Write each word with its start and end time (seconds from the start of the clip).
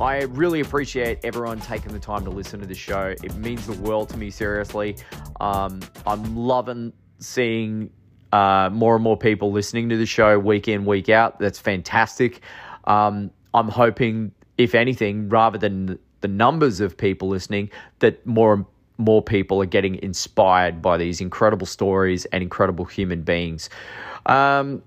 I 0.00 0.22
really 0.22 0.60
appreciate 0.60 1.20
everyone 1.22 1.60
taking 1.60 1.92
the 1.92 1.98
time 1.98 2.24
to 2.24 2.30
listen 2.30 2.58
to 2.60 2.66
the 2.66 2.74
show. 2.74 3.14
It 3.22 3.34
means 3.36 3.66
the 3.66 3.74
world 3.74 4.08
to 4.10 4.16
me, 4.16 4.30
seriously. 4.30 4.96
Um, 5.40 5.80
I'm 6.06 6.36
loving 6.36 6.92
seeing 7.18 7.90
uh, 8.32 8.70
more 8.72 8.94
and 8.94 9.04
more 9.04 9.16
people 9.16 9.52
listening 9.52 9.88
to 9.90 9.96
the 9.96 10.06
show 10.06 10.38
week 10.38 10.66
in, 10.66 10.84
week 10.84 11.08
out. 11.08 11.38
That's 11.38 11.58
fantastic. 11.58 12.40
Um, 12.84 13.30
I'm 13.54 13.68
hoping, 13.68 14.32
if 14.58 14.74
anything, 14.74 15.28
rather 15.28 15.58
than 15.58 15.98
the 16.20 16.28
numbers 16.28 16.80
of 16.80 16.96
people 16.96 17.28
listening, 17.28 17.70
that 17.98 18.26
more 18.26 18.54
and 18.54 18.64
more 18.98 19.22
people 19.22 19.60
are 19.62 19.66
getting 19.66 20.02
inspired 20.02 20.80
by 20.80 20.96
these 20.96 21.20
incredible 21.20 21.66
stories 21.66 22.24
and 22.26 22.42
incredible 22.42 22.84
human 22.84 23.22
beings. 23.22 23.68
Um, 24.26 24.82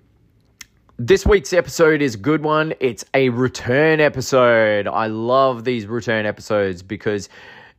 this 0.98 1.26
week's 1.26 1.52
episode 1.52 2.02
is 2.02 2.16
a 2.16 2.18
good 2.18 2.44
one. 2.44 2.74
It's 2.80 3.04
a 3.14 3.30
return 3.30 4.00
episode. 4.00 4.88
I 4.88 5.08
love 5.08 5.66
these 5.66 5.88
return 5.88 6.26
episodes 6.26 6.82
because 6.82 7.28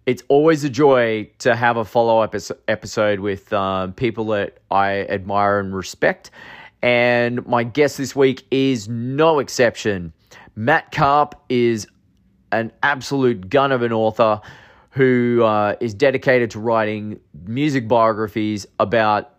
it's 0.04 0.22
always 0.28 0.64
a 0.64 0.70
joy 0.70 1.30
to 1.38 1.56
have 1.56 1.78
a 1.78 1.84
follow 1.84 2.20
up 2.20 2.34
episode 2.68 3.20
with 3.20 3.52
um, 3.52 3.94
people 3.94 4.26
that 4.26 4.58
I 4.70 5.04
admire 5.04 5.60
and 5.60 5.74
respect. 5.74 6.30
And 6.82 7.46
my 7.46 7.64
guest 7.64 7.96
this 7.96 8.14
week 8.14 8.44
is 8.50 8.88
no 8.88 9.38
exception. 9.38 10.12
Matt 10.54 10.92
Karpe 10.92 11.32
is 11.48 11.88
an 12.52 12.70
absolute 12.82 13.48
gun 13.48 13.72
of 13.72 13.82
an 13.82 13.92
author 13.92 14.40
who 14.90 15.42
uh, 15.42 15.74
is 15.80 15.94
dedicated 15.94 16.50
to 16.50 16.60
writing 16.60 17.18
music 17.46 17.88
biographies 17.88 18.66
about 18.78 19.35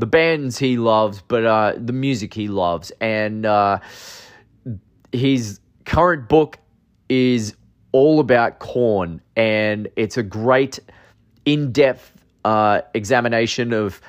the 0.00 0.06
bands 0.06 0.58
he 0.58 0.78
loves, 0.78 1.22
but 1.28 1.44
uh, 1.44 1.74
the 1.76 1.92
music 1.92 2.34
he 2.34 2.48
loves. 2.48 2.90
And 3.00 3.44
uh, 3.46 3.78
his 5.12 5.60
current 5.84 6.28
book 6.28 6.58
is 7.08 7.54
all 7.92 8.20
about 8.20 8.58
Korn, 8.60 9.20
and 9.36 9.88
it's 9.96 10.16
a 10.16 10.22
great, 10.22 10.78
in 11.44 11.72
depth 11.72 12.12
uh, 12.44 12.80
examination 12.94 13.72
of 13.72 14.00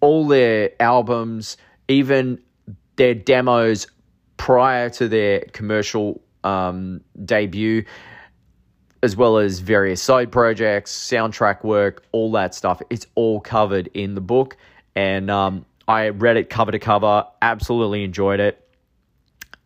all 0.00 0.26
their 0.26 0.70
albums, 0.80 1.56
even 1.88 2.38
their 2.96 3.14
demos 3.14 3.86
prior 4.36 4.90
to 4.90 5.08
their 5.08 5.40
commercial 5.52 6.22
um, 6.44 7.00
debut, 7.24 7.84
as 9.02 9.16
well 9.16 9.38
as 9.38 9.60
various 9.60 10.02
side 10.02 10.30
projects, 10.30 10.92
soundtrack 10.92 11.64
work, 11.64 12.04
all 12.12 12.30
that 12.32 12.54
stuff. 12.54 12.80
It's 12.90 13.06
all 13.14 13.40
covered 13.40 13.88
in 13.94 14.14
the 14.14 14.20
book 14.20 14.56
and 14.96 15.30
um, 15.30 15.64
I 15.88 16.08
read 16.10 16.36
it 16.36 16.50
cover 16.50 16.72
to 16.72 16.78
cover. 16.78 17.26
Absolutely 17.42 18.04
enjoyed 18.04 18.40
it, 18.40 18.68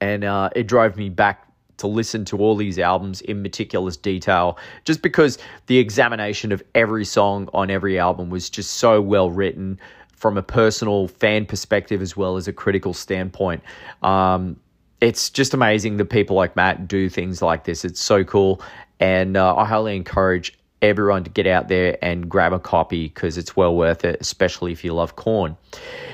and 0.00 0.24
uh, 0.24 0.50
it 0.54 0.66
drove 0.66 0.96
me 0.96 1.08
back 1.08 1.44
to 1.78 1.86
listen 1.86 2.24
to 2.24 2.38
all 2.38 2.56
these 2.56 2.78
albums 2.78 3.20
in 3.22 3.40
meticulous 3.42 3.96
detail, 3.96 4.58
just 4.84 5.00
because 5.00 5.38
the 5.66 5.78
examination 5.78 6.52
of 6.52 6.62
every 6.74 7.04
song 7.04 7.48
on 7.54 7.70
every 7.70 7.98
album 7.98 8.30
was 8.30 8.50
just 8.50 8.74
so 8.74 9.00
well 9.00 9.30
written 9.30 9.78
from 10.18 10.36
a 10.36 10.42
personal 10.42 11.06
fan 11.06 11.46
perspective 11.46 12.02
as 12.02 12.16
well 12.16 12.36
as 12.36 12.48
a 12.48 12.52
critical 12.52 12.92
standpoint. 12.92 13.62
Um, 14.02 14.58
it's 15.00 15.30
just 15.30 15.54
amazing 15.54 15.96
that 15.98 16.06
people 16.06 16.34
like 16.34 16.56
Matt 16.56 16.88
do 16.88 17.08
things 17.08 17.40
like 17.40 17.62
this. 17.62 17.84
It's 17.84 18.00
so 18.00 18.24
cool. 18.24 18.60
And 18.98 19.36
uh, 19.36 19.54
I 19.54 19.64
highly 19.64 19.94
encourage 19.94 20.57
everyone 20.82 21.24
to 21.24 21.30
get 21.30 21.46
out 21.46 21.68
there 21.68 21.98
and 22.02 22.28
grab 22.28 22.52
a 22.52 22.58
copy 22.58 23.08
because 23.08 23.36
it's 23.36 23.56
well 23.56 23.74
worth 23.74 24.04
it, 24.04 24.18
especially 24.20 24.72
if 24.72 24.84
you 24.84 24.94
love 24.94 25.16
Korn. 25.16 25.56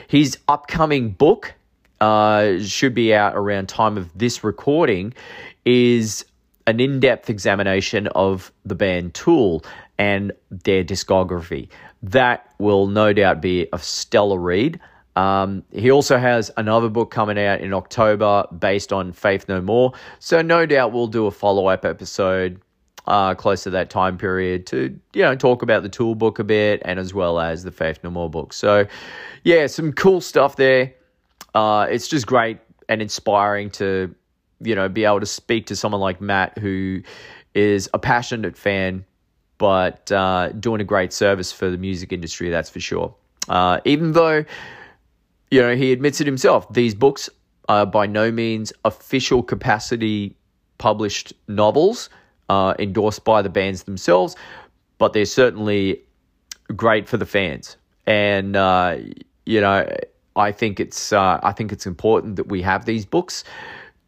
His 0.09 0.39
upcoming 0.49 1.11
book 1.11 1.55
uh, 2.01 2.59
should 2.61 2.95
be 2.95 3.15
out 3.15 3.35
around 3.37 3.69
time 3.69 3.97
of 3.97 4.11
this 4.17 4.45
recording 4.45 5.15
is 5.65 6.25
an 6.67 6.81
in-depth 6.81 7.29
examination 7.31 8.07
of 8.09 8.53
the 8.65 8.75
band 8.75 9.15
Tool 9.15 9.65
and 9.99 10.33
their 10.51 10.83
discography. 10.83 11.69
That 12.03 12.49
will 12.59 12.87
no 12.87 13.13
doubt 13.13 13.41
be 13.41 13.69
a 13.73 13.79
stellar 13.79 14.39
read. 14.39 14.81
Um, 15.17 15.63
he 15.71 15.91
also 15.91 16.19
has 16.19 16.51
another 16.57 16.89
book 16.89 17.11
coming 17.11 17.39
out 17.39 17.61
in 17.61 17.73
October 17.73 18.47
based 18.59 18.93
on 18.93 19.13
Faith 19.13 19.49
No 19.49 19.61
More. 19.61 19.93
So, 20.19 20.43
no 20.43 20.67
doubt 20.67 20.93
we'll 20.93 21.07
do 21.07 21.27
a 21.27 21.31
follow 21.31 21.69
up 21.69 21.85
episode 21.85 22.61
uh, 23.07 23.35
close 23.35 23.63
to 23.65 23.71
that 23.71 23.91
time 23.91 24.17
period 24.17 24.67
to 24.67 24.99
you 25.13 25.23
know 25.23 25.37
talk 25.37 25.63
about 25.63 25.83
the 25.83 25.89
tool 25.89 26.15
book 26.15 26.39
a 26.39 26.45
bit 26.45 26.81
and 26.85 26.99
as 26.99 27.13
well 27.13 27.39
as 27.39 27.63
the 27.63 27.73
Faith 27.73 27.99
No 28.03 28.11
More 28.11 28.31
book. 28.31 28.53
So 28.53 28.87
yeah, 29.43 29.67
some 29.67 29.93
cool 29.93 30.21
stuff 30.21 30.57
there. 30.57 30.95
Uh, 31.55 31.87
it's 31.89 32.09
just 32.09 32.27
great 32.27 32.59
and 32.89 33.03
inspiring 33.03 33.71
to 33.71 34.15
you 34.61 34.75
know 34.75 34.89
be 34.89 35.05
able 35.05 35.21
to 35.21 35.27
speak 35.27 35.67
to 35.67 35.77
someone 35.77 36.01
like 36.01 36.21
Matt 36.21 36.59
who 36.59 37.03
is 37.55 37.89
a 37.95 37.99
passionate 37.99 38.57
fan 38.57 39.05
but 39.59 40.11
uh, 40.11 40.49
doing 40.51 40.81
a 40.81 40.85
great 40.85 41.13
service 41.13 41.53
for 41.53 41.71
the 41.71 41.79
music 41.79 42.13
industry. 42.13 42.51
That's 42.51 42.69
for 42.69 42.81
sure. 42.81 43.15
Uh, 43.49 43.81
even 43.85 44.13
though 44.13 44.45
you 45.51 45.61
know 45.61 45.77
he 45.77 45.93
admits 45.93 46.21
it 46.21 46.27
himself, 46.27 46.73
these 46.73 46.95
books 46.95 47.29
are 47.69 47.87
by 47.87 48.07
no 48.07 48.31
means 48.31 48.73
official 48.85 49.43
capacity 49.43 50.37
published 50.79 51.33
novels 51.49 52.11
uh, 52.49 52.75
endorsed 52.79 53.25
by 53.25 53.43
the 53.43 53.49
bands 53.49 53.85
themselves, 53.85 54.37
but 54.99 55.13
they're 55.13 55.25
certainly 55.25 56.03
great 56.77 57.09
for 57.09 57.17
the 57.17 57.27
fans. 57.27 57.77
And 58.07 58.57
uh, 58.57 58.99
you 59.47 59.61
know, 59.61 59.87
I 60.37 60.53
think 60.53 60.81
it's 60.81 61.13
uh, 61.13 61.41
I 61.43 61.53
think 61.53 61.73
it's 61.73 61.87
important 61.87 62.37
that 62.37 62.49
we 62.49 62.63
have 62.63 62.85
these 62.85 63.07
books 63.07 63.45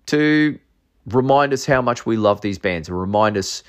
to 0.07 0.59
remind 1.07 1.53
us 1.53 1.65
how 1.67 1.81
much 1.83 2.07
we 2.07 2.17
love 2.17 2.41
these 2.41 2.59
bands 2.59 2.89
and 2.89 2.99
remind 2.99 3.37
us 3.37 3.63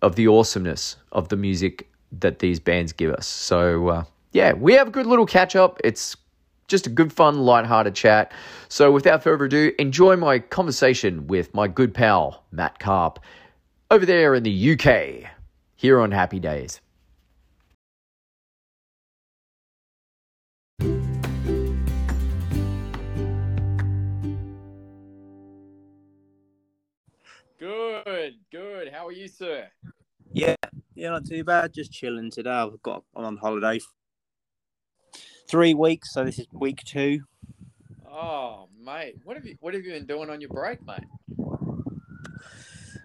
of 0.00 0.16
the 0.16 0.28
awesomeness 0.28 0.96
of 1.12 1.28
the 1.28 1.36
music 1.36 1.88
that 2.20 2.38
these 2.38 2.60
bands 2.60 2.92
give 2.92 3.12
us. 3.12 3.26
So 3.26 3.88
uh, 3.88 4.04
yeah, 4.32 4.52
we 4.52 4.74
have 4.74 4.88
a 4.88 4.90
good 4.90 5.06
little 5.06 5.26
catch 5.26 5.56
up. 5.56 5.80
It's 5.84 6.16
just 6.68 6.86
a 6.86 6.90
good, 6.90 7.12
fun, 7.12 7.40
light-hearted 7.40 7.94
chat. 7.94 8.32
So 8.68 8.90
without 8.90 9.22
further 9.22 9.44
ado, 9.44 9.72
enjoy 9.78 10.16
my 10.16 10.38
conversation 10.38 11.26
with 11.26 11.52
my 11.54 11.68
good 11.68 11.92
pal 11.92 12.44
Matt 12.50 12.78
Karpe 12.78 13.18
over 13.92 14.06
there 14.06 14.34
in 14.34 14.42
the 14.42 14.72
UK, 14.72 15.30
here 15.76 16.00
on 16.00 16.10
Happy 16.10 16.40
Days. 16.40 16.80
Good, 27.60 28.36
good. 28.50 28.90
How 28.90 29.06
are 29.06 29.12
you, 29.12 29.28
sir? 29.28 29.68
Yeah, 30.32 30.54
yeah, 30.94 31.10
not 31.10 31.26
too 31.26 31.44
bad. 31.44 31.74
Just 31.74 31.92
chilling 31.92 32.30
today. 32.30 32.48
I've 32.48 32.80
got 32.82 33.04
I'm 33.14 33.26
on 33.26 33.36
holiday 33.36 33.78
three 35.50 35.74
weeks, 35.74 36.14
so 36.14 36.24
this 36.24 36.38
is 36.38 36.46
week 36.50 36.82
two. 36.86 37.20
Oh, 38.10 38.70
mate, 38.82 39.16
what 39.24 39.36
have 39.36 39.44
you 39.44 39.56
what 39.60 39.74
have 39.74 39.84
you 39.84 39.92
been 39.92 40.06
doing 40.06 40.30
on 40.30 40.40
your 40.40 40.48
break, 40.48 40.82
mate? 40.86 41.04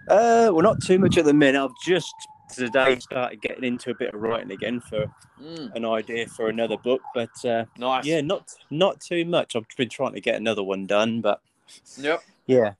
Uh, 0.07 0.50
well, 0.54 0.62
not 0.62 0.81
too 0.81 1.00
much 1.00 1.18
at 1.18 1.25
the 1.25 1.33
minute. 1.33 1.62
I've 1.62 1.71
just 1.86 2.13
today 2.54 2.98
started 3.00 3.42
getting 3.42 3.63
into 3.63 3.92
a 3.92 3.95
bit 3.95 4.13
of 4.13 4.21
writing 4.21 4.51
again 4.51 4.80
for 4.80 5.06
mm. 5.42 5.74
an 5.75 5.86
idea 5.86 6.27
for 6.27 6.50
another 6.50 6.77
book, 6.77 7.01
but 7.13 7.45
uh, 7.45 7.65
nice. 7.77 8.06
Yeah, 8.06 8.21
not 8.21 8.54
not 8.69 9.01
too 9.01 9.25
much. 9.25 9.56
I've 9.56 9.65
been 9.77 9.89
trying 9.89 10.13
to 10.13 10.21
get 10.21 10.36
another 10.36 10.63
one 10.63 10.86
done, 10.86 11.21
but 11.21 11.42
yep, 11.98 12.24
yeah, 12.45 12.74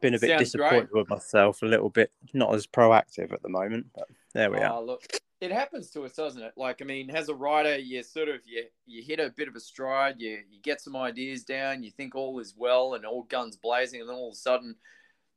been 0.00 0.14
a 0.14 0.18
bit 0.18 0.30
Sounds 0.30 0.42
disappointed 0.42 0.90
great. 0.90 1.00
with 1.00 1.08
myself. 1.08 1.62
A 1.62 1.66
little 1.66 1.90
bit 1.90 2.10
not 2.32 2.54
as 2.54 2.66
proactive 2.66 3.32
at 3.32 3.42
the 3.42 3.48
moment, 3.48 3.86
but 3.94 4.08
there 4.32 4.50
we 4.50 4.58
oh, 4.58 4.62
are. 4.62 4.82
Look, 4.82 5.02
it 5.40 5.50
happens 5.50 5.90
to 5.90 6.04
us, 6.04 6.12
doesn't 6.12 6.42
it? 6.42 6.52
Like, 6.56 6.80
I 6.80 6.84
mean, 6.84 7.10
as 7.10 7.28
a 7.28 7.34
writer, 7.34 7.76
you 7.76 8.02
sort 8.02 8.28
of 8.28 8.40
you 8.44 8.64
you 8.86 9.02
hit 9.02 9.18
a 9.18 9.30
bit 9.30 9.48
of 9.48 9.56
a 9.56 9.60
stride, 9.60 10.16
you 10.18 10.38
you 10.50 10.60
get 10.62 10.80
some 10.80 10.96
ideas 10.96 11.42
down, 11.42 11.82
you 11.82 11.90
think 11.90 12.14
all 12.14 12.38
is 12.38 12.54
well 12.56 12.94
and 12.94 13.04
all 13.04 13.24
guns 13.24 13.56
blazing, 13.56 14.00
and 14.00 14.08
then 14.08 14.16
all 14.16 14.28
of 14.28 14.34
a 14.34 14.36
sudden 14.36 14.76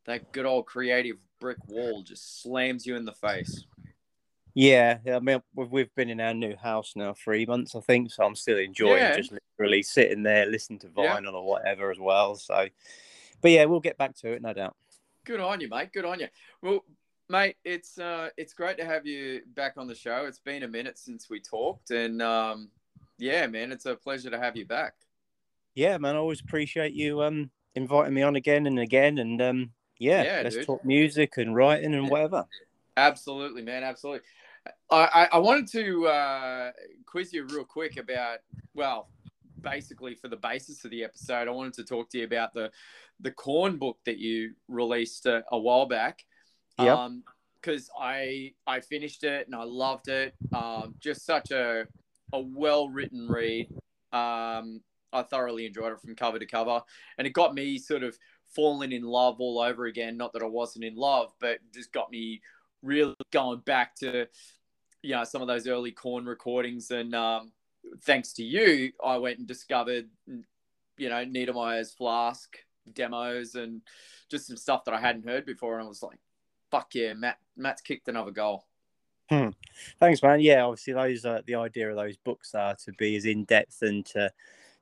that 0.09 0.31
good 0.31 0.45
old 0.45 0.65
creative 0.65 1.17
brick 1.39 1.57
wall 1.67 2.01
just 2.01 2.41
slams 2.41 2.85
you 2.85 2.95
in 2.95 3.05
the 3.05 3.13
face. 3.13 3.65
Yeah, 4.55 4.97
I 5.07 5.19
mean, 5.19 5.41
we've 5.55 5.93
been 5.95 6.09
in 6.09 6.19
our 6.19 6.33
new 6.33 6.55
house 6.55 6.93
now 6.95 7.13
three 7.13 7.45
months, 7.45 7.75
I 7.75 7.81
think, 7.81 8.11
so 8.11 8.25
I'm 8.25 8.35
still 8.35 8.57
enjoying 8.57 8.97
yeah. 8.97 9.15
just 9.15 9.31
literally 9.31 9.83
sitting 9.83 10.23
there, 10.23 10.47
listening 10.47 10.79
to 10.79 10.87
vinyl 10.87 11.23
yeah. 11.23 11.29
or 11.29 11.45
whatever 11.45 11.91
as 11.91 11.99
well. 11.99 12.35
So, 12.35 12.67
but 13.41 13.51
yeah, 13.51 13.65
we'll 13.65 13.79
get 13.79 13.97
back 13.97 14.15
to 14.17 14.33
it, 14.33 14.41
no 14.41 14.53
doubt. 14.53 14.75
Good 15.25 15.39
on 15.39 15.61
you, 15.61 15.69
mate. 15.69 15.93
Good 15.93 16.05
on 16.05 16.19
you. 16.19 16.27
Well, 16.63 16.83
mate, 17.29 17.57
it's 17.63 17.99
uh, 17.99 18.29
it's 18.35 18.53
great 18.53 18.77
to 18.77 18.85
have 18.85 19.05
you 19.05 19.41
back 19.53 19.75
on 19.77 19.87
the 19.87 19.95
show. 19.95 20.25
It's 20.25 20.39
been 20.39 20.63
a 20.63 20.67
minute 20.67 20.97
since 20.97 21.29
we 21.29 21.39
talked, 21.39 21.91
and 21.91 22.21
um, 22.21 22.69
yeah, 23.19 23.45
man, 23.45 23.71
it's 23.71 23.85
a 23.85 23.95
pleasure 23.95 24.31
to 24.31 24.39
have 24.39 24.57
you 24.57 24.65
back. 24.65 24.93
Yeah, 25.75 25.99
man, 25.99 26.15
I 26.15 26.17
always 26.17 26.41
appreciate 26.41 26.93
you 26.93 27.21
um 27.21 27.51
inviting 27.75 28.13
me 28.13 28.23
on 28.23 28.35
again 28.35 28.65
and 28.65 28.79
again, 28.79 29.19
and 29.19 29.41
um, 29.41 29.71
yeah, 29.99 30.23
yeah 30.23 30.41
let's 30.43 30.55
dude. 30.55 30.65
talk 30.65 30.83
music 30.83 31.37
and 31.37 31.55
writing 31.55 31.93
and 31.93 32.09
whatever. 32.09 32.45
Absolutely, 32.97 33.61
man. 33.61 33.83
Absolutely. 33.83 34.25
I, 34.91 35.29
I 35.31 35.37
wanted 35.37 35.67
to 35.69 36.07
uh, 36.07 36.71
quiz 37.05 37.31
you 37.31 37.45
real 37.45 37.63
quick 37.63 37.97
about, 37.97 38.39
well, 38.73 39.09
basically 39.61 40.15
for 40.15 40.27
the 40.27 40.35
basis 40.35 40.83
of 40.85 40.91
the 40.91 41.03
episode, 41.03 41.47
I 41.47 41.51
wanted 41.51 41.73
to 41.75 41.83
talk 41.83 42.09
to 42.11 42.17
you 42.17 42.25
about 42.25 42.53
the 42.53 42.71
the 43.21 43.31
Korn 43.31 43.77
book 43.77 43.97
that 44.05 44.17
you 44.17 44.53
released 44.67 45.25
a, 45.25 45.43
a 45.51 45.57
while 45.57 45.85
back. 45.85 46.23
Yeah. 46.77 46.93
Um, 46.93 47.23
because 47.61 47.89
I 47.99 48.53
I 48.65 48.79
finished 48.79 49.23
it 49.23 49.47
and 49.47 49.55
I 49.55 49.63
loved 49.63 50.07
it. 50.07 50.33
Um, 50.53 50.95
just 50.99 51.25
such 51.25 51.51
a 51.51 51.85
a 52.31 52.39
well 52.39 52.89
written 52.89 53.27
read. 53.27 53.67
Um, 54.13 54.81
I 55.11 55.23
thoroughly 55.23 55.65
enjoyed 55.65 55.91
it 55.91 55.99
from 55.99 56.15
cover 56.15 56.39
to 56.39 56.45
cover, 56.45 56.81
and 57.17 57.27
it 57.27 57.31
got 57.31 57.53
me 57.53 57.77
sort 57.77 58.03
of 58.03 58.17
falling 58.55 58.91
in 58.91 59.03
love 59.03 59.39
all 59.39 59.59
over 59.59 59.85
again. 59.85 60.17
Not 60.17 60.33
that 60.33 60.43
I 60.43 60.47
wasn't 60.47 60.85
in 60.85 60.95
love, 60.95 61.31
but 61.39 61.59
just 61.73 61.91
got 61.91 62.11
me 62.11 62.41
really 62.81 63.15
going 63.31 63.59
back 63.59 63.95
to 63.95 64.27
you 65.01 65.15
know 65.15 65.23
some 65.23 65.41
of 65.41 65.47
those 65.47 65.67
early 65.67 65.91
Korn 65.91 66.25
recordings 66.25 66.91
and 66.91 67.15
um, 67.15 67.51
thanks 68.01 68.33
to 68.33 68.43
you 68.43 68.91
i 69.03 69.17
went 69.17 69.39
and 69.39 69.47
discovered 69.47 70.07
you 70.97 71.09
know 71.09 71.25
Neidermayer's 71.25 71.91
flask 71.91 72.57
demos 72.93 73.55
and 73.55 73.81
just 74.29 74.47
some 74.47 74.57
stuff 74.57 74.83
that 74.85 74.93
i 74.93 74.99
hadn't 74.99 75.27
heard 75.27 75.45
before 75.45 75.77
and 75.77 75.85
i 75.85 75.87
was 75.87 76.03
like 76.03 76.19
fuck 76.71 76.93
yeah 76.93 77.13
matt 77.13 77.37
matt's 77.55 77.81
kicked 77.81 78.07
another 78.07 78.31
goal 78.31 78.65
hmm. 79.29 79.49
thanks 79.99 80.21
man 80.21 80.39
yeah 80.39 80.63
obviously 80.63 80.93
those 80.93 81.25
uh, 81.25 81.41
the 81.45 81.55
idea 81.55 81.89
of 81.89 81.95
those 81.95 82.17
books 82.17 82.53
are 82.55 82.75
to 82.75 82.91
be 82.93 83.15
as 83.15 83.25
in-depth 83.25 83.81
and 83.81 84.05
to 84.05 84.31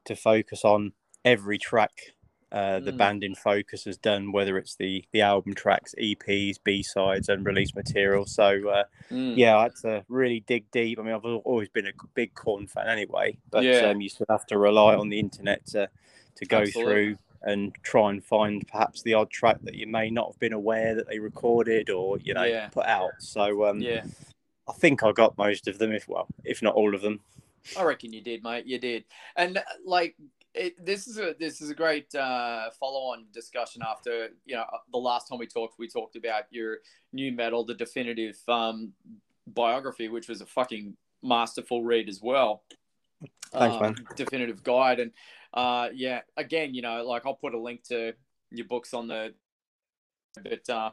to 0.05 0.15
focus 0.15 0.63
on 0.63 0.93
every 1.25 1.57
track 1.57 2.13
uh, 2.51 2.79
the 2.79 2.94
mm. 2.94 2.97
band 2.97 3.23
in 3.23 3.35
focus 3.35 3.83
has 3.83 3.97
done, 3.97 4.31
whether 4.31 4.57
it's 4.57 4.75
the 4.75 5.03
the 5.11 5.21
album 5.21 5.53
tracks, 5.53 5.94
EPs, 5.99 6.57
B 6.63 6.81
sides, 6.81 7.27
and 7.27 7.45
release 7.45 7.75
material. 7.75 8.25
So 8.25 8.69
uh, 8.69 8.83
mm. 9.11 9.35
yeah, 9.35 9.57
I 9.57 9.63
had 9.63 9.75
to 9.81 10.05
really 10.07 10.39
dig 10.41 10.69
deep. 10.71 10.97
I 10.97 11.03
mean, 11.03 11.13
I've 11.13 11.25
always 11.25 11.69
been 11.69 11.88
a 11.88 11.91
big 12.13 12.33
Korn 12.35 12.67
fan 12.67 12.88
anyway, 12.88 13.38
but 13.51 13.63
yeah. 13.63 13.88
um, 13.88 13.99
you 13.99 14.07
still 14.07 14.27
have 14.29 14.45
to 14.47 14.57
rely 14.57 14.95
on 14.95 15.09
the 15.09 15.19
internet 15.19 15.65
to 15.67 15.89
to 16.35 16.45
go 16.45 16.59
Absolutely. 16.59 16.94
through 16.94 17.17
and 17.41 17.75
try 17.83 18.09
and 18.09 18.23
find 18.23 18.67
perhaps 18.67 19.01
the 19.03 19.13
odd 19.13 19.29
track 19.29 19.57
that 19.63 19.75
you 19.75 19.88
may 19.88 20.09
not 20.09 20.31
have 20.31 20.39
been 20.39 20.53
aware 20.53 20.95
that 20.95 21.07
they 21.07 21.19
recorded 21.19 21.89
or 21.89 22.17
you 22.19 22.33
know 22.33 22.43
yeah. 22.43 22.69
put 22.69 22.85
out. 22.85 23.11
So 23.19 23.65
um, 23.65 23.81
yeah, 23.81 24.05
I 24.69 24.73
think 24.73 25.03
I 25.03 25.11
got 25.11 25.38
most 25.38 25.67
of 25.67 25.79
them, 25.79 25.91
if 25.91 26.07
well, 26.07 26.27
if 26.45 26.61
not 26.61 26.75
all 26.75 26.95
of 26.95 27.01
them. 27.01 27.19
I 27.77 27.83
reckon 27.83 28.13
you 28.13 28.21
did, 28.21 28.43
mate. 28.43 28.65
You 28.65 28.79
did, 28.79 29.03
and 29.35 29.61
like 29.85 30.15
it, 30.53 30.85
this 30.85 31.07
is 31.07 31.17
a 31.17 31.35
this 31.39 31.61
is 31.61 31.69
a 31.69 31.75
great 31.75 32.13
uh, 32.15 32.69
follow-on 32.79 33.25
discussion 33.33 33.81
after 33.88 34.29
you 34.45 34.55
know 34.55 34.65
the 34.91 34.97
last 34.97 35.27
time 35.27 35.39
we 35.39 35.47
talked 35.47 35.75
we 35.77 35.88
talked 35.88 36.15
about 36.15 36.44
your 36.49 36.77
nu 37.13 37.31
metal 37.31 37.65
the 37.65 37.73
definitive 37.75 38.38
um, 38.47 38.94
biography 39.47 40.09
which 40.09 40.27
was 40.27 40.41
a 40.41 40.45
fucking 40.45 40.95
masterful 41.23 41.83
read 41.83 42.09
as 42.09 42.21
well. 42.21 42.63
Thanks 43.51 43.75
um, 43.75 43.81
man 43.81 43.95
definitive 44.15 44.63
guide. 44.63 44.99
And 44.99 45.11
uh, 45.53 45.89
yeah 45.94 46.21
again 46.35 46.73
you 46.73 46.81
know 46.81 47.03
like 47.05 47.25
i'll 47.25 47.35
put 47.35 47.53
a 47.53 47.59
link 47.59 47.83
to 47.89 48.13
your 48.51 48.67
books 48.67 48.93
on 48.93 49.07
the 49.07 49.33
but 50.43 50.69
uh, 50.69 50.91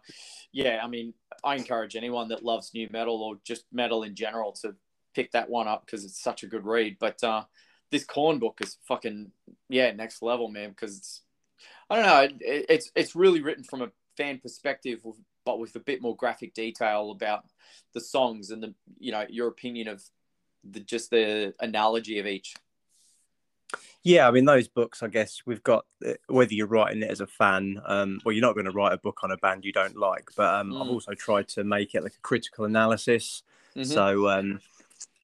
yeah 0.53 0.81
i 0.83 0.87
mean 0.87 1.13
i 1.43 1.55
encourage 1.55 1.97
anyone 1.97 2.29
that 2.29 2.45
loves 2.45 2.71
nu 2.75 2.89
metal 2.91 3.23
or 3.23 3.37
just 3.45 3.65
metal 3.73 4.05
in 4.05 4.15
general 4.15 4.53
to 4.53 4.75
pick 5.15 5.33
that 5.33 5.49
one 5.49 5.69
up 5.69 5.87
because 5.87 6.05
it's 6.05 6.21
such 6.23 6.43
a 6.43 6.47
good 6.47 6.67
read. 6.67 6.97
But 6.99 7.23
uh, 7.23 7.45
this 7.95 8.05
Korn 8.05 8.41
book 8.41 8.59
is 8.61 8.77
fucking 8.89 9.31
yeah 9.69 9.93
next 9.93 10.21
level, 10.21 10.49
man. 10.49 10.71
Because 10.71 10.99
it's 10.99 11.23
I 11.89 11.95
don't 11.95 12.07
know, 12.07 12.37
it, 12.41 12.67
it's 12.69 12.91
it's 12.97 13.15
really 13.15 13.41
written 13.41 13.63
from 13.63 13.83
a 13.83 13.93
fan 14.17 14.39
perspective, 14.39 15.01
but 15.45 15.61
with 15.61 15.77
a 15.77 15.81
bit 15.81 16.03
more 16.03 16.17
graphic 16.17 16.55
detail 16.55 17.13
about 17.13 17.45
the 17.93 18.01
songs 18.01 18.51
and 18.51 18.61
the 18.61 18.75
you 18.99 19.13
know 19.13 19.25
your 19.31 19.47
opinion 19.47 19.87
of 19.87 20.03
the 20.69 20.81
just 20.81 21.11
the 21.11 21.55
analogy 21.61 22.19
of 22.19 22.27
each. 22.27 22.57
Yeah, 24.03 24.27
I 24.27 24.33
mean 24.33 24.45
those 24.45 24.67
books. 24.67 25.01
I 25.05 25.07
guess 25.07 25.43
we've 25.47 25.63
got 25.63 25.87
uh, 26.05 26.15
whether 26.27 26.53
you're 26.53 26.67
writing 26.67 27.03
it 27.05 27.11
as 27.13 27.21
a 27.21 27.29
fan, 27.29 27.81
um, 27.87 28.21
well, 28.25 28.33
you're 28.33 28.43
not 28.43 28.55
going 28.55 28.67
to 28.67 28.73
write 28.73 28.93
a 28.93 28.99
book 28.99 29.21
on 29.23 29.31
a 29.31 29.37
band 29.37 29.65
you 29.65 29.73
don't 29.73 29.97
like. 29.97 30.31
But 30.37 30.53
um, 30.53 30.73
mm. 30.73 30.83
I've 30.83 30.91
also 30.91 31.15
tried 31.15 31.47
to 31.51 31.63
make 31.63 31.95
it 31.95 32.03
like 32.03 32.15
a 32.15 32.23
critical 32.23 32.65
analysis. 32.65 33.45
Mm-hmm. 33.77 33.91
So 33.91 34.29
um, 34.29 34.61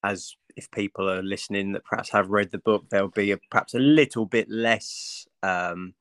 as 0.04 0.36
if 0.56 0.70
people 0.70 1.08
are 1.08 1.22
listening 1.22 1.72
that 1.72 1.84
perhaps 1.84 2.10
have 2.10 2.30
read 2.30 2.50
the 2.50 2.58
book, 2.58 2.86
there'll 2.90 3.08
be 3.08 3.32
a, 3.32 3.38
perhaps 3.50 3.74
a 3.74 3.78
little 3.78 4.26
bit 4.26 4.48
less 4.48 5.26
um, 5.42 5.94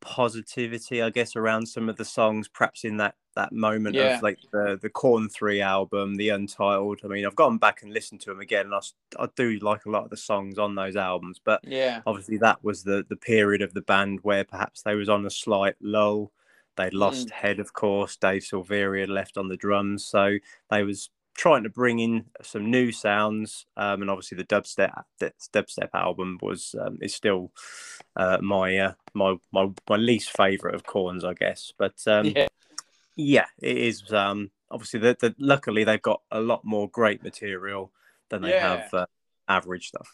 positivity, 0.00 1.02
I 1.02 1.10
guess, 1.10 1.36
around 1.36 1.66
some 1.66 1.88
of 1.88 1.96
the 1.96 2.04
songs. 2.04 2.48
Perhaps 2.48 2.84
in 2.84 2.96
that 2.98 3.14
that 3.34 3.52
moment 3.52 3.94
yeah. 3.94 4.16
of 4.16 4.22
like 4.22 4.38
the 4.52 4.78
the 4.80 4.88
Korn 4.88 5.28
Three 5.28 5.60
album, 5.60 6.16
the 6.16 6.30
Untitled. 6.30 7.00
I 7.04 7.08
mean, 7.08 7.26
I've 7.26 7.36
gone 7.36 7.58
back 7.58 7.82
and 7.82 7.92
listened 7.92 8.20
to 8.22 8.30
them 8.30 8.40
again, 8.40 8.66
and 8.66 8.74
I, 8.74 8.80
I 9.22 9.28
do 9.36 9.58
like 9.58 9.84
a 9.86 9.90
lot 9.90 10.04
of 10.04 10.10
the 10.10 10.16
songs 10.16 10.58
on 10.58 10.74
those 10.74 10.96
albums. 10.96 11.40
But 11.42 11.60
yeah, 11.64 12.00
obviously 12.06 12.38
that 12.38 12.64
was 12.64 12.82
the 12.82 13.04
the 13.08 13.16
period 13.16 13.62
of 13.62 13.74
the 13.74 13.82
band 13.82 14.20
where 14.22 14.44
perhaps 14.44 14.82
they 14.82 14.94
was 14.94 15.08
on 15.08 15.26
a 15.26 15.30
slight 15.30 15.76
lull. 15.80 16.32
They'd 16.76 16.94
lost 16.94 17.28
mm. 17.28 17.32
Head, 17.32 17.58
of 17.58 17.72
course. 17.72 18.16
Dave 18.16 18.42
Silveria 18.42 19.00
had 19.00 19.08
left 19.08 19.38
on 19.38 19.48
the 19.48 19.56
drums, 19.56 20.04
so 20.04 20.36
they 20.70 20.82
was 20.82 21.10
trying 21.36 21.62
to 21.62 21.68
bring 21.68 21.98
in 21.98 22.24
some 22.42 22.70
new 22.70 22.90
sounds, 22.90 23.66
um, 23.76 24.00
and 24.02 24.10
obviously 24.10 24.36
the 24.36 24.44
dubstep 24.44 25.02
the 25.18 25.32
dubstep 25.52 25.90
album 25.94 26.38
was 26.42 26.74
um, 26.80 26.98
is 27.00 27.14
still 27.14 27.52
uh, 28.16 28.38
my, 28.40 28.76
uh, 28.76 28.92
my 29.14 29.36
my 29.52 29.70
my 29.88 29.96
least 29.96 30.36
favorite 30.36 30.74
of 30.74 30.84
Korn's, 30.84 31.24
I 31.24 31.34
guess. 31.34 31.72
But 31.78 31.96
um, 32.06 32.26
yeah. 32.26 32.46
yeah, 33.14 33.46
it 33.60 33.76
is. 33.76 34.12
Um, 34.12 34.50
obviously, 34.70 35.00
the, 35.00 35.16
the, 35.20 35.34
luckily 35.38 35.84
they've 35.84 36.02
got 36.02 36.22
a 36.30 36.40
lot 36.40 36.64
more 36.64 36.88
great 36.88 37.22
material 37.22 37.92
than 38.30 38.42
they 38.42 38.50
yeah. 38.50 38.76
have 38.76 38.94
uh, 38.94 39.06
average 39.48 39.88
stuff. 39.88 40.08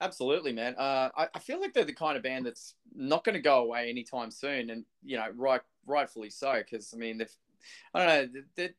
Absolutely, 0.00 0.52
man. 0.52 0.74
Uh, 0.76 1.10
I, 1.16 1.28
I 1.34 1.38
feel 1.38 1.60
like 1.60 1.74
they're 1.74 1.84
the 1.84 1.92
kind 1.92 2.16
of 2.16 2.24
band 2.24 2.46
that's 2.46 2.74
not 2.94 3.22
going 3.22 3.34
to 3.34 3.40
go 3.40 3.62
away 3.62 3.88
anytime 3.88 4.30
soon, 4.30 4.70
and 4.70 4.84
you 5.04 5.16
know, 5.16 5.28
right, 5.36 5.60
rightfully 5.86 6.30
so. 6.30 6.54
Because 6.58 6.92
I 6.94 6.96
mean, 6.96 7.18
they've, 7.18 7.36
I 7.94 7.98
don't 7.98 8.08
know, 8.34 8.40
they're, 8.56 8.74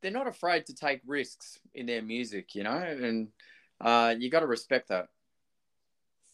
they're 0.00 0.10
not 0.10 0.26
afraid 0.26 0.66
to 0.66 0.74
take 0.74 1.00
risks 1.06 1.58
in 1.74 1.86
their 1.86 2.02
music, 2.02 2.54
you 2.54 2.62
know, 2.62 2.76
and 2.76 3.28
uh, 3.80 4.14
you 4.18 4.30
got 4.30 4.40
to 4.40 4.46
respect 4.46 4.88
that. 4.88 5.08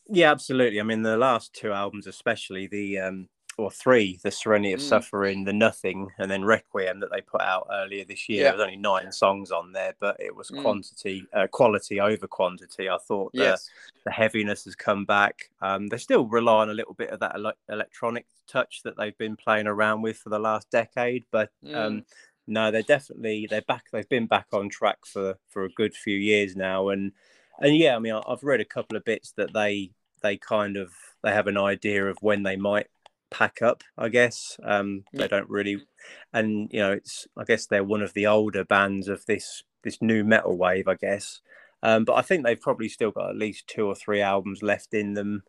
Yeah, 0.09 0.31
absolutely. 0.31 0.81
I 0.81 0.83
mean, 0.83 1.03
the 1.03 1.17
last 1.17 1.55
two 1.55 1.73
albums, 1.73 2.07
especially 2.07 2.67
the 2.67 2.99
um, 2.99 3.29
or 3.57 3.71
three, 3.71 4.19
the 4.23 4.31
Serenity 4.31 4.73
of 4.73 4.81
mm. 4.81 4.89
Suffering, 4.89 5.45
the 5.45 5.53
Nothing, 5.53 6.09
and 6.19 6.31
then 6.31 6.45
Requiem 6.45 7.01
that 7.01 7.11
they 7.11 7.21
put 7.21 7.41
out 7.41 7.69
earlier 7.73 8.05
this 8.05 8.29
year. 8.29 8.39
Yeah. 8.39 8.45
There 8.45 8.59
was 8.59 8.63
only 8.63 8.77
nine 8.77 9.13
songs 9.13 9.51
on 9.51 9.73
there, 9.73 9.95
but 10.01 10.17
it 10.19 10.35
was 10.35 10.51
mm. 10.51 10.61
quantity, 10.61 11.27
uh, 11.33 11.47
quality 11.51 12.01
over 12.01 12.27
quantity. 12.27 12.89
I 12.89 12.99
thought 12.99 13.33
the, 13.33 13.43
yes. 13.43 13.71
the 14.05 14.11
heaviness 14.11 14.65
has 14.65 14.75
come 14.75 15.05
back. 15.05 15.51
Um, 15.63 15.89
they 15.89 15.99
still 15.99 16.27
rely 16.27 16.63
on 16.63 16.71
a 16.71 16.75
little 16.75 16.95
bit 16.95 17.11
of 17.11 17.21
that 17.21 17.35
ele- 17.37 17.53
electronic 17.69 18.27
touch 18.47 18.83
that 18.85 18.97
they've 18.97 19.17
been 19.19 19.37
playing 19.37 19.67
around 19.67 20.03
with 20.03 20.19
for 20.19 20.31
the 20.31 20.39
last 20.39 20.71
decade, 20.71 21.25
but 21.31 21.51
mm. 21.65 21.75
um, 21.75 22.05
no, 22.47 22.71
they're 22.71 22.83
definitely 22.83 23.47
they're 23.49 23.63
back. 23.63 23.85
They've 23.93 24.09
been 24.09 24.27
back 24.27 24.47
on 24.53 24.69
track 24.69 24.99
for 25.07 25.39
for 25.49 25.65
a 25.65 25.73
good 25.73 25.95
few 25.95 26.17
years 26.17 26.57
now, 26.57 26.89
and 26.89 27.13
and 27.59 27.77
yeah, 27.77 27.97
I 27.97 27.99
mean, 27.99 28.21
I've 28.27 28.43
read 28.43 28.61
a 28.61 28.65
couple 28.65 28.97
of 28.97 29.05
bits 29.05 29.33
that 29.33 29.53
they 29.53 29.93
they 30.23 30.37
kind 30.37 30.77
of 30.77 30.93
they 31.23 31.33
have 31.33 31.47
an 31.47 31.59
idea 31.59 32.07
of 32.07 32.19
when 32.21 32.43
they 32.43 32.57
might 32.57 32.89
pack 33.31 33.63
up. 33.63 33.83
I 33.97 34.09
guess 34.09 34.59
um, 34.63 35.05
they 35.13 35.29
don't 35.29 35.49
really, 35.49 35.87
and 36.33 36.69
you 36.73 36.81
know, 36.81 36.93
it's 36.93 37.27
I 37.37 37.45
guess 37.45 37.67
they're 37.67 37.85
one 37.85 38.03
of 38.03 38.13
the 38.15 38.27
older 38.27 38.65
bands 38.65 39.09
of 39.09 39.25
this 39.27 39.63
this 39.83 40.01
nu 40.01 40.25
metal 40.25 40.57
wave, 40.57 40.89
I 40.89 40.95
guess. 40.95 41.41
Um, 41.83 42.05
but 42.05 42.15
I 42.15 42.23
think 42.23 42.45
they've 42.45 42.61
probably 42.61 42.89
still 42.89 43.11
got 43.11 43.29
at 43.29 43.37
least 43.37 43.67
two 43.67 43.87
or 43.87 43.95
three 43.95 44.23
albums 44.23 44.63
left 44.63 44.95
in 44.95 45.15
them, 45.15 45.43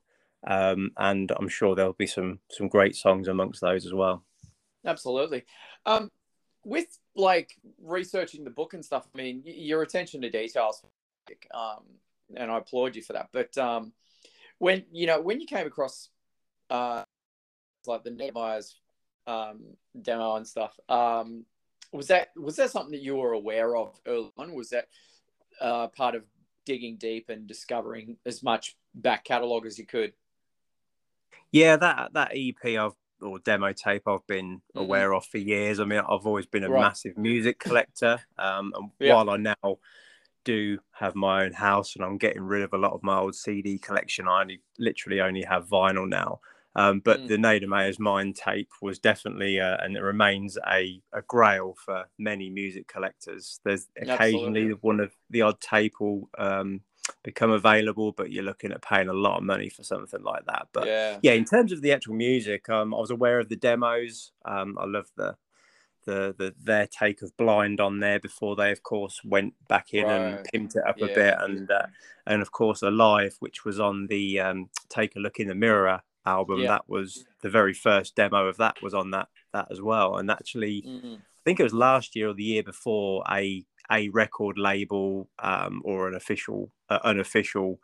um, 0.45 0.91
and 0.97 1.31
I'm 1.37 1.47
sure 1.47 1.75
there'll 1.75 1.93
be 1.93 2.07
some 2.07 2.39
some 2.49 2.67
great 2.67 2.95
songs 2.95 3.27
amongst 3.27 3.61
those 3.61 3.85
as 3.85 3.93
well. 3.93 4.23
Absolutely. 4.85 5.45
Um, 5.85 6.11
with 6.65 6.97
like 7.15 7.55
researching 7.81 8.43
the 8.43 8.49
book 8.49 8.73
and 8.73 8.83
stuff, 8.83 9.07
I 9.13 9.17
mean, 9.17 9.43
your 9.45 9.83
attention 9.83 10.21
to 10.21 10.29
details, 10.29 10.83
um, 11.53 11.83
and 12.35 12.51
I 12.51 12.57
applaud 12.57 12.95
you 12.95 13.03
for 13.03 13.13
that. 13.13 13.29
But 13.31 13.57
um, 13.57 13.93
when 14.57 14.83
you 14.91 15.07
know 15.07 15.21
when 15.21 15.39
you 15.39 15.45
came 15.45 15.67
across 15.67 16.09
uh, 16.69 17.03
like 17.85 18.03
the 18.03 18.09
Neidermayer's 18.09 18.79
um, 19.27 19.61
demo 20.01 20.35
and 20.35 20.47
stuff, 20.47 20.77
um, 20.89 21.45
was 21.93 22.07
that 22.07 22.29
was 22.35 22.55
that 22.57 22.71
something 22.71 22.91
that 22.91 23.01
you 23.01 23.15
were 23.15 23.33
aware 23.33 23.77
of 23.77 23.97
early 24.07 24.31
on? 24.37 24.53
Was 24.53 24.69
that 24.71 24.87
uh, 25.61 25.87
part 25.87 26.15
of 26.15 26.23
digging 26.65 26.97
deep 26.97 27.29
and 27.29 27.47
discovering 27.47 28.17
as 28.25 28.41
much 28.41 28.75
back 28.95 29.23
catalogue 29.23 29.67
as 29.67 29.77
you 29.77 29.85
could? 29.85 30.13
Yeah, 31.51 31.77
that 31.77 32.13
that 32.13 32.31
EP 32.33 32.77
I've 32.77 32.95
or 33.21 33.39
demo 33.39 33.71
tape 33.73 34.03
I've 34.07 34.25
been 34.27 34.57
mm-hmm. 34.57 34.79
aware 34.79 35.13
of 35.13 35.25
for 35.25 35.37
years. 35.37 35.79
I 35.79 35.85
mean, 35.85 35.99
I've 35.99 36.25
always 36.25 36.45
been 36.45 36.63
a 36.63 36.69
right. 36.69 36.81
massive 36.81 37.17
music 37.17 37.59
collector, 37.59 38.19
um, 38.37 38.73
and 38.75 38.91
yeah. 38.99 39.15
while 39.15 39.29
I 39.29 39.37
now 39.37 39.77
do 40.45 40.79
have 40.93 41.15
my 41.15 41.43
own 41.43 41.51
house 41.51 41.95
and 41.95 42.05
I'm 42.05 42.17
getting 42.17 42.43
rid 42.43 42.61
of 42.61 42.71
a 42.71 42.77
lot 42.77 42.93
of 42.93 43.03
my 43.03 43.17
old 43.17 43.35
CD 43.35 43.77
collection, 43.77 44.27
I 44.27 44.41
only, 44.41 44.61
literally 44.79 45.19
only 45.19 45.41
have 45.41 45.67
vinyl 45.67 46.07
now. 46.07 46.39
Um, 46.77 46.99
but 46.99 47.21
mm. 47.21 47.27
the 47.29 47.37
Neidermayer's 47.37 47.99
Mind 47.99 48.35
tape 48.35 48.69
was 48.81 48.99
definitely, 48.99 49.59
uh, 49.59 49.77
and 49.81 49.95
it 49.95 50.01
remains 50.01 50.57
a, 50.69 51.01
a 51.13 51.21
grail 51.21 51.75
for 51.83 52.05
many 52.19 52.49
music 52.49 52.87
collectors. 52.87 53.59
There's 53.63 53.87
occasionally 53.97 54.61
Absolutely. 54.61 54.79
one 54.81 54.99
of 54.99 55.11
the 55.29 55.41
odd 55.41 55.59
tape 55.61 55.93
will 55.99 56.29
um, 56.37 56.81
become 57.23 57.51
available, 57.51 58.11
but 58.11 58.31
you're 58.31 58.43
looking 58.43 58.71
at 58.71 58.81
paying 58.81 59.09
a 59.09 59.13
lot 59.13 59.37
of 59.37 59.43
money 59.43 59.69
for 59.69 59.83
something 59.83 60.23
like 60.23 60.45
that. 60.45 60.67
But 60.73 60.87
yeah, 60.87 61.19
yeah 61.21 61.33
in 61.33 61.45
terms 61.45 61.71
of 61.71 61.81
the 61.81 61.91
actual 61.91 62.15
music, 62.15 62.69
um, 62.69 62.93
I 62.93 62.99
was 62.99 63.11
aware 63.11 63.39
of 63.39 63.49
the 63.49 63.55
demos. 63.55 64.31
Um, 64.45 64.77
I 64.79 64.85
love 64.85 65.07
the 65.15 65.35
the, 66.05 66.35
the 66.37 66.53
their 66.61 66.87
take 66.87 67.21
of 67.21 67.35
blind 67.35 67.81
on 67.81 67.99
there 67.99 68.19
before 68.19 68.55
they 68.55 68.71
of 68.71 68.83
course 68.83 69.21
went 69.23 69.53
back 69.67 69.93
in 69.93 70.05
right. 70.05 70.11
and 70.13 70.47
pimped 70.53 70.75
it 70.75 70.87
up 70.87 70.99
yeah. 70.99 71.05
a 71.05 71.15
bit 71.15 71.35
and 71.39 71.71
uh, 71.71 71.87
and 72.27 72.41
of 72.41 72.51
course 72.51 72.81
alive 72.81 73.35
which 73.39 73.65
was 73.65 73.79
on 73.79 74.07
the 74.07 74.39
um, 74.39 74.69
take 74.87 75.15
a 75.15 75.19
look 75.19 75.39
in 75.39 75.47
the 75.47 75.55
mirror 75.55 76.01
album 76.25 76.59
yeah. 76.59 76.67
that 76.67 76.87
was 76.87 77.25
the 77.41 77.49
very 77.49 77.73
first 77.73 78.15
demo 78.15 78.47
of 78.47 78.57
that 78.57 78.81
was 78.81 78.93
on 78.93 79.11
that 79.11 79.27
that 79.53 79.67
as 79.71 79.81
well 79.81 80.17
and 80.17 80.31
actually 80.31 80.83
mm-hmm. 80.87 81.15
i 81.15 81.41
think 81.43 81.59
it 81.59 81.63
was 81.63 81.73
last 81.73 82.15
year 82.15 82.29
or 82.29 82.33
the 82.33 82.43
year 82.43 82.63
before 82.63 83.23
a 83.31 83.65
a 83.91 84.09
record 84.09 84.57
label 84.57 85.27
um, 85.39 85.81
or 85.85 86.07
an 86.07 86.15
official 86.15 86.71
uh, 86.89 86.99
unofficial 87.03 87.79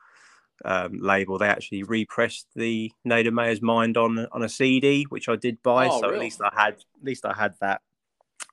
um, 0.64 1.00
label 1.02 1.38
they 1.38 1.48
actually 1.48 1.84
repressed 1.84 2.48
the 2.56 2.92
Neidermayer's 3.08 3.62
Mind 3.62 3.98
on 3.98 4.28
on 4.32 4.44
a 4.44 4.50
CD 4.50 5.06
which 5.10 5.28
I 5.28 5.36
did 5.36 5.62
buy 5.64 5.88
oh, 5.88 6.02
so 6.02 6.08
really? 6.08 6.16
at 6.16 6.22
least 6.22 6.42
I 6.42 6.52
had 6.54 6.74
at 6.74 7.04
least 7.04 7.26
I 7.26 7.34
had 7.34 7.56
that 7.62 7.82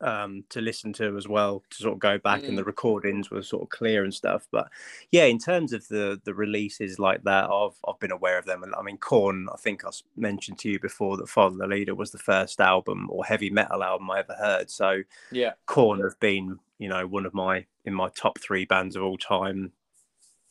um, 0.00 0.44
to 0.50 0.60
listen 0.60 0.92
to 0.94 1.16
as 1.16 1.26
well 1.26 1.62
to 1.70 1.76
sort 1.76 1.94
of 1.94 1.98
go 1.98 2.18
back 2.18 2.42
mm. 2.42 2.48
and 2.48 2.58
the 2.58 2.64
recordings 2.64 3.30
were 3.30 3.42
sort 3.42 3.62
of 3.62 3.68
clear 3.68 4.04
and 4.04 4.14
stuff. 4.14 4.46
But 4.50 4.68
yeah, 5.10 5.24
in 5.24 5.38
terms 5.38 5.72
of 5.72 5.86
the 5.88 6.20
the 6.24 6.34
releases 6.34 6.98
like 6.98 7.24
that, 7.24 7.50
I've 7.50 7.76
I've 7.86 7.98
been 7.98 8.12
aware 8.12 8.38
of 8.38 8.44
them. 8.44 8.62
And 8.62 8.74
I 8.74 8.82
mean, 8.82 8.98
Korn, 8.98 9.48
I 9.52 9.56
think 9.56 9.84
I 9.84 9.90
mentioned 10.16 10.58
to 10.60 10.70
you 10.70 10.78
before 10.78 11.16
that 11.16 11.28
Follow 11.28 11.56
the 11.56 11.66
Leader 11.66 11.94
was 11.94 12.10
the 12.10 12.18
first 12.18 12.60
album 12.60 13.08
or 13.10 13.24
heavy 13.24 13.50
metal 13.50 13.82
album 13.82 14.10
I 14.10 14.20
ever 14.20 14.34
heard. 14.34 14.70
So 14.70 15.02
yeah, 15.32 15.52
Korn 15.66 16.00
have 16.00 16.18
been 16.20 16.58
you 16.78 16.88
know 16.88 17.06
one 17.06 17.26
of 17.26 17.34
my 17.34 17.66
in 17.84 17.94
my 17.94 18.08
top 18.10 18.38
three 18.40 18.64
bands 18.64 18.96
of 18.96 19.02
all 19.02 19.18
time 19.18 19.72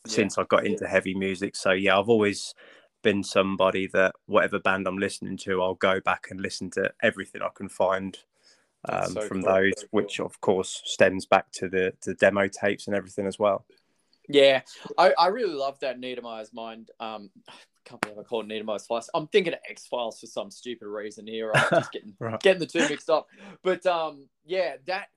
since. 0.06 0.38
I 0.38 0.44
got 0.44 0.66
into 0.66 0.86
heavy 0.86 1.14
music. 1.14 1.56
So 1.56 1.72
yeah, 1.72 1.98
I've 1.98 2.08
always 2.08 2.54
been 3.02 3.22
somebody 3.22 3.86
that 3.88 4.14
whatever 4.26 4.58
band 4.58 4.86
I'm 4.86 4.98
listening 4.98 5.36
to, 5.38 5.62
I'll 5.62 5.74
go 5.74 6.00
back 6.00 6.28
and 6.30 6.40
listen 6.40 6.70
to 6.72 6.92
everything 7.02 7.42
I 7.42 7.48
can 7.54 7.68
find 7.68 8.18
um, 8.88 9.12
so 9.12 9.20
from 9.22 9.42
cool. 9.42 9.54
those, 9.54 9.84
which 9.90 10.20
of 10.20 10.40
course 10.40 10.82
stems 10.84 11.26
back 11.26 11.50
to 11.52 11.68
the 11.68 11.92
the 12.04 12.14
demo 12.14 12.48
tapes 12.48 12.86
and 12.86 12.96
everything 12.96 13.26
as 13.26 13.38
well. 13.38 13.64
Yeah, 14.28 14.60
I, 14.98 15.14
I 15.18 15.28
really 15.28 15.54
love 15.54 15.78
that 15.80 15.98
Neidermayer's 15.98 16.52
mind. 16.52 16.90
Um, 17.00 17.30
I 17.48 17.52
can't 17.84 18.00
believe 18.02 18.18
I 18.18 18.22
called 18.22 18.46
Neidermayer's 18.46 18.86
Files. 18.86 19.08
I'm 19.14 19.26
thinking 19.28 19.54
of 19.54 19.60
X 19.68 19.86
Files 19.86 20.20
for 20.20 20.26
some 20.26 20.50
stupid 20.50 20.86
reason 20.86 21.26
here. 21.26 21.52
I'm 21.54 21.70
just 21.70 21.92
getting 21.92 22.14
right. 22.18 22.40
getting 22.40 22.60
the 22.60 22.66
two 22.66 22.86
mixed 22.88 23.10
up. 23.10 23.28
But 23.62 23.86
um, 23.86 24.28
yeah, 24.44 24.76
that 24.86 25.08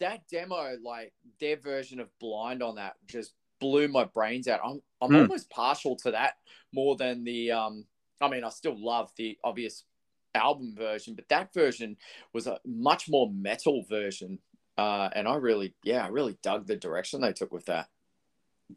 that 0.00 0.22
demo, 0.30 0.76
like 0.82 1.12
their 1.40 1.56
version 1.56 2.00
of 2.00 2.08
Blind 2.20 2.62
on 2.62 2.76
that, 2.76 2.94
just 3.06 3.34
blew 3.60 3.88
my 3.88 4.04
brains 4.04 4.48
out. 4.48 4.60
I'm 4.64 4.80
I'm 5.00 5.10
mm. 5.10 5.22
almost 5.22 5.50
partial 5.50 5.96
to 5.96 6.12
that 6.12 6.34
more 6.72 6.96
than 6.96 7.24
the 7.24 7.52
um. 7.52 7.86
I 8.20 8.28
mean, 8.28 8.44
I 8.44 8.48
still 8.50 8.76
love 8.78 9.10
the 9.16 9.36
obvious 9.44 9.84
album 10.34 10.74
version, 10.76 11.14
but 11.14 11.28
that 11.28 11.52
version 11.52 11.96
was 12.32 12.46
a 12.46 12.58
much 12.64 13.08
more 13.08 13.30
metal 13.30 13.84
version. 13.88 14.38
Uh, 14.76 15.08
and 15.14 15.28
I 15.28 15.36
really, 15.36 15.74
yeah, 15.84 16.04
I 16.04 16.08
really 16.08 16.36
dug 16.42 16.66
the 16.66 16.76
direction 16.76 17.20
they 17.20 17.32
took 17.32 17.52
with 17.52 17.66
that. 17.66 17.88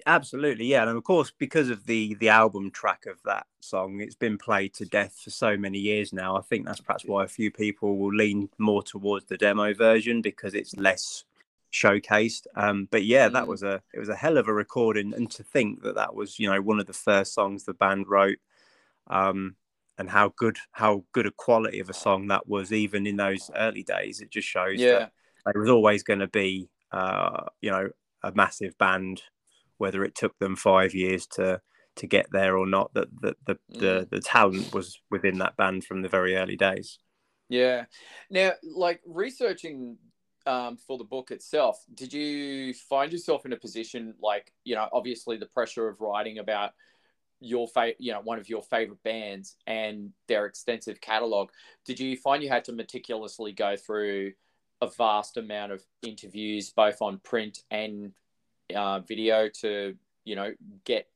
Absolutely, 0.05 0.65
yeah, 0.65 0.87
and 0.87 0.97
of 0.97 1.03
course, 1.03 1.31
because 1.37 1.69
of 1.69 1.85
the 1.85 2.15
the 2.15 2.29
album 2.29 2.71
track 2.71 3.05
of 3.05 3.17
that 3.23 3.47
song, 3.61 4.01
it's 4.01 4.15
been 4.15 4.37
played 4.37 4.73
to 4.75 4.85
death 4.85 5.17
for 5.23 5.29
so 5.29 5.55
many 5.55 5.79
years 5.79 6.11
now. 6.11 6.35
I 6.35 6.41
think 6.41 6.65
that's 6.65 6.81
perhaps 6.81 7.05
why 7.05 7.23
a 7.23 7.29
few 7.29 7.51
people 7.51 7.97
will 7.97 8.13
lean 8.13 8.49
more 8.57 8.83
towards 8.83 9.25
the 9.25 9.37
demo 9.37 9.73
version 9.73 10.21
because 10.21 10.53
it's 10.53 10.75
less 10.75 11.23
showcased. 11.71 12.47
Um, 12.55 12.87
but 12.91 13.05
yeah, 13.05 13.29
that 13.29 13.45
mm. 13.45 13.47
was 13.47 13.63
a 13.63 13.81
it 13.93 13.99
was 13.99 14.09
a 14.09 14.15
hell 14.15 14.37
of 14.37 14.49
a 14.49 14.53
recording, 14.53 15.13
and 15.13 15.31
to 15.31 15.43
think 15.43 15.83
that 15.83 15.95
that 15.95 16.13
was 16.13 16.37
you 16.37 16.49
know 16.49 16.61
one 16.61 16.79
of 16.81 16.85
the 16.85 16.93
first 16.93 17.33
songs 17.33 17.63
the 17.63 17.73
band 17.73 18.07
wrote. 18.07 18.39
Um, 19.09 19.55
and 19.97 20.09
how 20.09 20.33
good 20.35 20.57
how 20.71 21.05
good 21.11 21.25
a 21.25 21.31
quality 21.31 21.79
of 21.79 21.89
a 21.89 21.93
song 21.93 22.27
that 22.27 22.47
was 22.47 22.71
even 22.71 23.07
in 23.07 23.15
those 23.15 23.49
early 23.55 23.81
days 23.81 24.21
it 24.21 24.29
just 24.29 24.47
shows 24.47 24.79
yeah. 24.79 24.99
that 24.99 25.11
there 25.45 25.61
was 25.61 25.71
always 25.71 26.03
going 26.03 26.19
to 26.19 26.27
be 26.27 26.69
uh, 26.91 27.45
you 27.61 27.71
know 27.71 27.89
a 28.21 28.31
massive 28.33 28.77
band 28.77 29.23
whether 29.77 30.03
it 30.03 30.15
took 30.15 30.37
them 30.39 30.55
five 30.55 30.93
years 30.93 31.27
to 31.27 31.61
to 31.95 32.07
get 32.07 32.27
there 32.31 32.57
or 32.57 32.65
not 32.65 32.93
that 32.93 33.07
the 33.21 33.35
the, 33.45 33.55
mm. 33.55 33.79
the, 33.79 34.07
the 34.11 34.19
talent 34.19 34.73
was 34.73 34.99
within 35.09 35.37
that 35.39 35.57
band 35.57 35.83
from 35.83 36.01
the 36.01 36.09
very 36.09 36.35
early 36.35 36.55
days 36.55 36.99
yeah 37.49 37.85
now 38.29 38.51
like 38.63 39.01
researching 39.05 39.97
um, 40.45 40.77
for 40.77 40.97
the 40.97 41.03
book 41.03 41.31
itself 41.31 41.83
did 41.93 42.13
you 42.13 42.73
find 42.73 43.11
yourself 43.11 43.45
in 43.45 43.51
a 43.51 43.57
position 43.57 44.13
like 44.21 44.53
you 44.63 44.75
know 44.75 44.87
obviously 44.93 45.37
the 45.37 45.45
pressure 45.45 45.89
of 45.89 45.99
writing 45.99 46.39
about 46.39 46.71
your 47.39 47.67
favorite, 47.67 47.97
you 47.99 48.13
know 48.13 48.21
one 48.21 48.39
of 48.39 48.47
your 48.47 48.63
favorite 48.63 49.01
bands 49.03 49.57
and 49.67 50.11
their 50.27 50.45
extensive 50.45 51.01
catalog 51.01 51.49
did 51.85 51.99
you 51.99 52.15
find 52.15 52.41
you 52.41 52.49
had 52.49 52.63
to 52.63 52.71
meticulously 52.71 53.51
go 53.51 53.75
through 53.75 54.31
a 54.81 54.87
vast 54.87 55.37
amount 55.37 55.71
of 55.71 55.83
interviews 56.03 56.69
both 56.69 57.01
on 57.01 57.19
print 57.19 57.59
and 57.69 58.13
uh, 58.75 58.99
video 58.99 59.49
to 59.49 59.95
you 60.25 60.35
know 60.35 60.53
get 60.83 61.07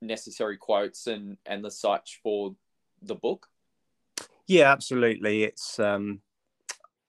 necessary 0.00 0.56
quotes 0.56 1.06
and 1.06 1.36
and 1.46 1.64
the 1.64 1.70
such 1.70 2.20
for 2.22 2.54
the 3.02 3.14
book 3.14 3.48
yeah 4.46 4.70
absolutely 4.70 5.44
it's 5.44 5.78
um 5.78 6.20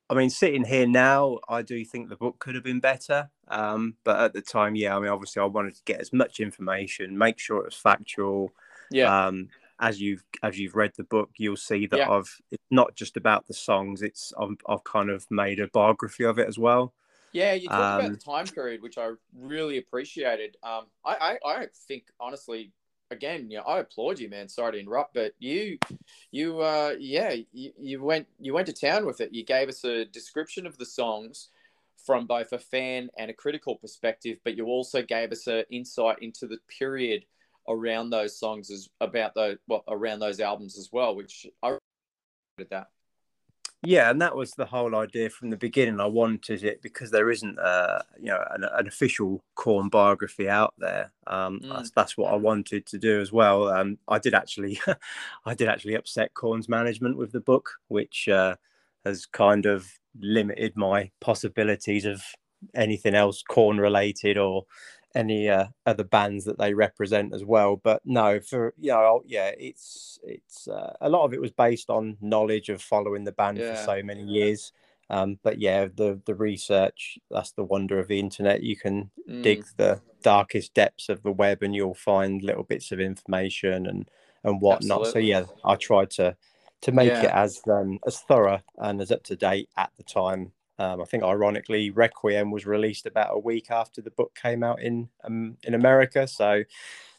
I 0.10 0.16
mean, 0.16 0.32
sitting 0.32 0.66
here 0.66 0.88
now, 0.88 1.38
I 1.48 1.62
do 1.62 1.86
think 1.86 2.10
the 2.10 2.16
book 2.16 2.40
could 2.40 2.56
have 2.56 2.64
been 2.64 2.80
better. 2.80 3.30
Um, 3.48 3.96
but 4.04 4.20
at 4.20 4.34
the 4.34 4.42
time, 4.42 4.76
yeah, 4.76 4.96
I 4.96 5.00
mean, 5.00 5.10
obviously, 5.10 5.42
I 5.42 5.46
wanted 5.46 5.76
to 5.76 5.84
get 5.86 6.02
as 6.02 6.12
much 6.12 6.40
information, 6.40 7.18
make 7.18 7.38
sure 7.38 7.60
it 7.60 7.66
was 7.66 7.76
factual. 7.76 8.52
Yeah. 8.90 9.28
Um, 9.28 9.50
as 9.80 10.02
you've 10.02 10.24
as 10.44 10.60
you've 10.60 10.76
read 10.76 10.92
the 10.98 11.04
book, 11.04 11.30
you'll 11.38 11.56
see 11.56 11.86
that 11.88 12.00
yeah. 12.00 12.10
I've 12.10 12.42
it's 12.52 12.66
not 12.72 12.96
just 12.96 13.18
about 13.18 13.48
the 13.48 13.54
songs. 13.54 14.02
It's 14.02 14.34
I've, 14.38 14.58
I've 14.68 14.84
kind 14.84 15.10
of 15.10 15.30
made 15.30 15.60
a 15.60 15.68
biography 15.68 16.26
of 16.26 16.40
it 16.40 16.48
as 16.48 16.58
well. 16.58 16.94
Yeah, 17.32 17.54
you 17.54 17.70
talked 17.70 17.94
um, 17.94 18.00
about 18.00 18.12
the 18.12 18.18
time 18.18 18.48
period, 18.48 18.82
which 18.82 18.98
I 18.98 19.12
really 19.38 19.78
appreciated. 19.78 20.58
Um, 20.64 20.86
I, 21.06 21.38
I, 21.46 21.50
I 21.50 21.68
think 21.88 22.06
honestly, 22.20 22.72
again, 23.12 23.50
you 23.50 23.58
know, 23.58 23.64
I 23.64 23.80
applaud 23.80 24.20
you, 24.20 24.30
man. 24.30 24.48
Sorry 24.50 24.74
to 24.74 24.80
interrupt, 24.80 25.14
but 25.14 25.34
you, 25.40 25.78
you, 26.32 26.60
uh, 26.60 26.96
yeah, 27.00 27.36
you, 27.52 27.72
you 27.78 28.04
went, 28.04 28.28
you 28.40 28.54
went 28.54 28.68
to 28.68 28.74
town 28.74 29.06
with 29.06 29.22
it. 29.22 29.34
You 29.34 29.44
gave 29.44 29.70
us 29.70 29.84
a 29.84 30.06
description 30.06 30.66
of 30.66 30.78
the 30.78 30.86
songs 30.86 31.50
from 32.06 32.26
both 32.26 32.54
a 32.54 32.60
fan 32.60 33.10
and 33.18 33.30
a 33.30 33.34
critical 33.34 33.76
perspective, 33.76 34.40
but 34.44 34.56
you 34.56 34.66
also 34.66 35.02
gave 35.04 35.32
us 35.32 35.48
an 35.48 35.64
insight 35.70 36.18
into 36.22 36.48
the 36.48 36.58
period 36.80 37.26
around 37.68 38.10
those 38.10 38.40
songs, 38.40 38.72
as 38.72 38.90
about 39.02 39.36
those, 39.36 39.58
well, 39.68 39.84
around 39.88 40.20
those 40.20 40.40
albums 40.40 40.78
as 40.78 40.90
well, 40.92 41.16
which 41.16 41.46
I 41.62 41.78
did 42.58 42.70
that. 42.72 42.88
Yeah, 43.82 44.10
and 44.10 44.22
that 44.22 44.36
was 44.36 44.52
the 44.52 44.66
whole 44.66 44.94
idea 44.96 45.30
from 45.30 45.50
the 45.50 45.58
beginning. 45.58 46.02
I 46.02 46.06
wanted 46.06 46.66
it 46.66 46.82
because 46.82 47.12
there 47.12 47.32
isn't, 47.32 47.58
a, 47.58 48.04
you 48.20 48.26
know, 48.26 48.44
an, 48.52 48.66
an 48.66 48.88
official 48.88 49.42
Korn 49.56 49.88
biography 49.88 50.50
out 50.50 50.74
there. 50.78 51.14
Um, 51.28 51.62
mm. 51.62 51.70
that's, 51.70 51.92
that's, 51.92 52.18
what 52.18 52.34
I 52.34 52.36
wanted 52.36 52.86
to 52.88 52.98
do 52.98 53.22
as 53.22 53.32
well. 53.32 53.70
Um, 53.70 53.98
I 54.10 54.20
did 54.20 54.34
actually, 54.34 54.82
I 55.46 55.54
did 55.54 55.70
actually 55.70 55.96
upset 55.96 56.34
Korn's 56.34 56.68
management 56.68 57.16
with 57.16 57.32
the 57.32 57.40
book, 57.40 57.72
which 57.88 58.28
uh, 58.28 58.56
has 59.06 59.26
kind 59.26 59.66
of 59.66 59.88
limited 60.20 60.76
my 60.76 61.10
possibilities 61.22 62.04
of 62.04 62.22
anything 62.74 63.16
else 63.16 63.42
Korn 63.44 63.78
related 63.78 64.38
or 64.38 64.66
any 65.16 65.50
uh, 65.50 65.66
other 65.86 66.04
bands 66.04 66.46
that 66.46 66.58
they 66.58 66.74
represent 66.74 67.34
as 67.34 67.44
well. 67.44 67.76
But 67.78 68.02
no, 68.06 68.40
for 68.40 68.74
you 68.78 68.92
know, 68.92 69.22
yeah, 69.26 69.52
it's 69.58 70.20
it's 70.24 70.68
uh, 70.68 70.94
a 71.02 71.10
lot 71.10 71.26
of 71.26 71.34
it 71.34 71.42
was 71.42 71.52
based 71.52 71.90
on 71.90 72.18
knowledge 72.22 72.70
of 72.70 72.82
following 72.82 73.24
the 73.24 73.32
band 73.32 73.58
yeah. 73.58 73.76
for 73.76 73.84
so 73.84 74.04
many 74.04 74.24
years. 74.24 74.72
Um, 75.10 75.40
but 75.44 75.60
yeah, 75.60 75.88
the 75.94 76.22
the 76.26 76.36
research 76.36 77.18
that's 77.32 77.52
the 77.52 77.64
wonder 77.64 78.00
of 78.00 78.08
the 78.08 78.20
internet. 78.20 78.64
You 78.64 78.78
can 78.78 79.10
mm. 79.28 79.42
dig 79.42 79.66
the 79.78 80.02
darkest 80.22 80.74
depths 80.74 81.10
of 81.10 81.24
the 81.24 81.32
web, 81.32 81.64
and 81.64 81.76
you'll 81.76 81.96
find 81.96 82.44
little 82.44 82.64
bits 82.64 82.92
of 82.92 83.00
information 83.00 83.88
and 83.88 84.10
and 84.44 84.62
whatnot. 84.62 85.02
Absolutely. 85.08 85.32
So 85.32 85.40
yeah, 85.40 85.46
I 85.66 85.76
tried 85.76 86.12
to 86.12 86.36
to 86.82 86.92
make 86.92 87.10
yeah. 87.10 87.24
it 87.24 87.32
as 87.32 87.62
um, 87.68 88.00
as 88.06 88.20
thorough 88.20 88.62
and 88.78 89.02
as 89.02 89.12
up 89.12 89.24
to 89.24 89.36
date 89.36 89.70
at 89.76 89.92
the 89.98 90.04
time 90.04 90.52
Um, 90.80 91.02
I 91.02 91.06
think, 91.06 91.24
ironically, 91.24 91.90
Requiem 91.92 92.52
was 92.52 92.66
released 92.66 93.06
about 93.06 93.36
a 93.36 93.40
week 93.40 93.70
after 93.70 94.02
the 94.02 94.12
book 94.12 94.34
came 94.34 94.64
out 94.64 94.82
in 94.82 95.10
um, 95.26 95.58
in 95.64 95.74
America. 95.74 96.26
So 96.26 96.64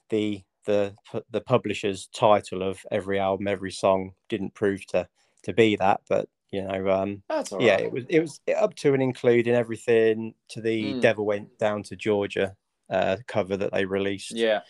the 0.09 0.43
the 0.65 0.95
the 1.31 1.41
publisher's 1.43 2.07
title 2.09 2.63
of 2.63 2.85
every 2.91 3.19
album, 3.21 3.47
every 3.47 3.71
song 3.71 4.15
didn't 4.29 4.55
prove 4.55 4.87
to 4.89 5.07
to 5.45 5.53
be 5.53 5.77
that, 5.77 6.01
but 6.09 6.29
you 6.51 6.63
know, 6.63 6.89
um, 6.91 7.23
That's 7.29 7.53
yeah, 7.61 7.77
it 7.77 7.93
was 7.93 8.05
it 8.09 8.21
was 8.21 8.41
up 8.57 8.75
to 8.77 8.93
and 8.95 9.03
including 9.03 9.55
everything 9.55 10.35
to 10.49 10.61
the 10.61 10.95
Mm. 10.95 11.01
Devil 11.01 11.25
Went 11.27 11.59
Down 11.59 11.83
to 11.85 11.97
Georgia 11.97 12.57
uh, 12.89 13.19
cover 13.29 13.57
that 13.57 13.73
they 13.73 13.85
released. 13.85 14.33
Yeah. 14.33 14.61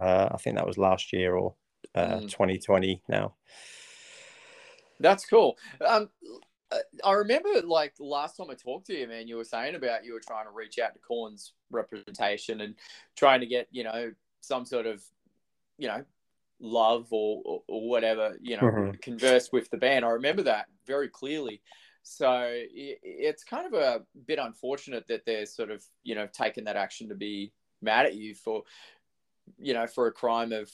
Uh, 0.00 0.28
I 0.32 0.36
think 0.36 0.56
that 0.56 0.66
was 0.66 0.76
last 0.76 1.12
year 1.12 1.36
or 1.36 1.54
uh, 1.94 2.18
Mm. 2.18 2.30
2020 2.30 3.02
now. 3.08 3.34
That's 5.00 5.24
cool. 5.24 5.56
Um, 5.84 6.10
I 7.04 7.12
remember 7.12 7.48
like 7.64 7.94
last 7.98 8.36
time 8.36 8.50
I 8.50 8.54
talked 8.54 8.86
to 8.86 8.94
you, 8.94 9.08
man, 9.08 9.26
you 9.26 9.36
were 9.36 9.44
saying 9.44 9.74
about 9.74 10.04
you 10.04 10.12
were 10.12 10.20
trying 10.20 10.44
to 10.44 10.52
reach 10.52 10.78
out 10.78 10.94
to 10.94 11.00
Korn's 11.00 11.52
representation 11.70 12.60
and 12.60 12.74
trying 13.16 13.40
to 13.40 13.46
get, 13.46 13.68
you 13.70 13.84
know, 13.84 14.12
some 14.40 14.64
sort 14.64 14.86
of, 14.86 15.02
you 15.78 15.88
know, 15.88 16.04
love 16.60 17.08
or, 17.10 17.42
or, 17.44 17.62
or 17.66 17.88
whatever, 17.88 18.36
you 18.40 18.56
know, 18.56 18.62
Mhm. 18.62 19.02
converse 19.02 19.50
with 19.52 19.70
the 19.70 19.76
band. 19.76 20.04
I 20.04 20.10
remember 20.10 20.42
that 20.42 20.66
very 20.86 21.08
clearly. 21.08 21.60
So 22.02 22.48
it, 22.52 23.00
it's 23.02 23.44
kind 23.44 23.66
of 23.66 23.74
a 23.74 24.04
bit 24.26 24.38
unfortunate 24.38 25.06
that 25.08 25.24
they're 25.26 25.46
sort 25.46 25.70
of, 25.70 25.84
you 26.02 26.14
know, 26.14 26.28
taking 26.32 26.64
that 26.64 26.76
action 26.76 27.08
to 27.08 27.14
be 27.14 27.52
mad 27.82 28.06
at 28.06 28.14
you 28.14 28.34
for, 28.34 28.62
you 29.58 29.74
know, 29.74 29.86
for 29.86 30.06
a 30.06 30.12
crime 30.12 30.52
of 30.52 30.70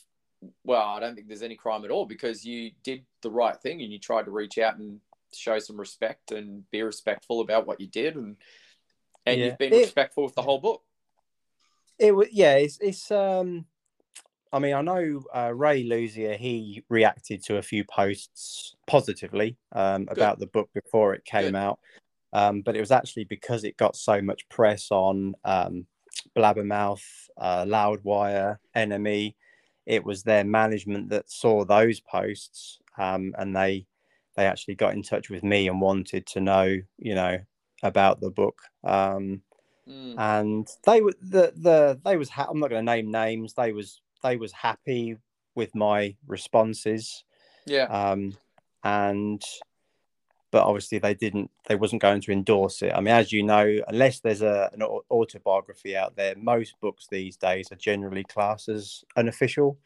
well, 0.64 0.82
I 0.82 1.00
don't 1.00 1.14
think 1.14 1.28
there's 1.28 1.42
any 1.42 1.56
crime 1.56 1.84
at 1.84 1.90
all 1.90 2.04
because 2.04 2.44
you 2.44 2.70
did 2.84 3.04
the 3.22 3.30
right 3.30 3.56
thing 3.56 3.80
and 3.82 3.90
you 3.90 3.98
tried 3.98 4.26
to 4.26 4.30
reach 4.30 4.58
out 4.58 4.76
and 4.76 5.00
show 5.38 5.58
some 5.58 5.78
respect 5.78 6.32
and 6.32 6.68
be 6.70 6.82
respectful 6.82 7.40
about 7.40 7.66
what 7.66 7.80
you 7.80 7.86
did 7.86 8.16
and 8.16 8.36
and 9.24 9.40
Yeah. 9.40 9.46
you've 9.46 9.58
been 9.58 9.72
It- 9.72 9.82
respectful 9.86 10.24
with 10.24 10.34
the 10.34 10.42
whole 10.42 10.58
book. 10.58 10.82
It 11.98 12.14
was 12.14 12.28
yeah, 12.30 12.54
it's 12.56 12.78
it's 12.80 13.10
um 13.10 13.66
I 14.52 14.58
mean, 14.58 14.74
I 14.74 14.80
know 14.80 15.22
uh, 15.34 15.52
Ray 15.54 15.84
Luzier, 15.84 16.36
he 16.36 16.84
reacted 16.88 17.42
to 17.44 17.56
a 17.56 17.62
few 17.62 17.84
posts 17.84 18.74
positively 18.86 19.56
um, 19.72 20.06
about 20.08 20.38
the 20.38 20.46
book 20.46 20.70
before 20.72 21.14
it 21.14 21.24
came 21.24 21.52
Good. 21.52 21.56
out. 21.56 21.78
Um, 22.32 22.62
but 22.62 22.76
it 22.76 22.80
was 22.80 22.92
actually 22.92 23.24
because 23.24 23.64
it 23.64 23.76
got 23.76 23.96
so 23.96 24.22
much 24.22 24.48
press 24.48 24.88
on 24.90 25.34
um, 25.44 25.86
Blabbermouth, 26.36 27.02
uh, 27.36 27.64
Loudwire, 27.64 28.58
NME. 28.74 29.34
It 29.84 30.04
was 30.04 30.22
their 30.22 30.44
management 30.44 31.10
that 31.10 31.30
saw 31.30 31.64
those 31.64 32.00
posts 32.00 32.78
um, 32.98 33.34
and 33.38 33.54
they 33.54 33.86
they 34.36 34.46
actually 34.46 34.74
got 34.74 34.94
in 34.94 35.02
touch 35.02 35.30
with 35.30 35.42
me 35.42 35.68
and 35.68 35.80
wanted 35.80 36.26
to 36.26 36.40
know, 36.40 36.78
you 36.98 37.14
know, 37.14 37.38
about 37.82 38.20
the 38.20 38.30
book. 38.30 38.62
Um, 38.84 39.42
Mm. 39.88 40.16
and 40.18 40.68
they 40.84 41.00
were 41.00 41.14
the 41.20 41.52
the 41.54 42.00
they 42.04 42.16
was 42.16 42.28
ha- 42.28 42.48
I'm 42.50 42.58
not 42.58 42.70
going 42.70 42.84
to 42.84 42.92
name 42.92 43.12
names. 43.12 43.54
They 43.54 43.70
was 43.72 44.00
they 44.20 44.36
was 44.36 44.50
happy 44.50 45.16
with 45.54 45.76
my 45.76 46.16
responses, 46.26 47.22
Yeah. 47.66 47.84
um, 47.84 48.36
and 48.82 49.40
but 50.50 50.64
obviously 50.64 50.98
they 50.98 51.14
didn't. 51.14 51.52
They 51.68 51.76
wasn't 51.76 52.02
going 52.02 52.20
to 52.22 52.32
endorse 52.32 52.82
it. 52.82 52.92
I 52.94 53.00
mean, 53.00 53.14
as 53.14 53.32
you 53.32 53.44
know, 53.44 53.78
unless 53.86 54.18
there's 54.18 54.42
a 54.42 54.70
an 54.72 54.82
autobiography 54.82 55.96
out 55.96 56.16
there, 56.16 56.34
most 56.36 56.74
books 56.80 57.06
these 57.08 57.36
days 57.36 57.70
are 57.70 57.76
generally 57.76 58.24
classed 58.24 58.68
as 58.68 59.04
unofficial. 59.16 59.78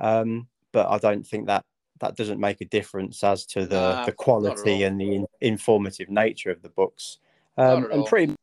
Um, 0.00 0.48
but 0.72 0.88
I 0.88 0.98
don't 0.98 1.26
think 1.26 1.46
that 1.46 1.64
that 2.00 2.16
doesn't 2.16 2.40
make 2.40 2.60
a 2.60 2.64
difference 2.64 3.22
as 3.22 3.46
to 3.46 3.66
the 3.66 3.92
Nah, 3.92 4.06
the 4.06 4.12
quality 4.12 4.82
and 4.82 5.00
the 5.00 5.14
in, 5.16 5.26
informative 5.40 6.08
nature 6.08 6.50
of 6.50 6.62
the 6.62 6.68
books. 6.68 7.18
Um, 7.56 7.90
and 7.90 8.06
pretty 8.06 8.34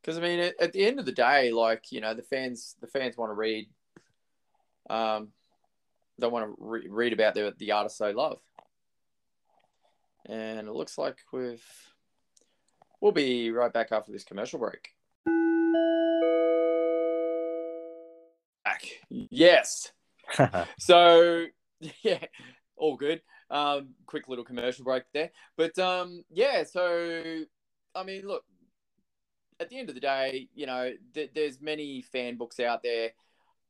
Because 0.00 0.16
I 0.16 0.20
mean, 0.20 0.38
at, 0.38 0.54
at 0.60 0.72
the 0.72 0.86
end 0.86 0.98
of 0.98 1.06
the 1.06 1.12
day, 1.12 1.50
like 1.50 1.90
you 1.90 2.00
know, 2.00 2.14
the 2.14 2.22
fans 2.22 2.76
the 2.80 2.86
fans 2.86 3.16
want 3.16 3.30
to 3.30 3.34
read, 3.34 3.68
um, 4.88 5.28
they 6.18 6.28
want 6.28 6.46
to 6.46 6.54
re- 6.58 6.88
read 6.88 7.12
about 7.12 7.34
the 7.34 7.52
the 7.58 7.72
artists 7.72 7.98
they 7.98 8.12
love, 8.12 8.40
and 10.26 10.68
it 10.68 10.72
looks 10.72 10.98
like 10.98 11.18
we've 11.32 11.64
we'll 13.00 13.12
be 13.12 13.50
right 13.50 13.72
back 13.72 13.90
after 13.90 14.12
this 14.12 14.24
commercial 14.24 14.60
break. 14.60 14.90
Back, 18.64 18.84
yes. 19.08 19.90
So 20.78 21.46
yeah, 22.02 22.24
all 22.76 22.96
good. 22.96 23.22
Um, 23.50 23.90
quick 24.06 24.28
little 24.28 24.44
commercial 24.44 24.84
break 24.84 25.04
there, 25.12 25.30
but 25.56 25.78
um, 25.78 26.24
yeah. 26.30 26.64
So 26.64 27.44
I 27.94 28.02
mean, 28.04 28.26
look, 28.26 28.44
at 29.60 29.68
the 29.68 29.78
end 29.78 29.88
of 29.88 29.94
the 29.94 30.00
day, 30.00 30.48
you 30.54 30.66
know, 30.66 30.92
th- 31.14 31.32
there's 31.34 31.60
many 31.60 32.02
fan 32.02 32.36
books 32.36 32.58
out 32.60 32.82
there 32.82 33.10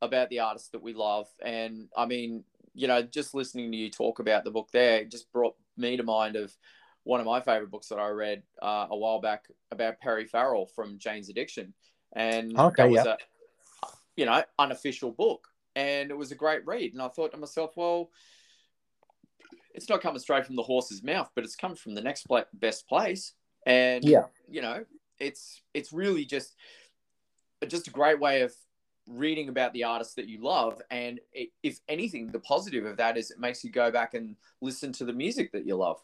about 0.01 0.31
the 0.31 0.41
artists 0.41 0.69
that 0.71 0.83
we 0.83 0.95
love, 0.95 1.29
and 1.45 1.89
I 1.97 2.07
mean, 2.07 2.45
you 2.75 2.87
know, 2.89 3.03
just 3.03 3.35
listening 3.35 3.71
to 3.73 3.77
you 3.77 3.91
talk 3.91 4.19
about 4.19 4.45
the 4.45 4.51
book 4.51 4.69
there 4.73 5.05
just 5.05 5.33
brought 5.33 5.55
me 5.77 5.97
to 5.97 6.03
mind 6.03 6.37
of 6.37 6.57
one 7.05 7.21
of 7.21 7.27
my 7.27 7.41
favorite 7.41 7.71
books 7.71 7.89
that 7.89 7.99
I 7.99 8.09
read 8.09 8.43
uh, 8.61 8.87
a 8.91 8.97
while 8.97 9.21
back 9.21 9.47
about 9.73 10.01
Perry 10.01 10.27
Farrell 10.27 10.67
from 10.67 10.99
Jane's 10.99 11.29
Addiction, 11.29 11.75
and 12.13 12.57
Okay, 12.57 12.83
that 12.83 12.91
was 12.91 13.05
yeah. 13.05 13.13
a 13.13 13.17
you 14.17 14.27
know 14.27 14.43
unofficial 14.59 15.11
book, 15.11 15.49
and 15.75 16.11
it 16.11 16.17
was 16.17 16.33
a 16.33 16.37
great 16.37 16.67
read, 16.67 16.93
and 16.93 17.03
I 17.03 17.09
thought 17.09 17.33
to 17.33 17.39
myself, 17.39 17.73
well. 17.77 18.11
It's 19.75 19.89
not 19.89 20.03
coming 20.03 20.19
straight 20.21 20.45
from 20.45 20.57
the 20.57 20.63
horse's 20.63 21.03
mouth, 21.03 21.31
but 21.35 21.45
it's 21.45 21.57
come 21.57 21.75
from 21.75 21.95
the 21.95 22.03
next 22.03 22.27
best 22.53 22.87
place, 22.87 23.33
and 23.65 24.05
Yeah. 24.05 24.25
you 24.47 24.61
know, 24.61 24.85
it's 25.19 25.63
it's 25.73 25.95
really 25.95 26.27
just 26.27 26.55
just 27.67 27.89
a 27.89 27.91
great 27.91 28.21
way 28.21 28.43
of 28.43 28.53
reading 29.07 29.49
about 29.49 29.73
the 29.73 29.85
artists 29.85 30.15
that 30.15 30.29
you 30.29 30.43
love 30.43 30.81
and 30.91 31.21
it, 31.33 31.49
if 31.63 31.79
anything 31.89 32.27
the 32.29 32.39
positive 32.41 32.85
of 32.85 32.97
that 32.99 33.17
is 33.17 33.31
it 33.31 33.39
makes 33.39 33.65
you 33.65 33.71
go 33.71 33.91
back 33.91 34.15
and 34.15 34.37
listen 34.61 34.93
to 34.93 35.05
the 35.05 35.13
music 35.13 35.51
that 35.53 35.65
you 35.67 35.75
love 35.77 36.01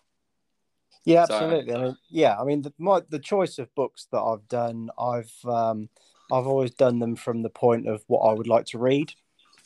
Yeah, 1.05 1.25
So- 1.27 1.35
absolutely. 1.35 1.75
I 1.75 1.83
mean, 1.85 1.97
yeah, 2.11 2.37
I 2.41 2.45
mean, 2.45 2.63
the, 2.63 2.73
my 2.79 3.03
the 3.09 3.19
choice 3.19 3.59
of 3.59 3.73
books 3.75 4.07
that 4.13 4.21
I've 4.21 4.47
done, 4.49 4.89
I've 4.99 5.33
um, 5.45 5.89
I've 6.33 6.47
always 6.47 6.73
done 6.73 6.99
them 7.01 7.17
from 7.17 7.43
the 7.43 7.51
point 7.51 7.87
of 7.89 8.03
what 8.07 8.21
I 8.21 8.33
would 8.33 8.49
like 8.49 8.67
to 8.67 8.79
read. 8.79 9.13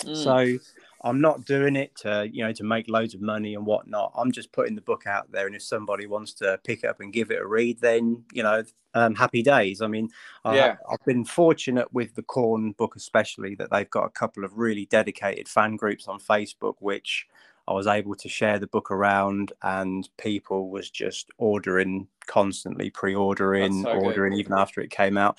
Mm. 0.05 0.17
So 0.17 0.59
I'm 1.05 1.21
not 1.21 1.45
doing 1.45 1.77
it 1.77 1.95
to 1.97 2.29
you 2.31 2.45
know 2.45 2.53
to 2.53 2.65
make 2.65 2.89
loads 2.89 3.15
of 3.15 3.21
money 3.21 3.55
and 3.55 3.67
whatnot. 3.67 4.13
I'm 4.17 4.33
just 4.33 4.53
putting 4.53 4.75
the 4.75 4.81
book 4.81 5.07
out 5.07 5.31
there, 5.33 5.47
and 5.47 5.57
if 5.57 5.63
somebody 5.63 6.07
wants 6.07 6.33
to 6.35 6.59
pick 6.65 6.85
it 6.85 6.87
up 6.87 7.01
and 7.01 7.13
give 7.13 7.31
it 7.31 7.41
a 7.41 7.47
read, 7.47 7.81
then 7.81 8.25
you 8.33 8.43
know, 8.43 8.63
um, 8.95 9.15
happy 9.15 9.43
days. 9.43 9.83
I 9.83 9.89
mean, 9.89 10.11
I, 10.45 10.57
Yeah. 10.57 10.77
I've 10.91 11.05
been 11.05 11.25
fortunate 11.25 11.93
with 11.93 12.15
the 12.15 12.23
Korn 12.23 12.73
book, 12.73 12.95
especially 12.97 13.55
that 13.57 13.71
they've 13.71 13.91
got 13.91 14.05
a 14.05 14.11
couple 14.11 14.45
of 14.45 14.59
really 14.59 14.87
dedicated 14.87 15.49
fan 15.49 15.77
groups 15.77 16.07
on 16.09 16.21
Facebook, 16.21 16.75
which 16.79 17.27
I 17.73 17.75
was 17.75 17.87
able 17.87 18.15
to 18.17 18.29
share 18.29 18.59
the 18.59 18.67
book 18.67 18.91
around, 18.91 19.53
and 19.63 20.07
people 20.19 20.69
was 20.71 20.91
just 20.91 21.31
ordering 21.39 22.07
constantly, 22.27 22.91
pre-ordering, 22.91 23.83
so 23.83 23.95
good. 23.95 24.03
ordering 24.03 24.35
even 24.35 24.53
after 24.53 24.83
it 24.83 24.91
came 24.91 25.17
out. 25.17 25.39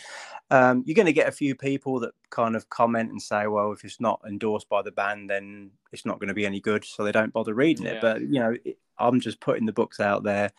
Um, 0.50 0.84
you're 0.86 0.96
going 0.96 1.06
to 1.06 1.13
get 1.13 1.28
a 1.30 1.32
few 1.32 1.54
people 1.56 2.00
that 2.00 2.13
kind 2.32 2.56
of 2.56 2.69
comment 2.72 3.12
and 3.12 3.22
say, 3.22 3.46
"Well, 3.46 3.72
if 3.72 3.84
it's 3.86 4.02
not 4.02 4.19
endorsed 4.28 4.67
by 4.67 4.82
the 4.82 4.91
band, 4.91 5.30
then 5.30 5.69
it's 5.91 6.06
not 6.06 6.19
going 6.19 6.30
to 6.30 6.34
be 6.34 6.48
any 6.48 6.60
good," 6.60 6.84
so 6.84 7.04
they 7.04 7.12
don't 7.12 7.32
bother 7.32 7.54
reading 7.54 7.86
Yeah. 7.86 7.93
it. 7.93 8.02
But 8.02 8.22
you 8.22 8.39
know, 8.39 8.56
it, 8.65 8.80
I'm 8.98 9.19
just 9.19 9.39
putting 9.39 9.67
the 9.67 9.74
books 9.74 10.00
out 10.00 10.24
there. 10.24 10.52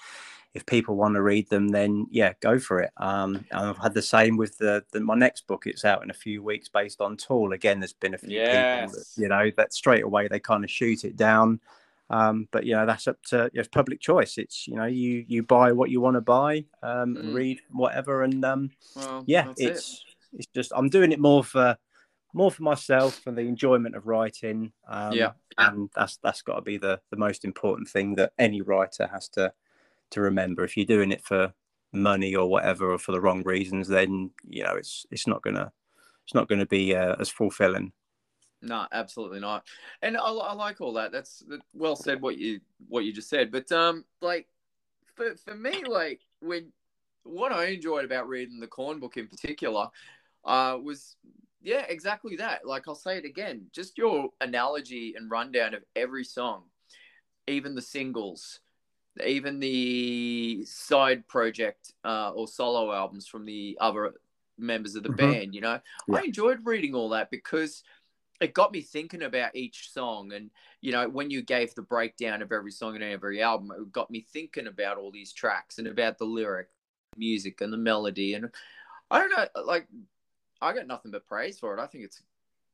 If 0.54 0.64
people 0.66 0.94
want 0.94 1.14
to 1.16 1.22
read 1.22 1.50
them, 1.50 1.68
then 1.68 2.06
yeah, 2.10 2.32
go 2.40 2.60
for 2.60 2.80
it. 2.80 2.92
Um, 2.98 3.44
and 3.50 3.68
I've 3.70 3.78
had 3.78 3.92
the 3.92 4.02
same 4.02 4.36
with 4.36 4.56
the, 4.58 4.84
the 4.92 5.00
my 5.00 5.16
next 5.16 5.48
book. 5.48 5.66
It's 5.66 5.84
out 5.84 6.04
in 6.04 6.10
a 6.10 6.14
few 6.14 6.42
weeks, 6.44 6.68
based 6.68 7.00
on 7.00 7.16
Tool. 7.16 7.52
Again, 7.52 7.80
there's 7.80 7.92
been 7.92 8.14
a 8.14 8.18
few 8.18 8.40
people 8.40 8.88
that 8.92 9.04
you 9.16 9.28
know 9.28 9.50
that 9.56 9.74
straight 9.74 10.04
away 10.04 10.28
they 10.28 10.38
kind 10.38 10.62
of 10.62 10.70
shoot 10.70 11.04
it 11.04 11.16
down. 11.16 11.60
Um, 12.10 12.48
but 12.52 12.64
you 12.64 12.74
know 12.76 12.86
that's 12.86 13.08
up 13.08 13.20
to 13.30 13.50
it's 13.52 13.66
public 13.66 13.98
choice. 14.00 14.38
It's 14.38 14.68
you 14.68 14.76
know 14.76 14.84
you 14.84 15.24
you 15.26 15.42
buy 15.42 15.72
what 15.72 15.90
you 15.90 16.00
want 16.00 16.14
to 16.16 16.20
buy 16.20 16.64
um, 16.82 17.16
Mm. 17.16 17.34
read 17.34 17.60
whatever, 17.72 18.22
and 18.22 18.44
um, 18.44 18.70
well, 18.94 19.24
yeah, 19.26 19.46
that's 19.46 19.60
it. 19.60 19.70
it's 19.70 20.04
it's 20.34 20.48
just 20.54 20.72
I'm 20.76 20.88
doing 20.88 21.10
it 21.12 21.18
more 21.18 21.42
for 21.42 21.76
more 22.32 22.50
for 22.50 22.62
myself 22.62 23.18
for 23.24 23.32
the 23.32 23.40
enjoyment 23.42 23.96
of 23.96 24.06
writing. 24.06 24.72
Um, 24.88 25.16
Yeah. 25.16 25.32
and 25.58 25.90
that's 25.94 26.18
that's 26.18 26.42
got 26.42 26.56
to 26.56 26.62
be 26.62 26.76
the 26.76 27.00
the 27.10 27.16
most 27.16 27.44
important 27.44 27.88
thing 27.88 28.14
that 28.16 28.32
any 28.38 28.60
writer 28.60 29.08
has 29.12 29.28
to 29.30 29.52
to 30.14 30.20
remember. 30.20 30.64
If 30.64 30.76
you're 30.76 30.86
doing 30.86 31.12
it 31.12 31.24
for 31.24 31.52
money 31.92 32.34
or 32.34 32.48
whatever 32.48 32.92
or 32.92 32.98
for 32.98 33.12
the 33.12 33.20
wrong 33.20 33.42
reasons, 33.44 33.88
then 33.88 34.30
you 34.48 34.64
know 34.64 34.74
it's 34.74 35.06
it's 35.10 35.26
not 35.26 35.42
gonna 35.42 35.72
it's 36.24 36.34
not 36.34 36.48
gonna 36.48 36.66
be 36.66 36.94
uh, 36.94 37.16
as 37.20 37.30
fulfilling. 37.30 37.92
No, 38.62 38.86
absolutely 38.92 39.40
not. 39.40 39.66
And 40.00 40.16
I, 40.16 40.22
I 40.22 40.54
like 40.54 40.80
all 40.80 40.94
that. 40.94 41.12
That's 41.12 41.44
well 41.74 41.96
said. 41.96 42.22
What 42.22 42.38
you 42.38 42.60
what 42.88 43.04
you 43.04 43.12
just 43.12 43.28
said. 43.28 43.52
But 43.52 43.70
um, 43.72 44.04
like 44.20 44.48
for 45.14 45.34
for 45.36 45.54
me, 45.54 45.84
like 45.84 46.20
when 46.40 46.72
what 47.24 47.52
I 47.52 47.66
enjoyed 47.66 48.04
about 48.04 48.28
reading 48.28 48.60
the 48.60 48.66
Korn 48.66 49.00
book 49.00 49.16
in 49.16 49.28
particular, 49.28 49.88
uh, 50.44 50.78
was 50.82 51.16
yeah, 51.62 51.84
exactly 51.88 52.36
that. 52.36 52.66
Like 52.66 52.88
I'll 52.88 52.94
say 52.94 53.18
it 53.18 53.24
again, 53.24 53.66
just 53.72 53.98
your 53.98 54.30
analogy 54.40 55.14
and 55.16 55.30
rundown 55.30 55.74
of 55.74 55.84
every 55.96 56.24
song, 56.24 56.64
even 57.46 57.74
the 57.74 57.82
singles, 57.82 58.60
even 59.24 59.60
the 59.60 60.64
side 60.64 61.26
project 61.28 61.92
uh, 62.04 62.30
or 62.30 62.48
solo 62.48 62.92
albums 62.92 63.26
from 63.26 63.44
the 63.44 63.76
other 63.80 64.14
members 64.58 64.94
of 64.94 65.02
the 65.02 65.10
mm-hmm. 65.10 65.32
band. 65.32 65.54
You 65.54 65.60
know, 65.60 65.80
yeah. 66.08 66.16
I 66.16 66.22
enjoyed 66.22 66.60
reading 66.64 66.94
all 66.94 67.10
that 67.10 67.30
because 67.30 67.82
it 68.40 68.54
got 68.54 68.72
me 68.72 68.80
thinking 68.80 69.22
about 69.22 69.54
each 69.54 69.90
song 69.92 70.32
and 70.32 70.50
you 70.80 70.92
know 70.92 71.08
when 71.08 71.30
you 71.30 71.42
gave 71.42 71.74
the 71.74 71.82
breakdown 71.82 72.42
of 72.42 72.52
every 72.52 72.70
song 72.70 72.94
and 72.94 73.04
every 73.04 73.42
album 73.42 73.70
it 73.76 73.92
got 73.92 74.10
me 74.10 74.26
thinking 74.32 74.66
about 74.66 74.98
all 74.98 75.10
these 75.10 75.32
tracks 75.32 75.78
and 75.78 75.86
about 75.86 76.18
the 76.18 76.24
lyric 76.24 76.68
music 77.16 77.60
and 77.60 77.72
the 77.72 77.76
melody 77.76 78.34
and 78.34 78.50
i 79.10 79.18
don't 79.18 79.30
know 79.30 79.62
like 79.62 79.86
i 80.60 80.74
got 80.74 80.86
nothing 80.86 81.10
but 81.10 81.26
praise 81.26 81.58
for 81.58 81.76
it 81.76 81.80
i 81.80 81.86
think 81.86 82.04
it's 82.04 82.22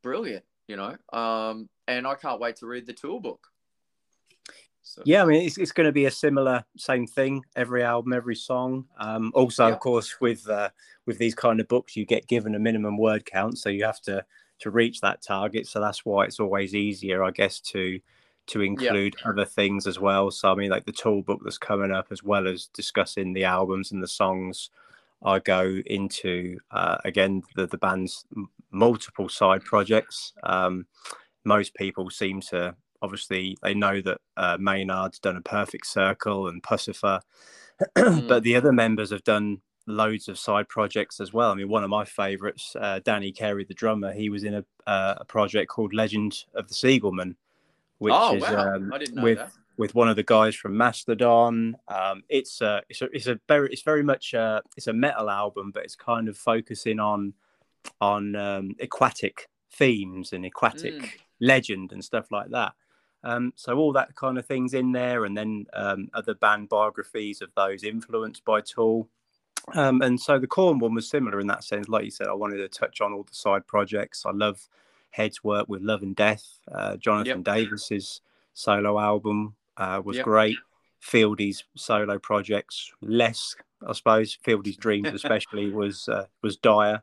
brilliant 0.03 0.44
you 0.66 0.76
know 0.76 0.96
um 1.12 1.68
and 1.88 2.07
i 2.07 2.14
can't 2.14 2.40
wait 2.40 2.57
to 2.57 2.66
read 2.66 2.87
the 2.87 2.92
tool 2.92 3.20
book 3.20 3.48
so. 4.83 5.03
Yeah, 5.05 5.23
I 5.23 5.27
mean, 5.27 5.43
it's, 5.43 5.59
it's 5.59 5.73
going 5.73 5.87
to 5.87 5.93
be 5.93 6.07
a 6.07 6.11
similar 6.11 6.64
same 6.77 7.07
thing 7.07 7.45
every 7.57 7.83
album, 7.83 8.12
every 8.12 8.37
song. 8.37 8.87
Um, 8.99 9.31
also, 9.35 9.66
yeah. 9.66 9.73
of 9.73 9.81
course, 9.81 10.21
with 10.21 10.49
uh, 10.49 10.71
with 11.07 11.19
these 11.19 11.35
kind 11.35 11.61
of 11.61 11.69
books, 11.69 11.97
you 11.97 12.05
get 12.05 12.27
given 12.27 12.55
a 12.55 12.59
minimum 12.59 12.97
word 12.99 13.25
count, 13.25 13.59
so 13.59 13.69
you 13.69 13.85
have 13.85 14.01
to 14.03 14.25
to 14.61 14.71
reach 14.71 15.01
that 15.01 15.23
target. 15.23 15.66
So 15.66 15.81
that's 15.81 16.05
why 16.05 16.25
it's 16.25 16.40
always 16.40 16.75
easier, 16.75 17.23
I 17.23 17.31
guess, 17.31 17.61
to 17.61 18.01
to 18.49 18.62
include 18.62 19.14
yeah. 19.19 19.31
other 19.31 19.45
things 19.45 19.87
as 19.87 20.01
well. 20.01 20.31
So 20.31 20.51
I 20.51 20.55
mean, 20.55 20.71
like 20.71 20.87
the 20.87 20.93
tool 20.93 21.23
book 21.23 21.40
that's 21.45 21.59
coming 21.59 21.93
up, 21.93 22.09
as 22.11 22.23
well 22.23 22.49
as 22.49 22.66
discussing 22.66 23.33
the 23.33 23.45
albums 23.45 23.93
and 23.93 24.03
the 24.03 24.09
songs. 24.09 24.71
I 25.23 25.38
go 25.38 25.83
into 25.85 26.59
uh, 26.71 26.97
again 27.05 27.43
the 27.55 27.66
the 27.66 27.79
band's 27.79 28.25
multiple 28.71 29.29
side 29.29 29.62
projects. 29.64 30.33
Um, 30.43 30.87
most 31.45 31.75
people 31.75 32.11
seem 32.11 32.40
to 32.43 32.75
obviously 33.03 33.57
they 33.63 33.75
know 33.75 34.01
that 34.01 34.19
uh, 34.37 34.57
Maynard's 34.59 35.19
done 35.19 35.37
A 35.37 35.41
Perfect 35.41 35.87
Circle 35.87 36.49
and 36.49 36.63
Puscifer, 36.63 37.21
mm. 37.97 38.29
but 38.29 38.43
the 38.43 38.57
other 38.57 38.73
members 38.73 39.11
have 39.11 39.25
done 39.25 39.61
loads 39.87 40.29
of 40.29 40.39
side 40.39 40.69
projects 40.69 41.21
as 41.21 41.33
well. 41.33 41.51
I 41.51 41.55
mean, 41.55 41.69
one 41.69 41.85
of 41.85 41.91
my 41.91 42.05
favourites, 42.05 42.77
uh, 42.81 43.01
Danny 43.05 43.33
Carey, 43.33 43.65
the 43.65 43.75
drummer, 43.75 44.13
he 44.13 44.31
was 44.31 44.45
in 44.45 44.55
a, 44.55 44.65
uh, 44.87 45.17
a 45.19 45.25
project 45.25 45.71
called 45.71 45.95
Legend 45.95 46.45
of 46.55 46.69
the 46.69 46.75
Seagullmen, 46.75 47.35
which 47.99 48.15
oh, 48.17 48.37
is 48.37 48.43
wow. 48.43 48.75
um, 48.75 48.93
with 49.17 49.39
that. 49.39 49.53
with 49.77 49.95
one 49.95 50.09
of 50.09 50.17
the 50.17 50.23
guys 50.23 50.55
from 50.55 50.77
Mastodon. 50.77 51.77
Um, 51.89 52.23
it's 52.29 52.61
a 52.61 52.83
it's 52.89 53.03
a 53.03 53.09
it's 53.13 53.27
a 53.27 53.39
very 53.49 53.69
it's 53.71 53.83
very 53.83 54.03
much 54.03 54.35
uh, 54.35 54.61
it's 54.77 54.87
a 54.87 54.93
metal 54.93 55.29
album, 55.31 55.71
but 55.73 55.85
it's 55.85 55.97
kind 55.97 56.29
of 56.29 56.37
focusing 56.37 57.01
on 57.01 57.35
on 58.01 58.37
um, 58.37 58.75
aquatic 58.81 59.49
themes 59.73 60.33
and 60.33 60.45
aquatic 60.45 60.95
mm. 60.95 61.11
legend 61.41 61.93
and 61.93 62.05
stuff 62.05 62.31
like 62.31 62.51
that. 62.51 62.73
Um, 63.23 63.53
so 63.57 63.77
all 63.77 63.93
that 63.93 64.15
kind 64.15 64.39
of 64.39 64.47
things 64.47 64.75
in 64.75 64.93
there, 64.93 65.25
and 65.25 65.37
then 65.37 65.67
um, 65.73 66.09
other 66.15 66.35
band 66.35 66.69
biographies 66.69 67.43
of 67.43 67.51
those 67.55 67.85
influenced 67.85 68.45
by 68.45 68.61
Tool. 68.63 69.09
Um, 69.75 70.01
and 70.03 70.19
so 70.19 70.39
the 70.39 70.47
Korn 70.47 70.79
one 70.79 70.95
was 70.95 71.09
similar 71.09 71.39
in 71.39 71.47
that 71.49 71.65
sense. 71.65 71.89
Like 71.89 72.05
you 72.05 72.11
said, 72.11 72.29
I 72.29 72.33
wanted 72.33 72.59
to 72.59 72.69
touch 72.69 73.01
on 73.01 73.13
all 73.13 73.25
the 73.25 73.35
side 73.35 73.67
projects. 73.67 74.25
I 74.25 74.31
love 74.31 74.69
Head's 75.11 75.45
work 75.45 75.69
with 75.69 75.83
Love 75.83 76.03
and 76.03 76.17
Death. 76.17 76.59
Uh, 76.71 76.97
Jonathan 76.97 77.45
yep. 77.45 77.57
Davis's 77.57 78.23
solo 78.55 78.99
album 78.99 79.55
uh, 79.77 80.01
was 80.05 80.17
yep. 80.17 80.25
great. 80.25 80.57
Fieldy's 81.01 81.65
solo 81.77 82.19
projects 82.19 82.93
less, 83.01 83.57
I 83.87 83.93
suppose. 83.93 84.39
Fieldy's 84.43 84.77
dreams, 84.77 85.09
especially, 85.09 85.71
was 85.71 86.09
uh, 86.09 86.27
was 86.43 86.57
dire. 86.57 87.03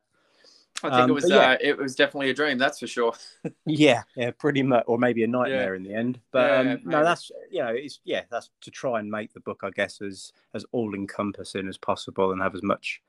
I 0.83 0.89
think 0.89 1.01
um, 1.01 1.09
it 1.09 1.13
was 1.13 1.29
yeah. 1.29 1.37
uh, 1.37 1.57
it 1.59 1.77
was 1.77 1.95
definitely 1.95 2.29
a 2.29 2.35
dream, 2.35 2.59
that's 2.59 2.79
for 2.79 2.87
sure. 2.87 3.13
yeah, 3.65 4.03
yeah, 4.15 4.31
pretty 4.31 4.61
much, 4.61 4.83
or 4.85 4.99
maybe 4.99 5.23
a 5.23 5.27
nightmare 5.27 5.73
yeah. 5.73 5.77
in 5.77 5.83
the 5.83 5.93
end. 5.93 6.19
But 6.31 6.65
yeah, 6.65 6.73
um, 6.73 6.81
no, 6.83 7.03
that's 7.03 7.31
you 7.49 7.63
know, 7.63 7.69
it's 7.69 7.99
yeah, 8.03 8.23
that's 8.29 8.51
to 8.61 8.71
try 8.71 8.99
and 8.99 9.09
make 9.09 9.33
the 9.33 9.39
book, 9.39 9.61
I 9.63 9.71
guess, 9.71 10.01
as 10.01 10.33
as 10.53 10.65
all 10.71 10.93
encompassing 10.93 11.67
as 11.67 11.77
possible 11.77 12.31
and 12.31 12.41
have 12.41 12.53
as 12.53 12.61
much 12.61 13.01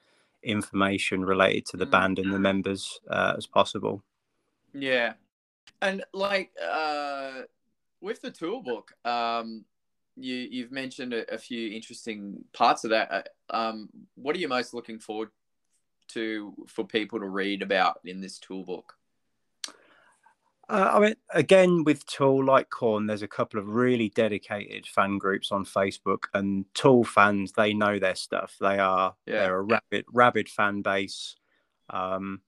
information 0.42 1.24
related 1.24 1.66
to 1.66 1.76
the 1.76 1.86
mm. 1.86 1.90
band 1.90 2.18
and 2.18 2.32
the 2.32 2.38
members 2.38 3.00
uh, 3.10 3.34
as 3.36 3.46
possible. 3.46 4.02
Yeah, 4.72 5.14
and 5.82 6.04
like 6.14 6.52
uh, 6.62 7.42
with 8.00 8.22
the 8.22 8.30
tool 8.30 8.62
book, 8.62 8.92
um, 9.04 9.66
you 10.16 10.36
you've 10.36 10.72
mentioned 10.72 11.12
a, 11.12 11.34
a 11.34 11.38
few 11.38 11.70
interesting 11.70 12.44
parts 12.54 12.84
of 12.84 12.90
that. 12.90 13.12
Uh, 13.12 13.22
um, 13.54 13.90
what 14.14 14.34
are 14.34 14.38
you 14.38 14.48
most 14.48 14.72
looking 14.72 14.98
forward 14.98 15.28
to 16.08 16.54
for 16.66 16.84
people 16.84 17.20
to 17.20 17.28
read 17.28 17.62
about 17.62 18.00
in 18.04 18.20
this 18.20 18.38
toolbook? 18.38 18.94
Uh, 20.70 20.90
I 20.92 21.00
mean, 21.00 21.14
again, 21.32 21.82
with 21.84 22.04
Tool, 22.04 22.44
like 22.44 22.68
Korn, 22.68 23.06
there's 23.06 23.22
a 23.22 23.28
couple 23.28 23.58
of 23.58 23.68
really 23.68 24.10
dedicated 24.10 24.86
fan 24.86 25.16
groups 25.16 25.50
on 25.50 25.64
Facebook, 25.64 26.24
and 26.34 26.66
Tool 26.74 27.04
fans, 27.04 27.52
they 27.52 27.72
know 27.72 27.98
their 27.98 28.14
stuff. 28.14 28.54
They 28.60 28.78
are 28.78 29.14
yeah. 29.24 29.34
they're 29.34 29.56
a 29.56 29.62
rabid, 29.62 30.04
rabid 30.12 30.48
fan 30.48 30.82
base. 30.82 31.36
Um, 31.88 32.42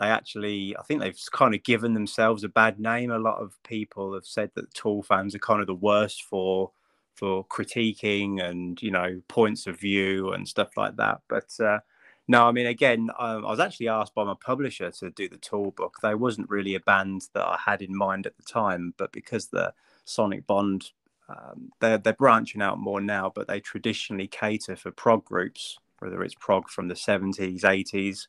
they 0.00 0.06
actually, 0.06 0.76
I 0.76 0.82
think 0.82 1.00
they've 1.00 1.18
kind 1.30 1.54
of 1.54 1.62
given 1.62 1.94
themselves 1.94 2.42
a 2.42 2.48
bad 2.48 2.80
name. 2.80 3.12
A 3.12 3.18
lot 3.18 3.40
of 3.40 3.56
people 3.62 4.14
have 4.14 4.26
said 4.26 4.50
that 4.56 4.74
Tool 4.74 5.04
fans 5.04 5.36
are 5.36 5.40
kind 5.40 5.60
of 5.60 5.68
the 5.68 5.74
worst 5.74 6.24
for 6.24 6.72
for 7.14 7.46
critiquing 7.46 8.42
and 8.42 8.82
you 8.82 8.90
know 8.90 9.22
points 9.28 9.68
of 9.68 9.78
view 9.78 10.32
and 10.32 10.48
stuff 10.48 10.76
like 10.76 10.96
that. 10.96 11.20
But 11.28 11.48
uh, 11.60 11.78
no, 12.26 12.46
I 12.46 12.52
mean, 12.52 12.66
again, 12.66 13.10
um, 13.18 13.44
I 13.44 13.50
was 13.50 13.60
actually 13.60 13.88
asked 13.88 14.14
by 14.14 14.24
my 14.24 14.34
publisher 14.40 14.90
to 14.90 15.10
do 15.10 15.28
the 15.28 15.36
tool 15.36 15.72
book. 15.72 15.98
They 16.02 16.14
wasn't 16.14 16.48
really 16.48 16.74
a 16.74 16.80
band 16.80 17.26
that 17.34 17.44
I 17.44 17.58
had 17.64 17.82
in 17.82 17.94
mind 17.94 18.26
at 18.26 18.36
the 18.36 18.42
time, 18.42 18.94
but 18.96 19.12
because 19.12 19.48
the 19.48 19.74
Sonicbond, 20.06 20.90
um, 21.28 21.70
they're 21.80 21.98
they're 21.98 22.14
branching 22.14 22.62
out 22.62 22.78
more 22.78 23.00
now, 23.00 23.30
but 23.34 23.46
they 23.46 23.60
traditionally 23.60 24.26
cater 24.26 24.74
for 24.74 24.90
prog 24.90 25.24
groups, 25.24 25.76
whether 25.98 26.22
it's 26.22 26.34
prog 26.34 26.70
from 26.70 26.88
the 26.88 26.96
seventies, 26.96 27.62
eighties. 27.62 28.28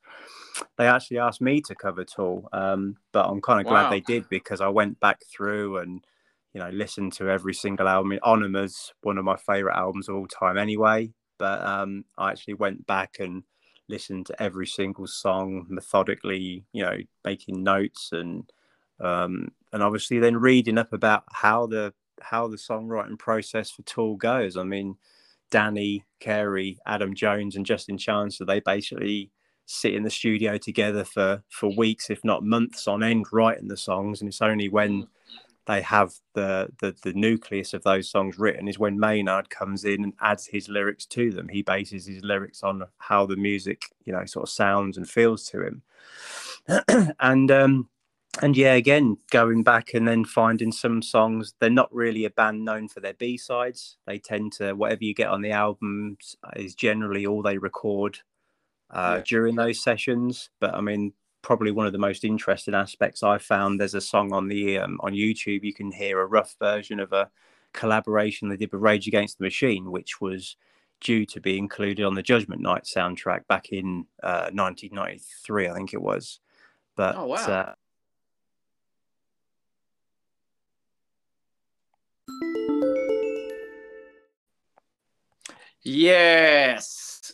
They 0.77 0.87
actually 0.87 1.19
asked 1.19 1.41
me 1.41 1.61
to 1.61 1.75
cover 1.75 2.03
Tool, 2.03 2.49
um, 2.51 2.97
but 3.13 3.27
I'm 3.27 3.41
kind 3.41 3.61
of 3.61 3.67
glad 3.67 3.83
wow. 3.83 3.89
they 3.91 4.01
did 4.01 4.27
because 4.27 4.59
I 4.59 4.69
went 4.69 4.99
back 4.99 5.21
through 5.25 5.77
and 5.77 6.05
you 6.53 6.59
know 6.59 6.69
listened 6.69 7.13
to 7.13 7.29
every 7.29 7.53
single 7.53 7.87
album. 7.87 8.17
Ænima's 8.23 8.93
one 9.03 9.17
of 9.17 9.23
my 9.23 9.37
favorite 9.37 9.77
albums 9.77 10.09
of 10.09 10.15
all 10.15 10.27
time, 10.27 10.57
anyway. 10.57 11.13
But 11.37 11.61
um, 11.65 12.05
I 12.17 12.31
actually 12.31 12.53
went 12.55 12.87
back 12.87 13.17
and 13.19 13.43
listen 13.87 14.23
to 14.25 14.41
every 14.41 14.67
single 14.67 15.07
song 15.07 15.65
methodically, 15.69 16.65
you 16.73 16.83
know, 16.83 16.97
making 17.23 17.63
notes 17.63 18.09
and 18.11 18.51
um, 18.99 19.49
and 19.73 19.83
obviously 19.83 20.19
then 20.19 20.37
reading 20.37 20.77
up 20.77 20.93
about 20.93 21.23
how 21.31 21.67
the 21.67 21.93
how 22.21 22.47
the 22.47 22.57
songwriting 22.57 23.19
process 23.19 23.69
for 23.69 23.81
Tool 23.83 24.15
goes. 24.15 24.57
I 24.57 24.63
mean, 24.63 24.95
Danny 25.51 26.05
Carey, 26.19 26.79
Adam 26.85 27.13
Jones, 27.13 27.55
and 27.55 27.65
Justin 27.65 27.97
Chancellor, 27.97 28.45
they 28.45 28.61
basically 28.61 29.31
sit 29.67 29.93
in 29.93 30.03
the 30.03 30.09
studio 30.09 30.57
together 30.57 31.03
for 31.03 31.43
for 31.49 31.75
weeks, 31.75 32.09
if 32.09 32.23
not 32.23 32.43
months 32.43 32.87
on 32.87 33.03
end, 33.03 33.25
writing 33.31 33.67
the 33.67 33.77
songs. 33.77 34.21
And 34.21 34.27
it's 34.29 34.41
only 34.41 34.69
when 34.69 35.03
mm 35.03 35.07
they 35.65 35.81
have 35.81 36.13
the, 36.33 36.69
the 36.79 36.95
the 37.03 37.13
nucleus 37.13 37.73
of 37.73 37.83
those 37.83 38.09
songs 38.09 38.37
written 38.37 38.67
is 38.67 38.77
when 38.77 38.99
Maynard 38.99 39.49
comes 39.49 39.83
in 39.83 40.03
and 40.03 40.13
adds 40.21 40.45
his 40.45 40.69
lyrics 40.69 41.05
to 41.07 41.31
them. 41.31 41.47
He 41.49 41.61
bases 41.61 42.05
his 42.05 42.23
lyrics 42.23 42.63
on 42.63 42.83
how 42.97 43.25
the 43.25 43.35
music, 43.35 43.83
you 44.05 44.13
know, 44.13 44.25
sort 44.25 44.43
of 44.43 44.49
sounds 44.49 44.97
and 44.97 45.09
feels 45.09 45.45
to 45.49 45.61
him. 45.65 45.81
and 47.19 47.51
um 47.51 47.89
and 48.41 48.57
yeah, 48.57 48.73
again, 48.73 49.17
going 49.31 49.63
back 49.63 49.93
and 49.93 50.07
then 50.07 50.25
finding 50.25 50.71
some 50.71 51.01
songs, 51.01 51.53
they're 51.59 51.69
not 51.69 51.93
really 51.93 52.25
a 52.25 52.29
band 52.29 52.65
known 52.65 52.89
for 52.89 52.99
their 52.99 53.13
B 53.13 53.37
sides. 53.37 53.97
They 54.05 54.19
tend 54.19 54.53
to 54.53 54.73
whatever 54.73 55.03
you 55.03 55.13
get 55.13 55.29
on 55.29 55.41
the 55.41 55.51
albums 55.51 56.35
is 56.55 56.75
generally 56.75 57.25
all 57.25 57.41
they 57.41 57.57
record 57.57 58.19
uh, 58.91 59.15
yeah. 59.17 59.23
during 59.25 59.55
those 59.55 59.81
sessions. 59.81 60.49
But 60.59 60.75
I 60.75 60.81
mean, 60.81 61.13
probably 61.45 61.69
one 61.69 61.85
of 61.85 61.91
the 61.91 61.99
most 61.99 62.23
interesting 62.23 62.73
aspects 62.73 63.21
I 63.21 63.37
found. 63.37 63.79
There's 63.79 63.93
a 63.93 64.01
song 64.01 64.33
on 64.33 64.47
the 64.47 64.79
um, 64.79 64.99
on 65.01 65.13
YouTube. 65.13 65.63
You 65.63 65.75
can 65.75 65.91
hear 65.91 66.19
a 66.19 66.25
rough 66.25 66.55
version 66.59 66.99
of 66.99 67.13
a 67.13 67.29
collaboration 67.71 68.49
they 68.49 68.57
did 68.57 68.71
with 68.71 68.81
Rage 68.81 69.07
Against 69.07 69.37
the 69.37 69.43
Machine, 69.43 69.91
which 69.91 70.19
was 70.19 70.57
due 71.01 71.23
to 71.27 71.39
be 71.39 71.59
included 71.59 72.03
on 72.03 72.15
the 72.15 72.23
Judgment 72.23 72.61
Night 72.61 72.85
soundtrack 72.85 73.45
back 73.47 73.71
in 73.71 74.07
uh, 74.23 74.49
1993, 74.51 75.69
I 75.69 75.73
think 75.75 75.93
it 75.93 76.01
was. 76.01 76.39
But 76.95 77.15
oh, 77.15 77.27
wow. 77.27 77.35
Uh, 77.35 77.73
Yes. 85.87 87.31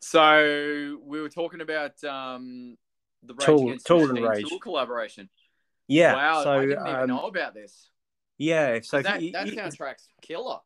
So 0.00 0.98
we 1.02 1.22
were 1.22 1.30
talking 1.30 1.62
about 1.62 2.04
um, 2.04 2.76
the 3.26 3.34
Rage 3.34 3.46
Tool, 3.46 3.76
Tool 3.84 4.10
and 4.10 4.24
Rage 4.24 4.48
Tool 4.48 4.58
collaboration. 4.58 5.28
Yeah. 5.88 6.14
Wow. 6.14 6.44
So, 6.44 6.52
I 6.52 6.60
didn't 6.66 6.86
even 6.86 7.00
um, 7.00 7.08
know 7.08 7.26
about 7.26 7.54
this. 7.54 7.90
Yeah. 8.38 8.80
So 8.82 9.02
that, 9.02 9.22
you, 9.22 9.32
that 9.32 9.46
soundtrack's 9.48 10.08
killer. 10.22 10.58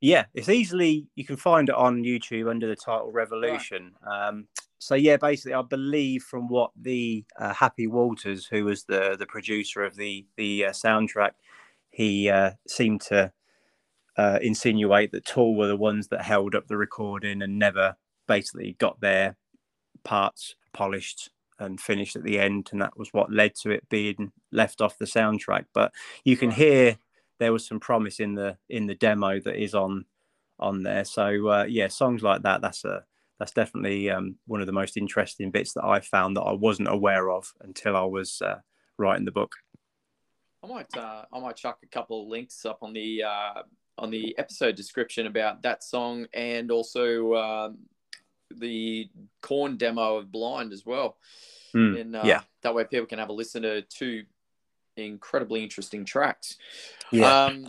Yeah, 0.00 0.26
it's 0.32 0.48
easily 0.48 1.08
you 1.16 1.24
can 1.24 1.36
find 1.36 1.68
it 1.68 1.74
on 1.74 2.04
YouTube 2.04 2.48
under 2.48 2.68
the 2.68 2.76
title 2.76 3.10
Revolution. 3.10 3.92
Right. 4.00 4.28
Um, 4.28 4.46
so 4.78 4.94
yeah, 4.94 5.16
basically, 5.16 5.54
I 5.54 5.62
believe 5.62 6.22
from 6.22 6.48
what 6.48 6.70
the 6.80 7.24
uh, 7.38 7.52
Happy 7.52 7.88
Walters, 7.88 8.46
who 8.46 8.64
was 8.64 8.84
the 8.84 9.16
the 9.18 9.26
producer 9.26 9.82
of 9.82 9.96
the 9.96 10.24
the 10.36 10.66
uh, 10.66 10.70
soundtrack, 10.70 11.32
he 11.90 12.30
uh, 12.30 12.52
seemed 12.68 13.00
to 13.02 13.32
uh, 14.16 14.38
insinuate 14.40 15.10
that 15.12 15.24
Tool 15.24 15.56
were 15.56 15.66
the 15.66 15.76
ones 15.76 16.08
that 16.08 16.22
held 16.22 16.54
up 16.54 16.68
the 16.68 16.76
recording 16.76 17.42
and 17.42 17.58
never 17.58 17.96
basically 18.28 18.76
got 18.78 19.00
their 19.00 19.36
parts 20.04 20.54
polished 20.72 21.30
and 21.58 21.80
finished 21.80 22.16
at 22.16 22.22
the 22.22 22.38
end, 22.38 22.68
and 22.72 22.80
that 22.82 22.98
was 22.98 23.12
what 23.12 23.32
led 23.32 23.54
to 23.56 23.70
it 23.70 23.88
being 23.88 24.32
left 24.52 24.80
off 24.80 24.98
the 24.98 25.04
soundtrack. 25.04 25.66
But 25.72 25.92
you 26.24 26.36
can 26.36 26.50
hear 26.50 26.98
there 27.38 27.52
was 27.52 27.66
some 27.66 27.80
promise 27.80 28.20
in 28.20 28.34
the 28.34 28.56
in 28.68 28.86
the 28.86 28.94
demo 28.94 29.40
that 29.40 29.62
is 29.62 29.74
on 29.74 30.04
on 30.58 30.82
there. 30.82 31.04
So 31.04 31.48
uh, 31.48 31.64
yeah, 31.68 31.88
songs 31.88 32.22
like 32.22 32.42
that. 32.42 32.60
That's 32.60 32.84
a 32.84 33.04
that's 33.38 33.52
definitely 33.52 34.10
um, 34.10 34.36
one 34.46 34.60
of 34.60 34.66
the 34.66 34.72
most 34.72 34.96
interesting 34.96 35.50
bits 35.50 35.72
that 35.74 35.84
I 35.84 36.00
found 36.00 36.36
that 36.36 36.42
I 36.42 36.52
wasn't 36.52 36.88
aware 36.88 37.30
of 37.30 37.52
until 37.60 37.96
I 37.96 38.04
was 38.04 38.42
uh, 38.42 38.58
writing 38.98 39.24
the 39.24 39.30
book. 39.30 39.52
I 40.62 40.66
might 40.66 40.96
uh, 40.96 41.24
I 41.32 41.38
might 41.38 41.56
chuck 41.56 41.78
a 41.82 41.86
couple 41.86 42.22
of 42.22 42.28
links 42.28 42.66
up 42.66 42.78
on 42.82 42.92
the 42.92 43.22
uh, 43.22 43.62
on 43.96 44.10
the 44.10 44.36
episode 44.38 44.74
description 44.74 45.26
about 45.26 45.62
that 45.62 45.84
song 45.84 46.26
and 46.32 46.70
also 46.70 47.34
um, 47.34 47.78
the 48.50 49.08
Korn 49.40 49.76
demo 49.76 50.16
of 50.16 50.32
Blind 50.32 50.72
as 50.72 50.84
well. 50.84 51.16
Mm, 51.74 52.00
and 52.00 52.16
uh, 52.16 52.22
yeah, 52.24 52.40
that 52.62 52.74
way 52.74 52.84
people 52.84 53.06
can 53.06 53.18
have 53.18 53.28
a 53.28 53.32
listen 53.32 53.62
to 53.62 53.82
two 53.82 54.24
incredibly 54.96 55.62
interesting 55.62 56.04
tracks. 56.04 56.56
Yeah. 57.10 57.44
Um, 57.44 57.68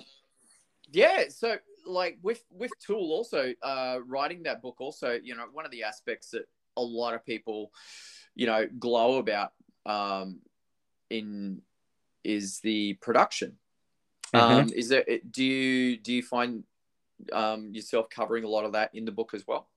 yeah. 0.91 1.25
So 1.29 1.57
like 1.85 2.17
with 2.21 2.43
with 2.51 2.71
Tool 2.85 3.11
also 3.11 3.53
uh, 3.61 3.99
writing 4.05 4.43
that 4.43 4.61
book 4.61 4.75
also 4.79 5.19
you 5.21 5.35
know 5.35 5.45
one 5.51 5.65
of 5.65 5.71
the 5.71 5.83
aspects 5.83 6.31
that 6.31 6.47
a 6.77 6.81
lot 6.81 7.13
of 7.13 7.25
people 7.25 7.71
you 8.35 8.45
know 8.45 8.67
glow 8.79 9.17
about 9.17 9.51
um, 9.85 10.39
in 11.09 11.61
is 12.23 12.59
the 12.59 12.93
production. 12.95 13.57
Mm-hmm. 14.33 14.59
Um, 14.59 14.69
is 14.75 14.89
there 14.89 15.05
do 15.29 15.43
you 15.43 15.97
do 15.97 16.13
you 16.13 16.23
find 16.23 16.63
um, 17.33 17.71
yourself 17.73 18.09
covering 18.09 18.43
a 18.43 18.47
lot 18.47 18.65
of 18.65 18.73
that 18.73 18.91
in 18.93 19.05
the 19.05 19.11
book 19.11 19.33
as 19.33 19.45
well? 19.47 19.67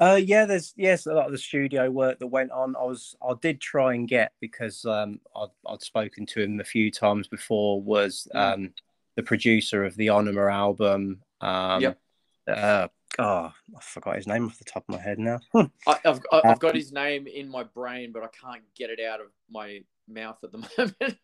Uh, 0.00 0.20
yeah, 0.22 0.44
there's 0.44 0.72
yes 0.76 1.06
a 1.06 1.12
lot 1.12 1.26
of 1.26 1.32
the 1.32 1.38
studio 1.38 1.90
work 1.90 2.18
that 2.18 2.26
went 2.26 2.50
on. 2.50 2.76
I 2.76 2.82
was 2.82 3.16
I 3.22 3.34
did 3.40 3.60
try 3.60 3.94
and 3.94 4.08
get 4.08 4.32
because 4.40 4.84
um, 4.84 5.20
I'd, 5.36 5.48
I'd 5.66 5.82
spoken 5.82 6.26
to 6.26 6.42
him 6.42 6.60
a 6.60 6.64
few 6.64 6.90
times 6.90 7.28
before. 7.28 7.80
Was 7.80 8.28
mm. 8.34 8.38
um, 8.38 8.74
the 9.16 9.22
producer 9.22 9.84
of 9.84 9.96
the 9.96 10.08
Ænima 10.08 10.52
album? 10.52 11.20
Um, 11.40 11.80
yep. 11.80 11.98
Uh, 12.46 12.88
oh, 13.18 13.52
I 13.76 13.80
forgot 13.80 14.16
his 14.16 14.26
name 14.26 14.46
off 14.46 14.58
the 14.58 14.64
top 14.64 14.84
of 14.88 14.94
my 14.94 15.00
head 15.00 15.18
now. 15.18 15.40
I, 15.86 15.98
have 16.04 16.20
I've 16.32 16.58
got 16.58 16.74
his 16.74 16.92
name 16.92 17.26
in 17.26 17.48
my 17.48 17.62
brain, 17.62 18.12
but 18.12 18.22
I 18.22 18.28
can't 18.28 18.62
get 18.76 18.90
it 18.90 19.00
out 19.00 19.20
of 19.20 19.26
my 19.50 19.80
mouth 20.08 20.38
at 20.42 20.52
the 20.52 20.58
moment. 20.78 21.18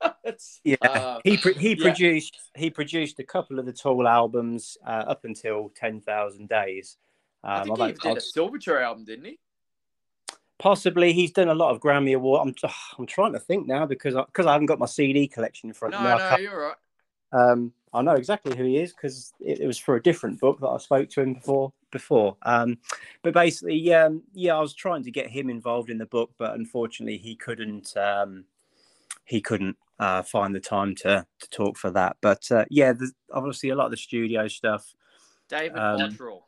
yeah, 0.65 0.77
uh, 0.83 1.21
he 1.25 1.37
he 1.37 1.75
yeah. 1.75 1.83
produced 1.83 2.37
he 2.55 2.71
produced 2.71 3.19
a 3.19 3.25
couple 3.25 3.59
of 3.59 3.67
the 3.67 3.73
Tool 3.73 4.07
albums 4.07 4.77
uh, 4.87 5.05
up 5.09 5.25
until 5.25 5.73
Ten 5.75 6.01
Thousand 6.01 6.49
Days. 6.49 6.97
Um, 7.45 7.73
I 7.73 7.75
think 7.75 7.81
I've, 7.81 7.89
he 8.03 8.09
did 8.09 8.19
a 8.19 8.21
Silverchair 8.21 8.83
album, 8.83 9.05
didn't 9.05 9.25
he? 9.25 9.39
Possibly, 10.59 11.13
he's 11.13 11.31
done 11.31 11.49
a 11.49 11.55
lot 11.55 11.75
of 11.75 11.81
Grammy 11.81 12.17
award. 12.17 12.49
I'm 12.49 12.55
I'm 12.99 13.07
trying 13.07 13.33
to 13.33 13.39
think 13.39 13.67
now 13.67 13.87
because 13.87 14.17
I, 14.17 14.25
because 14.25 14.47
I 14.47 14.53
haven't 14.53 14.67
got 14.67 14.79
my 14.79 14.87
CD 14.87 15.29
collection 15.29 15.71
in 15.71 15.75
front 15.75 15.93
no, 15.93 15.99
of 15.99 16.05
me. 16.05 16.09
No, 16.11 16.31
no, 16.31 16.37
you're 16.37 16.61
right. 16.61 16.77
Um, 17.31 17.73
I 17.93 18.03
know 18.03 18.15
exactly 18.15 18.57
who 18.57 18.65
he 18.65 18.79
is 18.79 18.93
because 18.93 19.33
it, 19.41 19.61
it, 19.61 19.67
was 19.67 19.79
for 19.79 19.97
a 19.97 20.03
different 20.03 20.41
book 20.41 20.61
that 20.61 20.69
I 20.69 20.79
spoke 20.79 21.09
to 21.11 21.23
him 21.23 21.35
before. 21.35 21.73
Before, 21.91 22.37
um, 22.43 22.77
but 23.23 23.33
basically, 23.33 23.95
um, 23.95 24.23
yeah, 24.35 24.55
I 24.55 24.61
was 24.61 24.75
trying 24.75 25.05
to 25.05 25.11
get 25.11 25.31
him 25.31 25.49
involved 25.49 25.89
in 25.89 25.97
the 25.97 26.05
book, 26.05 26.33
but 26.37 26.55
unfortunately, 26.55 27.17
he 27.17 27.35
couldn't. 27.35 27.97
Um, 27.97 28.45
he 29.25 29.41
couldn't 29.41 29.77
uh, 29.99 30.23
find 30.23 30.55
the 30.55 30.61
time 30.61 30.95
to 30.97 31.25
to 31.41 31.51
talk 31.51 31.79
for 31.79 31.91
that. 31.93 32.17
But 32.21 32.51
uh, 32.51 32.67
yeah, 32.69 32.93
obviously, 33.33 33.71
a 33.71 33.75
lot 33.75 33.87
of 33.87 33.93
the 33.93 33.97
studio 33.97 34.49
stuff. 34.49 34.95
David 35.49 35.79
um, 35.79 36.01
Bottrell. 36.01 36.43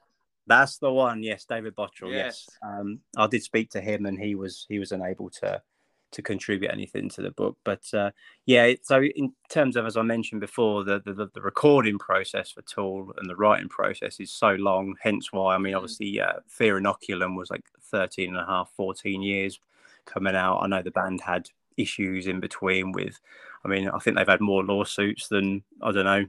That's 0.51 0.79
the 0.79 0.93
one. 0.93 1.23
Yes, 1.23 1.45
David 1.45 1.77
Bottrell. 1.77 2.11
Yes, 2.11 2.49
yes. 2.49 2.59
Um, 2.61 2.99
I 3.17 3.29
did 3.29 3.45
speak 3.45 3.71
to 3.71 3.81
him, 3.81 4.05
and 4.05 4.19
he 4.19 4.35
was 4.35 4.67
he 4.69 4.81
was 4.81 4.91
unable 4.91 5.31
to 5.31 5.63
to 6.11 6.23
contribute 6.23 6.73
anything 6.73 7.09
to 7.11 7.23
the 7.23 7.31
book. 7.31 7.57
But 7.63 7.85
uh, 7.95 8.11
yeah, 8.47 8.73
so 8.83 9.01
in 9.01 9.33
terms 9.49 9.77
of, 9.77 9.87
as 9.87 9.97
I 9.97 10.03
mentioned 10.03 10.41
before, 10.41 10.83
the, 10.83 11.01
the, 11.05 11.31
the 11.33 11.41
recording 11.41 11.99
process 11.99 12.51
for 12.51 12.63
Tool 12.63 13.13
and 13.19 13.31
the 13.31 13.37
writing 13.37 13.69
process 13.69 14.19
is 14.19 14.33
so 14.33 14.55
long. 14.55 14.97
Hence 15.01 15.33
why, 15.33 15.55
I 15.55 15.59
mean, 15.59 15.75
mm. 15.75 15.77
obviously, 15.77 16.21
uh, 16.21 16.41
Fear 16.49 16.81
Inoculum 16.81 17.37
was 17.37 17.49
like 17.49 17.63
13 17.85 18.31
and 18.31 18.39
a 18.39 18.45
half, 18.45 18.73
14 18.77 19.23
years 19.23 19.61
coming 20.05 20.35
out. 20.35 20.59
I 20.59 20.67
know 20.67 20.83
the 20.83 20.91
band 20.91 21.21
had 21.21 21.49
issues 21.77 22.27
in 22.27 22.41
between 22.41 22.91
with, 22.91 23.21
I 23.65 23.69
mean, 23.69 23.89
I 23.89 24.01
think 24.01 24.17
they've 24.17 24.27
had 24.27 24.41
more 24.41 24.65
lawsuits 24.65 25.29
than, 25.29 25.63
I 25.81 25.93
don't 25.93 26.05
know, 26.05 26.27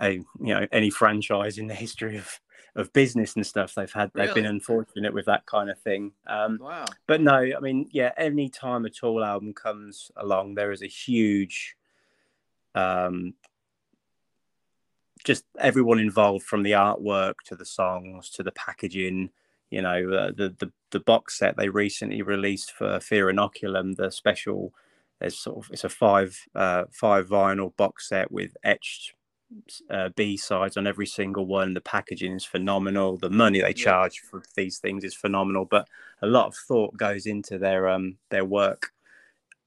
a, 0.00 0.12
you 0.12 0.24
know, 0.40 0.66
any 0.72 0.88
franchise 0.88 1.58
in 1.58 1.66
the 1.66 1.74
history 1.74 2.16
of 2.16 2.40
of 2.76 2.92
business 2.92 3.34
and 3.36 3.46
stuff 3.46 3.74
they've 3.74 3.92
had 3.92 4.10
they've 4.14 4.34
been 4.34 4.46
unfortunate 4.46 5.12
with 5.12 5.24
that 5.24 5.46
kind 5.46 5.70
of 5.70 5.78
thing 5.78 6.12
um, 6.26 6.58
wow. 6.60 6.84
but 7.06 7.20
no 7.20 7.34
i 7.34 7.58
mean 7.60 7.88
yeah 7.90 8.12
any 8.16 8.48
time 8.48 8.84
a 8.84 8.90
Tool 8.90 9.24
album 9.24 9.54
comes 9.54 10.10
along 10.16 10.54
there 10.54 10.70
is 10.70 10.82
a 10.82 10.86
huge 10.86 11.74
um, 12.74 13.32
just 15.24 15.44
everyone 15.58 15.98
involved 15.98 16.44
from 16.44 16.62
the 16.62 16.72
artwork 16.72 17.36
to 17.46 17.56
the 17.56 17.64
songs 17.64 18.28
to 18.28 18.42
the 18.42 18.52
packaging 18.52 19.30
you 19.70 19.80
know 19.80 20.10
uh, 20.12 20.30
the, 20.36 20.54
the 20.58 20.70
the 20.90 21.00
box 21.00 21.38
set 21.38 21.56
they 21.56 21.70
recently 21.70 22.20
released 22.20 22.70
for 22.70 23.00
fear 23.00 23.32
inoculum 23.32 23.96
the 23.96 24.10
special 24.10 24.72
there's 25.18 25.38
sort 25.38 25.64
of 25.64 25.70
it's 25.72 25.84
a 25.84 25.88
five 25.88 26.38
uh, 26.54 26.84
five 26.92 27.26
vinyl 27.26 27.74
box 27.76 28.08
set 28.08 28.30
with 28.30 28.54
etched 28.62 29.14
uh, 29.90 30.10
B 30.16 30.36
sides 30.36 30.76
on 30.76 30.86
every 30.86 31.06
single 31.06 31.46
one. 31.46 31.74
The 31.74 31.80
packaging 31.80 32.32
is 32.32 32.44
phenomenal. 32.44 33.16
The 33.16 33.30
money 33.30 33.60
they 33.60 33.72
charge 33.72 34.20
for 34.20 34.42
these 34.56 34.78
things 34.78 35.04
is 35.04 35.14
phenomenal. 35.14 35.64
But 35.64 35.88
a 36.22 36.26
lot 36.26 36.46
of 36.46 36.54
thought 36.54 36.96
goes 36.96 37.26
into 37.26 37.58
their 37.58 37.88
um 37.88 38.16
their 38.30 38.44
work 38.44 38.92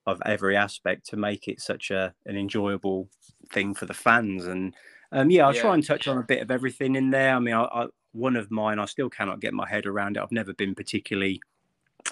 of 0.05 0.21
every 0.25 0.57
aspect 0.57 1.05
to 1.07 1.17
make 1.17 1.47
it 1.47 1.61
such 1.61 1.91
a 1.91 2.13
an 2.25 2.35
enjoyable 2.37 3.07
thing 3.51 3.73
for 3.73 3.85
the 3.85 3.93
fans. 3.93 4.45
And 4.47 4.75
um 5.11 5.29
yeah, 5.29 5.47
I'll 5.47 5.55
yeah. 5.55 5.61
try 5.61 5.73
and 5.73 5.85
touch 5.85 6.07
on 6.07 6.17
a 6.17 6.23
bit 6.23 6.41
of 6.41 6.51
everything 6.51 6.95
in 6.95 7.09
there. 7.11 7.35
I 7.35 7.39
mean, 7.39 7.55
I, 7.55 7.63
I, 7.63 7.87
one 8.11 8.35
of 8.35 8.51
mine 8.51 8.79
I 8.79 8.85
still 8.85 9.09
cannot 9.09 9.39
get 9.39 9.53
my 9.53 9.67
head 9.67 9.85
around 9.85 10.17
it. 10.17 10.23
I've 10.23 10.31
never 10.31 10.53
been 10.53 10.75
particularly 10.75 11.41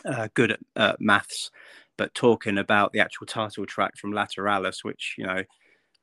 uh, 0.05 0.27
good 0.33 0.51
at 0.51 0.59
uh, 0.75 0.93
maths, 0.99 1.51
but 1.97 2.13
talking 2.13 2.57
about 2.57 2.93
the 2.93 2.99
actual 2.99 3.25
title 3.25 3.65
track 3.65 3.97
from 3.97 4.11
Lateralus, 4.11 4.83
which 4.83 5.15
you 5.17 5.25
know 5.25 5.43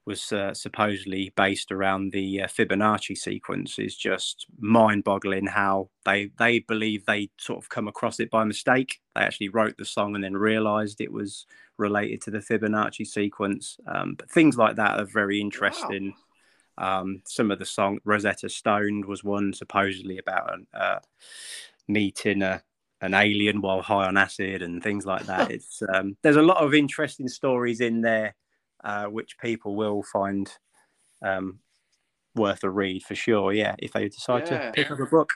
was 0.07 0.33
uh, 0.33 0.53
supposedly 0.53 1.33
based 1.37 1.73
around 1.73 2.13
the 2.13 2.43
uh, 2.43 2.47
Fibonacci 2.47 3.17
sequence 3.17 3.79
is 3.79 3.97
just 3.97 4.47
mind-boggling. 4.59 5.47
How 5.47 5.89
they 6.05 6.31
they 6.39 6.59
believe 6.59 7.07
they 7.07 7.31
sort 7.39 7.63
of 7.63 7.71
come 7.71 7.89
across 7.89 8.21
it 8.21 8.31
by 8.31 8.45
mistake. 8.45 9.01
They 9.15 9.23
actually 9.23 9.49
wrote 9.49 9.77
the 9.79 9.85
song 9.85 10.15
and 10.15 10.23
then 10.23 10.37
realised 10.37 11.01
it 11.01 11.13
was 11.13 11.47
related 11.79 12.21
to 12.23 12.31
the 12.31 12.39
Fibonacci 12.39 13.07
sequence. 13.07 13.79
Um, 13.87 14.15
but 14.15 14.31
things 14.31 14.57
like 14.57 14.77
that 14.77 15.01
are 15.01 15.07
very 15.07 15.41
interesting. 15.41 16.15
Wow. 16.79 17.01
Um, 17.01 17.23
some 17.27 17.51
of 17.51 17.59
the 17.59 17.67
song 17.67 17.99
Rosetta 18.05 18.49
Stoned 18.49 19.05
was 19.05 19.23
one 19.23 19.53
supposedly 19.53 20.19
about 20.19 20.53
an, 20.53 20.67
uh, 20.75 20.99
meeting 21.89 22.43
a 22.43 22.63
an 23.01 23.13
alien 23.13 23.61
while 23.61 23.83
high 23.83 24.07
on 24.07 24.17
acid 24.17 24.63
and 24.63 24.83
things 24.83 25.05
like 25.05 25.27
that. 25.27 25.51
it's 25.51 25.83
um, 25.93 26.17
there's 26.23 26.37
a 26.37 26.43
lot 26.43 26.63
of 26.63 26.75
interesting 26.75 27.29
stories 27.29 27.81
in 27.81 28.01
there 28.01 28.35
uh, 28.85 29.07
which 29.07 29.39
people 29.39 29.75
will 29.75 30.03
find 30.03 30.53
um, 31.25 31.59
worth 32.35 32.63
a 32.63 32.71
read 32.71 33.03
for 33.03 33.15
sure. 33.15 33.53
Yeah, 33.53 33.75
if 33.79 33.93
they 33.93 34.09
decide 34.09 34.49
yeah. 34.49 34.67
to 34.67 34.73
pick 34.73 34.91
up 34.91 35.01
a 35.01 35.07
book. 35.07 35.31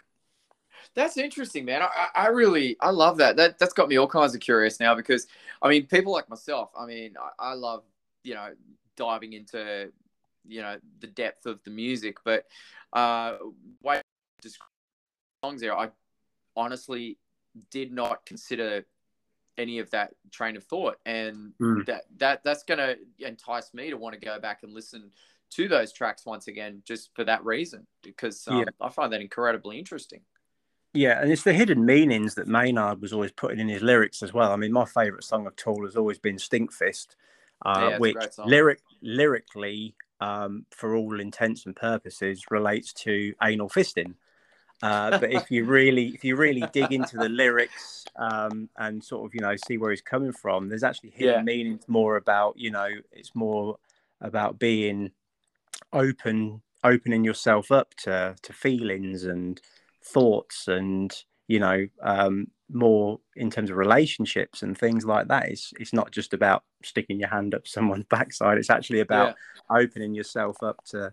That's 0.94 1.16
interesting, 1.16 1.64
man. 1.64 1.82
I, 1.82 2.08
I 2.14 2.26
really 2.28 2.76
I 2.80 2.90
love 2.90 3.18
that. 3.18 3.36
That 3.36 3.58
that's 3.58 3.72
got 3.72 3.88
me 3.88 3.96
all 3.96 4.06
kinds 4.06 4.34
of 4.34 4.40
curious 4.40 4.78
now 4.78 4.94
because 4.94 5.26
I 5.60 5.68
mean 5.68 5.86
people 5.86 6.12
like 6.12 6.28
myself. 6.28 6.70
I 6.78 6.86
mean 6.86 7.14
I, 7.20 7.50
I 7.50 7.54
love 7.54 7.82
you 8.22 8.34
know 8.34 8.50
diving 8.96 9.32
into 9.32 9.90
you 10.46 10.62
know 10.62 10.76
the 11.00 11.06
depth 11.08 11.46
of 11.46 11.60
the 11.64 11.70
music, 11.70 12.18
but 12.24 12.46
uh, 12.92 13.36
way 13.82 14.00
songs 15.42 15.60
there, 15.60 15.76
I 15.76 15.90
honestly 16.56 17.18
did 17.70 17.92
not 17.92 18.24
consider 18.26 18.84
any 19.58 19.80
of 19.80 19.90
that 19.90 20.14
train 20.30 20.56
of 20.56 20.64
thought. 20.64 20.96
And 21.04 21.52
mm. 21.60 21.84
that 21.86 22.04
that 22.18 22.44
that's 22.44 22.62
going 22.62 22.78
to 22.78 22.96
entice 23.18 23.74
me 23.74 23.90
to 23.90 23.96
want 23.96 24.14
to 24.14 24.20
go 24.20 24.38
back 24.40 24.62
and 24.62 24.72
listen 24.72 25.10
to 25.50 25.68
those 25.68 25.92
tracks 25.92 26.24
once 26.24 26.46
again 26.46 26.82
just 26.86 27.10
for 27.14 27.24
that 27.24 27.44
reason 27.44 27.86
because 28.02 28.46
um, 28.48 28.58
yeah. 28.58 28.64
i 28.80 28.88
find 28.90 29.12
that 29.12 29.20
incredibly 29.20 29.78
interesting. 29.78 30.20
Yeah 30.94 31.20
and 31.20 31.30
it's 31.30 31.42
the 31.42 31.52
hidden 31.52 31.84
meanings 31.84 32.34
that 32.34 32.46
maynard 32.46 33.00
was 33.00 33.12
always 33.12 33.32
putting 33.32 33.58
in 33.58 33.68
his 33.68 33.82
lyrics 33.82 34.22
as 34.22 34.32
well. 34.32 34.52
I 34.52 34.56
mean 34.56 34.72
my 34.72 34.84
favorite 34.84 35.24
song 35.24 35.46
of 35.46 35.56
tool 35.56 35.84
has 35.84 35.96
always 35.96 36.18
been 36.18 36.36
stinkfist 36.36 37.08
uh, 37.64 37.88
yeah, 37.90 37.98
which 37.98 38.16
lyric 38.44 38.80
lyrically 39.02 39.94
um, 40.20 40.66
for 40.70 40.94
all 40.94 41.18
intents 41.20 41.66
and 41.66 41.74
purposes 41.74 42.44
relates 42.50 42.92
to 42.92 43.32
anal 43.42 43.68
fisting 43.68 44.14
uh, 44.82 45.18
but 45.18 45.32
if 45.32 45.50
you 45.50 45.64
really, 45.64 46.08
if 46.08 46.24
you 46.24 46.36
really 46.36 46.64
dig 46.72 46.92
into 46.92 47.16
the 47.16 47.28
lyrics 47.28 48.04
um, 48.16 48.68
and 48.76 49.02
sort 49.02 49.26
of, 49.26 49.34
you 49.34 49.40
know, 49.40 49.54
see 49.66 49.76
where 49.76 49.90
he's 49.90 50.00
coming 50.00 50.32
from, 50.32 50.68
there's 50.68 50.84
actually 50.84 51.10
hidden 51.10 51.34
yeah. 51.34 51.42
meanings 51.42 51.88
more 51.88 52.16
about, 52.16 52.54
you 52.56 52.70
know, 52.70 52.88
it's 53.12 53.34
more 53.34 53.78
about 54.20 54.58
being 54.58 55.10
open 55.92 56.60
opening 56.84 57.24
yourself 57.24 57.72
up 57.72 57.94
to 57.94 58.36
to 58.42 58.52
feelings 58.52 59.24
and 59.24 59.60
thoughts 60.04 60.68
and 60.68 61.24
you 61.48 61.58
know 61.58 61.86
um, 62.02 62.46
more 62.70 63.18
in 63.36 63.50
terms 63.50 63.70
of 63.70 63.76
relationships 63.76 64.62
and 64.62 64.76
things 64.76 65.04
like 65.04 65.28
that 65.28 65.48
it's 65.48 65.72
it's 65.80 65.92
not 65.92 66.10
just 66.10 66.34
about 66.34 66.62
sticking 66.84 67.18
your 67.18 67.28
hand 67.28 67.54
up 67.54 67.66
someone's 67.66 68.04
backside 68.10 68.58
it's 68.58 68.70
actually 68.70 69.00
about 69.00 69.34
yeah. 69.70 69.76
opening 69.76 70.14
yourself 70.14 70.62
up 70.62 70.84
to 70.84 71.12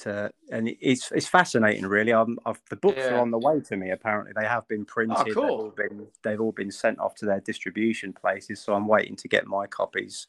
to 0.00 0.30
and 0.50 0.68
it's 0.80 1.10
it's 1.12 1.26
fascinating 1.26 1.86
really 1.86 2.12
I'm, 2.12 2.38
I've, 2.46 2.60
the 2.68 2.76
books 2.76 2.98
yeah. 2.98 3.14
are 3.14 3.20
on 3.20 3.30
the 3.30 3.38
way 3.38 3.60
to 3.60 3.76
me 3.76 3.90
apparently 3.90 4.32
they 4.34 4.46
have 4.46 4.66
been 4.68 4.84
printed 4.84 5.16
oh, 5.18 5.24
cool. 5.32 5.42
they've 5.42 5.50
all 5.50 5.70
been 5.70 6.06
they've 6.22 6.40
all 6.40 6.52
been 6.52 6.70
sent 6.70 6.98
off 6.98 7.14
to 7.16 7.26
their 7.26 7.40
distribution 7.40 8.12
places 8.12 8.60
so 8.60 8.74
i'm 8.74 8.86
waiting 8.86 9.16
to 9.16 9.28
get 9.28 9.46
my 9.46 9.66
copies 9.66 10.26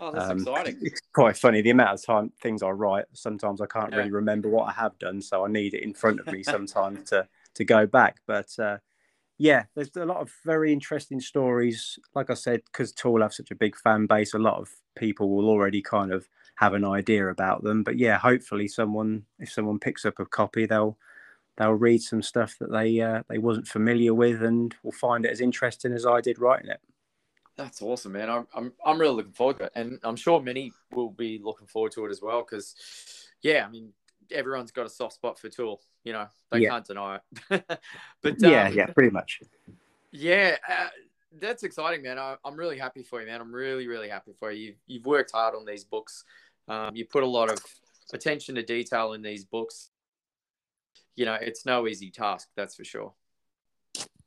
Oh, 0.00 0.10
that's 0.10 0.30
um, 0.30 0.38
exciting. 0.38 0.78
It's 0.80 1.02
quite 1.12 1.36
funny 1.36 1.60
the 1.60 1.70
amount 1.70 1.90
of 1.90 2.04
time 2.04 2.32
things 2.40 2.62
I 2.62 2.70
write. 2.70 3.04
Sometimes 3.12 3.60
I 3.60 3.66
can't 3.66 3.92
yeah. 3.92 3.98
really 3.98 4.10
remember 4.10 4.48
what 4.48 4.64
I 4.64 4.72
have 4.72 4.98
done, 4.98 5.20
so 5.20 5.44
I 5.44 5.48
need 5.48 5.74
it 5.74 5.82
in 5.82 5.92
front 5.92 6.20
of 6.20 6.26
me 6.26 6.42
sometimes 6.42 7.10
to 7.10 7.28
to 7.54 7.64
go 7.64 7.86
back. 7.86 8.20
But 8.26 8.48
uh, 8.58 8.78
yeah, 9.36 9.64
there's 9.74 9.94
a 9.96 10.06
lot 10.06 10.18
of 10.18 10.32
very 10.44 10.72
interesting 10.72 11.20
stories. 11.20 11.98
Like 12.14 12.30
I 12.30 12.34
said, 12.34 12.62
because 12.72 12.92
Tool 12.92 13.20
have 13.20 13.34
such 13.34 13.50
a 13.50 13.54
big 13.54 13.76
fan 13.76 14.06
base, 14.06 14.32
a 14.32 14.38
lot 14.38 14.58
of 14.58 14.70
people 14.96 15.28
will 15.30 15.48
already 15.48 15.82
kind 15.82 16.12
of 16.12 16.26
have 16.60 16.74
an 16.74 16.84
idea 16.84 17.26
about 17.26 17.62
them. 17.64 17.82
But 17.82 17.98
yeah, 17.98 18.18
hopefully 18.18 18.68
someone, 18.68 19.24
if 19.38 19.50
someone 19.50 19.78
picks 19.78 20.04
up 20.04 20.18
a 20.18 20.26
copy, 20.26 20.66
they'll 20.66 20.98
they'll 21.56 21.72
read 21.72 22.02
some 22.02 22.20
stuff 22.20 22.56
that 22.60 22.70
they 22.70 23.00
uh, 23.00 23.22
they 23.28 23.38
wasn't 23.38 23.66
familiar 23.66 24.12
with 24.12 24.42
and 24.42 24.74
will 24.82 24.92
find 24.92 25.24
it 25.24 25.32
as 25.32 25.40
interesting 25.40 25.92
as 25.94 26.04
I 26.04 26.20
did 26.20 26.38
writing 26.38 26.70
it. 26.70 26.80
That's 27.56 27.80
awesome, 27.80 28.12
man. 28.12 28.28
I'm, 28.28 28.46
I'm, 28.54 28.72
I'm 28.84 28.98
really 28.98 29.16
looking 29.16 29.32
forward 29.32 29.58
to 29.58 29.64
it. 29.64 29.72
And 29.74 29.98
I'm 30.02 30.16
sure 30.16 30.40
many 30.40 30.72
will 30.92 31.10
be 31.10 31.40
looking 31.42 31.66
forward 31.66 31.92
to 31.92 32.06
it 32.06 32.10
as 32.10 32.22
well. 32.22 32.40
Because, 32.42 32.74
yeah, 33.42 33.66
I 33.66 33.70
mean, 33.70 33.92
everyone's 34.30 34.70
got 34.70 34.86
a 34.86 34.88
soft 34.88 35.14
spot 35.14 35.38
for 35.38 35.50
Tool. 35.50 35.82
You 36.04 36.14
know, 36.14 36.26
they 36.50 36.60
yeah. 36.60 36.70
can't 36.70 36.86
deny 36.86 37.18
it. 37.50 37.64
but 38.22 38.34
yeah, 38.38 38.68
um, 38.68 38.74
yeah, 38.74 38.86
pretty 38.86 39.10
much. 39.10 39.42
Yeah, 40.10 40.56
uh, 40.66 40.88
that's 41.38 41.62
exciting, 41.62 42.02
man. 42.02 42.18
I, 42.18 42.36
am 42.46 42.56
really 42.56 42.78
happy 42.78 43.02
for 43.02 43.20
you, 43.20 43.26
man. 43.26 43.40
I'm 43.40 43.54
really, 43.54 43.86
really 43.86 44.08
happy 44.08 44.32
for 44.38 44.50
you. 44.50 44.68
You've, 44.68 44.76
you've 44.86 45.06
worked 45.06 45.32
hard 45.32 45.54
on 45.54 45.66
these 45.66 45.84
books. 45.84 46.24
Um, 46.70 46.94
you 46.94 47.04
put 47.04 47.24
a 47.24 47.26
lot 47.26 47.50
of 47.50 47.58
attention 48.14 48.54
to 48.54 48.62
detail 48.62 49.12
in 49.12 49.22
these 49.22 49.44
books. 49.44 49.90
You 51.16 51.26
know, 51.26 51.34
it's 51.34 51.66
no 51.66 51.88
easy 51.88 52.10
task, 52.12 52.48
that's 52.56 52.76
for 52.76 52.84
sure. 52.84 53.12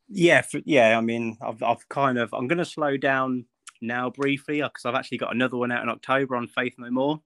Yeah, 0.10 0.42
for, 0.42 0.60
yeah. 0.66 0.98
I 0.98 1.02
mean, 1.02 1.38
I've, 1.42 1.64
I've 1.64 1.88
kind 1.88 2.18
of. 2.18 2.34
I'm 2.34 2.48
going 2.50 2.58
to 2.58 2.66
slow 2.66 2.98
down 2.98 3.46
now 3.82 4.10
briefly 4.10 4.62
because 4.62 4.86
I've 4.86 4.94
actually 4.94 5.20
got 5.20 5.34
another 5.34 5.56
one 5.56 5.72
out 5.72 5.84
in 5.84 5.90
October 5.90 6.36
on 6.36 6.48
Faith 6.48 6.76
No 6.78 6.92
More. 6.92 7.22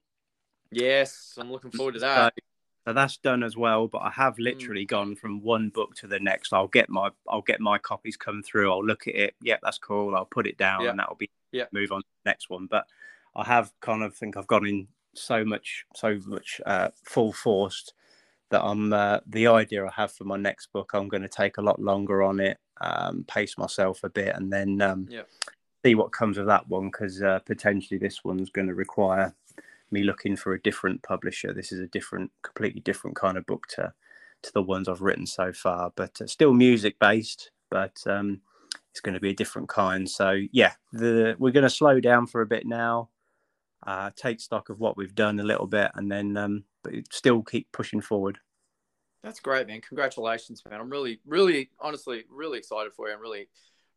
Yes, 0.71 1.33
I'm 1.39 1.51
looking 1.51 1.71
forward 1.71 1.95
to 1.95 1.99
that. 2.01 2.33
So, 2.35 2.43
so 2.89 2.93
that's 2.93 3.17
done 3.17 3.41
as 3.41 3.57
well. 3.57 3.87
But 3.87 4.03
I 4.03 4.11
have 4.11 4.35
hmm. 4.35 4.43
literally 4.43 4.85
mm. 4.85 4.89
gone 4.89 5.15
from 5.15 5.41
one 5.41 5.69
book 5.69 5.95
to 5.95 6.07
the 6.07 6.19
next. 6.19 6.53
I'll 6.53 6.67
get 6.67 6.89
my 6.89 7.09
I'll 7.27 7.41
get 7.41 7.59
my 7.59 7.79
copies 7.79 8.17
come 8.17 8.43
through. 8.43 8.71
I'll 8.71 8.85
look 8.85 9.07
at 9.07 9.15
it. 9.15 9.35
Yep, 9.41 9.61
that's 9.63 9.79
cool. 9.79 10.15
I'll 10.15 10.25
put 10.25 10.45
it 10.45 10.59
down, 10.59 10.85
and 10.85 10.99
that'll 10.99 11.15
be 11.15 11.31
yeah. 11.51 11.65
Move 11.73 11.91
on 11.91 12.01
to 12.01 12.07
the 12.23 12.29
next 12.29 12.49
one. 12.51 12.67
But 12.69 12.85
I 13.35 13.43
have 13.45 13.71
kind 13.81 14.03
of 14.03 14.15
think 14.15 14.37
I've 14.37 14.47
gone 14.47 14.67
in 14.67 14.87
so 15.17 15.43
much 15.43 15.85
so 15.95 16.19
much 16.25 16.61
uh, 16.65 16.89
full 17.03 17.33
forced 17.33 17.93
that 18.49 18.63
I'm 18.63 18.93
uh, 18.93 19.19
the 19.27 19.47
idea 19.47 19.85
I 19.85 19.91
have 19.95 20.11
for 20.11 20.23
my 20.23 20.37
next 20.37 20.71
book. 20.71 20.91
I'm 20.93 21.09
going 21.09 21.23
to 21.23 21.29
take 21.29 21.57
a 21.57 21.61
lot 21.61 21.81
longer 21.81 22.23
on 22.23 22.39
it 22.39 22.57
um, 22.81 23.25
pace 23.27 23.57
myself 23.57 24.03
a 24.03 24.09
bit, 24.09 24.35
and 24.35 24.51
then 24.51 24.81
um, 24.81 25.07
yeah. 25.09 25.23
see 25.83 25.95
what 25.95 26.11
comes 26.11 26.37
of 26.37 26.45
that 26.47 26.67
one 26.67 26.87
because 26.87 27.21
uh, 27.21 27.39
potentially 27.45 27.97
this 27.97 28.23
one's 28.23 28.49
going 28.49 28.67
to 28.67 28.73
require 28.73 29.33
me 29.91 30.03
looking 30.03 30.35
for 30.35 30.53
a 30.53 30.61
different 30.61 31.01
publisher. 31.03 31.53
This 31.53 31.71
is 31.71 31.79
a 31.79 31.87
different, 31.87 32.31
completely 32.41 32.81
different 32.81 33.15
kind 33.15 33.37
of 33.37 33.45
book 33.45 33.67
to 33.75 33.93
to 34.43 34.53
the 34.53 34.61
ones 34.61 34.87
I've 34.87 35.01
written 35.01 35.25
so 35.25 35.51
far, 35.51 35.91
but 35.95 36.21
uh, 36.21 36.27
still 36.27 36.53
music 36.53 36.99
based, 36.99 37.49
but 37.71 37.97
um, 38.05 38.41
it's 38.91 39.01
going 39.01 39.15
to 39.15 39.19
be 39.19 39.31
a 39.31 39.35
different 39.35 39.67
kind. 39.67 40.07
So 40.07 40.39
yeah, 40.51 40.73
the 40.93 41.35
we're 41.39 41.51
going 41.51 41.63
to 41.63 41.69
slow 41.69 41.99
down 41.99 42.27
for 42.27 42.41
a 42.41 42.47
bit 42.47 42.65
now, 42.65 43.09
uh, 43.85 44.11
take 44.15 44.39
stock 44.39 44.69
of 44.69 44.79
what 44.79 44.97
we've 44.97 45.15
done 45.15 45.39
a 45.39 45.43
little 45.43 45.67
bit, 45.67 45.91
and 45.95 46.11
then 46.11 46.35
um, 46.37 46.63
but 46.83 46.93
still 47.11 47.43
keep 47.43 47.71
pushing 47.71 48.01
forward. 48.01 48.39
That's 49.23 49.39
great, 49.39 49.67
man. 49.67 49.81
Congratulations, 49.81 50.63
man. 50.69 50.79
I'm 50.79 50.89
really, 50.89 51.19
really, 51.25 51.69
honestly, 51.79 52.23
really 52.29 52.59
excited 52.59 52.93
for 52.93 53.07
you. 53.07 53.13
I'm 53.13 53.21
really, 53.21 53.49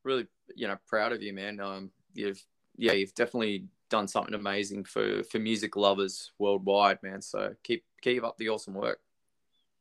really, 0.03 0.27
you 0.55 0.67
know, 0.67 0.77
proud 0.87 1.13
of 1.13 1.23
you, 1.23 1.33
man. 1.33 1.61
Um, 1.61 1.91
you've, 2.15 2.43
yeah, 2.77 2.93
you've 2.93 3.15
definitely 3.15 3.67
done 3.91 4.09
something 4.09 4.35
amazing 4.35 4.85
for 4.85 5.23
for 5.25 5.39
music 5.39 5.77
lovers 5.77 6.33
worldwide, 6.39 7.03
man. 7.03 7.23
So 7.23 7.55
keep 7.63 7.85
keep 8.01 8.25
up 8.25 8.39
the 8.39 8.49
awesome 8.49 8.75
work. 8.75 9.01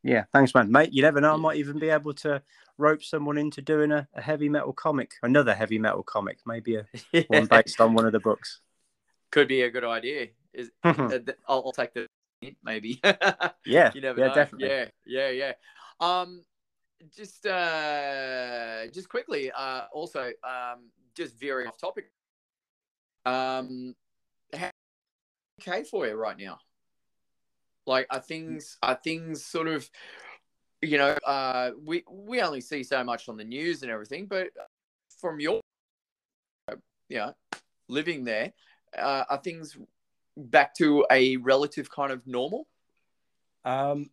Yeah, 0.03 0.25
thanks, 0.31 0.53
man, 0.53 0.71
mate. 0.71 0.93
You 0.93 1.01
never 1.01 1.19
know. 1.19 1.33
I 1.33 1.38
might 1.38 1.57
even 1.57 1.77
be 1.77 1.89
able 1.89 2.13
to 2.15 2.41
rope 2.77 3.03
someone 3.03 3.38
into 3.38 3.62
doing 3.62 3.91
a, 3.91 4.07
a 4.13 4.21
heavy 4.21 4.49
metal 4.49 4.71
comic, 4.71 5.12
another 5.23 5.53
heavy 5.53 5.77
metal 5.77 6.03
comic, 6.03 6.39
maybe 6.45 6.75
a 6.75 6.85
yeah. 7.12 7.23
one 7.27 7.45
based 7.45 7.81
on 7.81 7.93
one 7.93 8.05
of 8.05 8.13
the 8.13 8.19
books. 8.19 8.62
Could 9.31 9.47
be 9.47 9.61
a 9.61 9.69
good 9.69 9.83
idea. 9.83 10.27
Is 10.53 10.71
uh, 10.83 11.09
I'll, 11.47 11.63
I'll 11.65 11.71
take 11.71 11.93
the 11.93 12.07
maybe. 12.63 12.99
yeah. 13.65 13.91
You 13.93 14.01
never 14.01 14.19
yeah, 14.19 14.27
know. 14.27 14.33
definitely. 14.33 14.69
Yeah, 14.69 14.85
yeah, 15.05 15.29
yeah. 15.29 15.51
Um, 15.99 16.43
just 17.15 17.45
uh, 17.45 18.87
just 18.93 19.09
quickly, 19.09 19.51
uh, 19.51 19.83
also, 19.93 20.31
um, 20.43 20.89
just 21.15 21.39
veering 21.39 21.67
off 21.67 21.77
topic. 21.77 22.11
Um, 23.25 23.95
how 24.53 24.69
okay 25.61 25.83
for 25.83 26.07
you 26.07 26.15
right 26.15 26.37
now? 26.37 26.59
Like, 27.85 28.07
are 28.09 28.19
things 28.19 28.77
are 28.83 28.95
things 28.95 29.43
sort 29.43 29.67
of, 29.67 29.89
you 30.81 30.97
know, 30.97 31.17
uh, 31.25 31.71
we 31.83 32.03
we 32.09 32.41
only 32.41 32.61
see 32.61 32.83
so 32.83 33.03
much 33.03 33.29
on 33.29 33.37
the 33.37 33.43
news 33.43 33.81
and 33.81 33.91
everything, 33.91 34.25
but 34.25 34.49
from 35.19 35.39
your, 35.39 35.59
you 37.09 37.17
know, 37.17 37.33
living 37.87 38.23
there, 38.23 38.53
uh, 38.97 39.23
are 39.30 39.41
things 39.41 39.78
back 40.38 40.75
to 40.75 41.06
a 41.12 41.38
relative 41.38 41.89
kind 41.91 42.12
of 42.12 42.25
normal? 42.25 42.67
Um, 43.65 44.10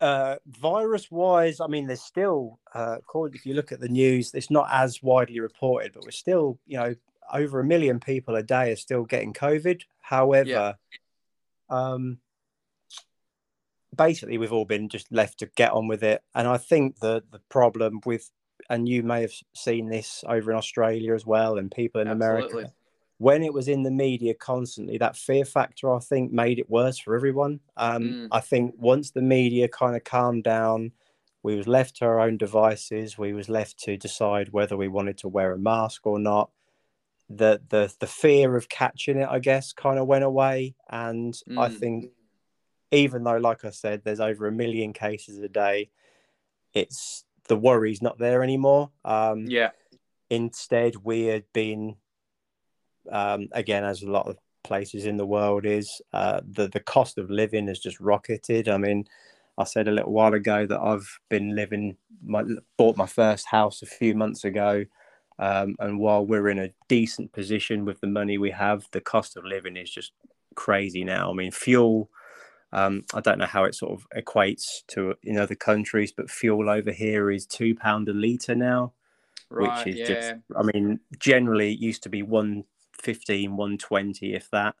uh, 0.00 0.36
virus 0.46 1.10
wise, 1.10 1.60
I 1.60 1.68
mean, 1.68 1.86
there's 1.86 2.02
still, 2.02 2.58
uh, 2.74 2.98
if 3.32 3.46
you 3.46 3.54
look 3.54 3.70
at 3.70 3.80
the 3.80 3.88
news, 3.88 4.32
it's 4.34 4.50
not 4.50 4.66
as 4.70 5.00
widely 5.02 5.38
reported, 5.38 5.92
but 5.92 6.04
we're 6.04 6.10
still, 6.10 6.58
you 6.66 6.76
know, 6.76 6.94
over 7.32 7.60
a 7.60 7.64
million 7.64 8.00
people 8.00 8.34
a 8.34 8.42
day 8.42 8.72
are 8.72 8.76
still 8.76 9.04
getting 9.04 9.32
COVID. 9.32 9.82
However, 10.00 10.48
yeah. 10.48 10.72
um, 11.70 12.18
basically, 13.96 14.38
we've 14.38 14.52
all 14.52 14.64
been 14.64 14.88
just 14.88 15.10
left 15.12 15.38
to 15.38 15.46
get 15.54 15.72
on 15.72 15.86
with 15.86 16.02
it. 16.02 16.22
And 16.34 16.48
I 16.48 16.58
think 16.58 16.98
the 16.98 17.22
the 17.30 17.40
problem 17.48 18.00
with, 18.04 18.30
and 18.68 18.88
you 18.88 19.02
may 19.02 19.22
have 19.22 19.32
seen 19.54 19.88
this 19.88 20.24
over 20.26 20.50
in 20.50 20.56
Australia 20.56 21.14
as 21.14 21.24
well, 21.24 21.58
and 21.58 21.70
people 21.70 22.00
in 22.00 22.08
Absolutely. 22.08 22.50
America, 22.50 22.72
when 23.18 23.42
it 23.42 23.54
was 23.54 23.68
in 23.68 23.82
the 23.82 23.90
media 23.90 24.34
constantly, 24.34 24.98
that 24.98 25.16
fear 25.16 25.44
factor, 25.44 25.94
I 25.94 26.00
think, 26.00 26.32
made 26.32 26.58
it 26.58 26.70
worse 26.70 26.98
for 26.98 27.14
everyone. 27.14 27.60
Um, 27.76 28.02
mm. 28.02 28.28
I 28.32 28.40
think 28.40 28.74
once 28.78 29.10
the 29.10 29.22
media 29.22 29.68
kind 29.68 29.94
of 29.94 30.04
calmed 30.04 30.44
down, 30.44 30.92
we 31.42 31.56
was 31.56 31.66
left 31.66 31.96
to 31.96 32.04
our 32.04 32.20
own 32.20 32.36
devices. 32.36 33.18
We 33.18 33.32
was 33.32 33.48
left 33.48 33.78
to 33.84 33.96
decide 33.96 34.52
whether 34.52 34.76
we 34.76 34.88
wanted 34.88 35.18
to 35.18 35.28
wear 35.28 35.52
a 35.52 35.58
mask 35.58 36.06
or 36.06 36.18
not. 36.18 36.50
The 37.28 37.60
the 37.68 37.92
the 37.98 38.06
fear 38.06 38.56
of 38.56 38.68
catching 38.68 39.18
it, 39.18 39.28
I 39.28 39.38
guess, 39.38 39.72
kind 39.72 39.98
of 39.98 40.06
went 40.06 40.24
away. 40.24 40.74
And 40.88 41.34
mm. 41.48 41.58
I 41.58 41.68
think, 41.68 42.10
even 42.90 43.24
though, 43.24 43.38
like 43.38 43.64
I 43.64 43.70
said, 43.70 44.02
there's 44.04 44.20
over 44.20 44.46
a 44.46 44.52
million 44.52 44.92
cases 44.92 45.38
a 45.38 45.48
day, 45.48 45.90
it's 46.74 47.24
the 47.48 47.56
worry's 47.56 48.02
not 48.02 48.18
there 48.18 48.42
anymore. 48.42 48.90
Um, 49.04 49.46
yeah. 49.46 49.70
Instead, 50.30 50.96
we 51.04 51.24
had 51.24 51.44
been 51.52 51.96
um, 53.10 53.48
again, 53.52 53.84
as 53.84 54.02
a 54.02 54.10
lot 54.10 54.28
of 54.28 54.36
places 54.64 55.06
in 55.06 55.16
the 55.16 55.26
world 55.26 55.66
is, 55.66 56.00
uh, 56.12 56.40
the 56.46 56.68
the 56.68 56.80
cost 56.80 57.18
of 57.18 57.30
living 57.30 57.68
has 57.68 57.78
just 57.78 58.00
rocketed. 58.00 58.68
I 58.68 58.76
mean, 58.76 59.06
I 59.58 59.64
said 59.64 59.88
a 59.88 59.92
little 59.92 60.12
while 60.12 60.34
ago 60.34 60.66
that 60.66 60.80
I've 60.80 61.18
been 61.28 61.54
living, 61.54 61.96
my, 62.24 62.44
bought 62.76 62.96
my 62.96 63.06
first 63.06 63.46
house 63.46 63.82
a 63.82 63.86
few 63.86 64.14
months 64.14 64.44
ago, 64.44 64.84
um, 65.38 65.76
and 65.78 65.98
while 65.98 66.24
we're 66.24 66.48
in 66.48 66.58
a 66.58 66.72
decent 66.88 67.32
position 67.32 67.84
with 67.84 68.00
the 68.00 68.06
money 68.06 68.38
we 68.38 68.50
have, 68.50 68.86
the 68.92 69.00
cost 69.00 69.36
of 69.36 69.44
living 69.44 69.76
is 69.76 69.90
just 69.90 70.12
crazy 70.54 71.04
now. 71.04 71.30
I 71.30 71.34
mean, 71.34 71.50
fuel. 71.50 72.10
Um, 72.74 73.04
I 73.12 73.20
don't 73.20 73.38
know 73.38 73.46
how 73.46 73.64
it 73.64 73.74
sort 73.74 73.92
of 73.92 74.06
equates 74.16 74.86
to 74.88 75.14
in 75.22 75.36
other 75.36 75.54
countries, 75.54 76.12
but 76.12 76.30
fuel 76.30 76.70
over 76.70 76.90
here 76.90 77.30
is 77.30 77.44
two 77.44 77.74
pound 77.74 78.08
a 78.08 78.14
liter 78.14 78.54
now, 78.54 78.92
right, 79.50 79.84
which 79.84 79.94
is 79.94 80.00
yeah. 80.00 80.06
just. 80.06 80.34
I 80.56 80.62
mean, 80.62 81.00
generally 81.18 81.72
it 81.72 81.80
used 81.80 82.02
to 82.04 82.08
be 82.08 82.22
one 82.22 82.64
115, 83.02 83.56
120, 83.56 84.34
if 84.34 84.50
that. 84.50 84.74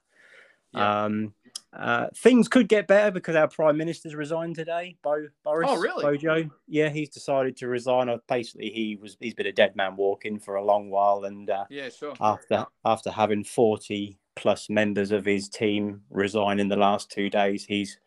Yeah. 0.72 1.04
Um, 1.04 1.34
uh, 1.74 2.08
things 2.16 2.48
could 2.48 2.68
get 2.68 2.86
better 2.86 3.10
because 3.10 3.34
our 3.34 3.48
prime 3.48 3.76
minister's 3.76 4.14
resigned 4.14 4.54
today. 4.54 4.96
Bo 5.02 5.26
Boris. 5.42 5.68
Oh, 5.70 5.80
really? 5.80 6.02
Bojo. 6.02 6.50
Yeah, 6.68 6.90
he's 6.90 7.08
decided 7.08 7.56
to 7.58 7.68
resign. 7.68 8.08
Uh, 8.08 8.18
basically, 8.28 8.70
he 8.70 8.96
was 9.00 9.16
he's 9.20 9.34
been 9.34 9.46
a 9.46 9.52
dead 9.52 9.74
man 9.74 9.96
walking 9.96 10.38
for 10.38 10.56
a 10.56 10.64
long 10.64 10.90
while, 10.90 11.24
and 11.24 11.48
uh, 11.48 11.64
yeah, 11.70 11.88
sure. 11.88 12.14
After 12.20 12.66
after 12.84 13.10
having 13.10 13.42
forty 13.42 14.18
plus 14.34 14.68
members 14.68 15.12
of 15.12 15.24
his 15.24 15.48
team 15.48 16.02
resign 16.10 16.60
in 16.60 16.68
the 16.68 16.76
last 16.76 17.10
two 17.10 17.30
days, 17.30 17.64
he's 17.64 17.98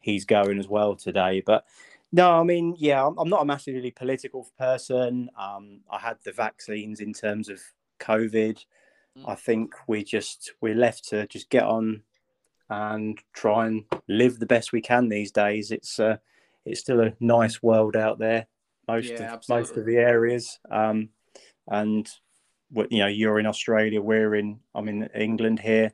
he's 0.00 0.26
going 0.26 0.58
as 0.58 0.68
well 0.68 0.94
today. 0.94 1.42
But 1.44 1.64
no, 2.12 2.30
I 2.30 2.42
mean, 2.42 2.74
yeah, 2.78 3.06
I'm, 3.06 3.18
I'm 3.18 3.30
not 3.30 3.42
a 3.42 3.46
massively 3.46 3.90
political 3.90 4.46
person. 4.58 5.30
Um, 5.38 5.80
I 5.90 5.98
had 5.98 6.18
the 6.24 6.32
vaccines 6.32 7.00
in 7.00 7.14
terms 7.14 7.48
of 7.48 7.60
COVID. 8.00 8.62
Mm. 9.18 9.28
I 9.28 9.34
think 9.34 9.74
we 9.86 10.04
just 10.04 10.52
we're 10.60 10.74
left 10.74 11.08
to 11.10 11.26
just 11.26 11.50
get 11.50 11.64
on 11.64 12.02
and 12.70 13.18
try 13.32 13.66
and 13.66 13.84
live 14.08 14.38
the 14.38 14.46
best 14.46 14.72
we 14.72 14.80
can 14.80 15.08
these 15.08 15.30
days. 15.30 15.70
It's 15.70 15.98
uh, 15.98 16.16
it's 16.64 16.80
still 16.80 17.00
a 17.00 17.12
nice 17.20 17.62
world 17.62 17.96
out 17.96 18.18
there. 18.18 18.46
Most 18.88 19.10
yeah, 19.10 19.14
of 19.14 19.20
absolutely. 19.22 19.62
most 19.62 19.76
of 19.76 19.86
the 19.86 19.96
areas, 19.96 20.58
um, 20.70 21.08
and 21.68 22.08
what 22.70 22.90
you 22.90 22.98
know, 22.98 23.06
you're 23.06 23.38
in 23.38 23.46
Australia, 23.46 24.02
we're 24.02 24.34
in 24.34 24.60
I'm 24.74 24.88
in 24.88 25.08
England 25.14 25.60
here. 25.60 25.92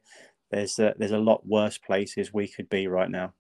There's 0.50 0.78
a, 0.78 0.94
there's 0.98 1.12
a 1.12 1.18
lot 1.18 1.46
worse 1.46 1.78
places 1.78 2.34
we 2.34 2.48
could 2.48 2.68
be 2.68 2.88
right 2.88 3.10
now. 3.10 3.32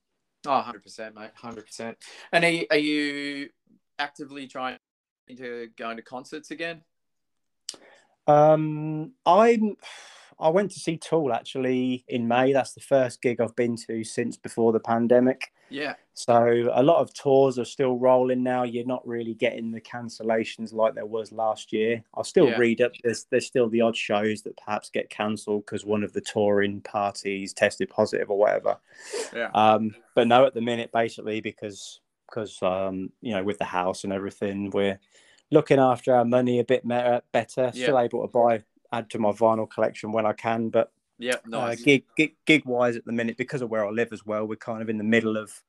Oh, 0.46 0.64
100%, 0.64 1.14
mate. 1.14 1.30
100%. 1.42 1.94
And 2.32 2.44
are 2.44 2.50
you, 2.50 2.66
are 2.70 2.78
you 2.78 3.48
actively 3.98 4.46
trying 4.46 4.78
to 5.36 5.68
go 5.76 5.90
into 5.90 6.02
concerts 6.02 6.50
again? 6.50 6.82
Um, 8.26 9.12
I'm 9.26 9.76
I 10.40 10.48
went 10.48 10.70
to 10.72 10.80
see 10.80 10.96
Tool 10.96 11.32
actually 11.32 12.04
in 12.08 12.26
May. 12.26 12.52
That's 12.52 12.72
the 12.72 12.80
first 12.80 13.20
gig 13.20 13.40
I've 13.40 13.56
been 13.56 13.76
to 13.88 14.02
since 14.02 14.36
before 14.36 14.72
the 14.72 14.80
pandemic. 14.80 15.52
Yeah. 15.68 15.94
So 16.14 16.70
a 16.72 16.82
lot 16.82 17.00
of 17.00 17.14
tours 17.14 17.58
are 17.58 17.64
still 17.64 17.96
rolling 17.96 18.42
now. 18.42 18.64
You're 18.64 18.86
not 18.86 19.06
really 19.06 19.34
getting 19.34 19.70
the 19.70 19.80
cancellations 19.80 20.72
like 20.72 20.94
there 20.94 21.06
was 21.06 21.30
last 21.30 21.72
year. 21.72 22.02
I'll 22.14 22.24
still 22.24 22.48
yeah. 22.48 22.58
read 22.58 22.80
up. 22.80 22.92
There's 23.04 23.26
there's 23.30 23.46
still 23.46 23.68
the 23.68 23.82
odd 23.82 23.96
shows 23.96 24.42
that 24.42 24.56
perhaps 24.56 24.90
get 24.90 25.10
cancelled 25.10 25.66
because 25.66 25.84
one 25.84 26.02
of 26.02 26.12
the 26.12 26.20
touring 26.20 26.80
parties 26.80 27.52
tested 27.52 27.90
positive 27.90 28.30
or 28.30 28.38
whatever. 28.38 28.78
Yeah. 29.34 29.50
Um, 29.54 29.94
but 30.14 30.26
no, 30.26 30.46
at 30.46 30.54
the 30.54 30.60
minute, 30.60 30.90
basically 30.92 31.40
because 31.40 32.00
because 32.28 32.60
um, 32.62 33.10
you 33.20 33.32
know 33.32 33.44
with 33.44 33.58
the 33.58 33.64
house 33.64 34.04
and 34.04 34.12
everything, 34.12 34.70
we're 34.70 34.98
looking 35.50 35.78
after 35.78 36.14
our 36.14 36.24
money 36.24 36.58
a 36.58 36.64
bit 36.64 36.86
better. 36.86 37.22
better 37.32 37.70
yeah. 37.74 37.84
Still 37.84 37.98
able 37.98 38.22
to 38.22 38.28
buy 38.28 38.62
add 38.92 39.10
to 39.10 39.18
my 39.18 39.30
vinyl 39.30 39.70
collection 39.70 40.12
when 40.12 40.26
I 40.26 40.32
can. 40.32 40.68
But 40.68 40.92
yeah, 41.18 41.34
uh, 41.34 41.48
nice. 41.48 41.80
Uh, 41.80 41.84
gig, 41.84 42.04
gig 42.16 42.36
gig 42.46 42.64
wise 42.64 42.96
at 42.96 43.04
the 43.04 43.12
minute 43.12 43.36
because 43.36 43.62
of 43.62 43.70
where 43.70 43.86
I 43.86 43.90
live 43.90 44.12
as 44.12 44.24
well. 44.24 44.46
We're 44.46 44.56
kind 44.56 44.82
of 44.82 44.88
in 44.88 44.98
the 44.98 45.04
middle 45.04 45.36
of 45.36 45.62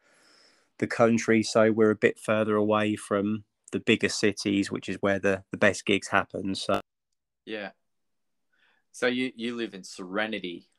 the 0.79 0.87
country, 0.87 1.43
so 1.43 1.71
we're 1.71 1.91
a 1.91 1.95
bit 1.95 2.19
further 2.19 2.55
away 2.55 2.95
from 2.95 3.43
the 3.71 3.79
bigger 3.79 4.09
cities, 4.09 4.71
which 4.71 4.89
is 4.89 4.97
where 5.01 5.19
the 5.19 5.43
the 5.51 5.57
best 5.57 5.85
gigs 5.85 6.07
happen. 6.07 6.55
So 6.55 6.81
yeah. 7.45 7.71
So 8.91 9.07
you 9.07 9.31
you 9.35 9.55
live 9.55 9.73
in 9.73 9.83
Serenity. 9.83 10.69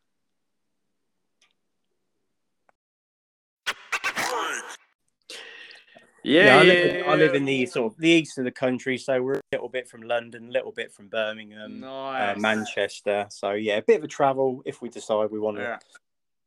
Yeah, 6.25 6.45
yeah, 6.45 6.57
I, 6.57 6.63
live, 6.63 6.95
yeah, 6.95 7.11
I, 7.11 7.15
live, 7.17 7.35
in 7.35 7.45
the 7.45 7.67
sort 7.67 7.93
of 7.93 7.99
the 7.99 8.09
east 8.09 8.39
of 8.39 8.45
the 8.45 8.53
country, 8.53 8.97
so 8.97 9.21
we're 9.21 9.35
a 9.35 9.43
little 9.51 9.69
bit 9.69 9.89
from 9.89 10.03
London, 10.03 10.49
a 10.49 10.53
little 10.53 10.71
bit 10.71 10.93
from 10.93 11.09
Birmingham, 11.09 11.83
uh, 11.83 12.13
nice. 12.13 12.37
uh, 12.37 12.41
Manchester. 12.41 13.27
So 13.31 13.53
yeah, 13.53 13.79
a 13.79 13.83
bit 13.83 13.99
of 13.99 14.05
a 14.05 14.09
travel 14.09 14.63
if 14.65 14.81
we 14.81 14.89
decide 14.89 15.31
we 15.31 15.41
want 15.41 15.57
to 15.57 15.81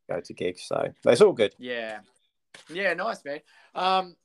go 0.10 0.22
to 0.22 0.34
gigs. 0.34 0.64
So 0.64 0.94
it's 1.06 1.22
all 1.22 1.34
good. 1.34 1.56
Yeah, 1.58 2.00
yeah, 2.70 2.94
nice 2.94 3.24
man. 3.26 3.40
Um, 3.74 4.16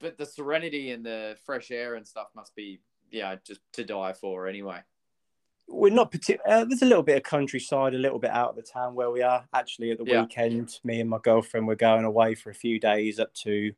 but 0.00 0.18
the 0.18 0.26
serenity 0.26 0.90
and 0.90 1.04
the 1.06 1.36
fresh 1.46 1.70
air 1.70 1.94
and 1.94 2.06
stuff 2.06 2.28
must 2.34 2.56
be 2.56 2.80
yeah 3.10 3.36
just 3.46 3.60
to 3.74 3.84
die 3.84 4.14
for 4.14 4.48
anyway. 4.48 4.80
We're 5.68 5.92
not 5.92 6.10
particular. 6.10 6.50
Uh, 6.50 6.64
there's 6.64 6.82
a 6.82 6.86
little 6.86 7.02
bit 7.02 7.18
of 7.18 7.22
countryside, 7.22 7.94
a 7.94 7.98
little 7.98 8.18
bit 8.18 8.30
out 8.30 8.50
of 8.50 8.56
the 8.56 8.62
town 8.62 8.94
where 8.94 9.10
we 9.10 9.22
are. 9.22 9.46
Actually, 9.54 9.90
at 9.90 9.98
the 9.98 10.04
yeah. 10.06 10.22
weekend, 10.22 10.80
me 10.82 11.00
and 11.00 11.10
my 11.10 11.18
girlfriend 11.22 11.66
were 11.68 11.76
going 11.76 12.04
away 12.04 12.34
for 12.34 12.50
a 12.50 12.54
few 12.54 12.80
days 12.80 13.20
up 13.20 13.32
to 13.34 13.72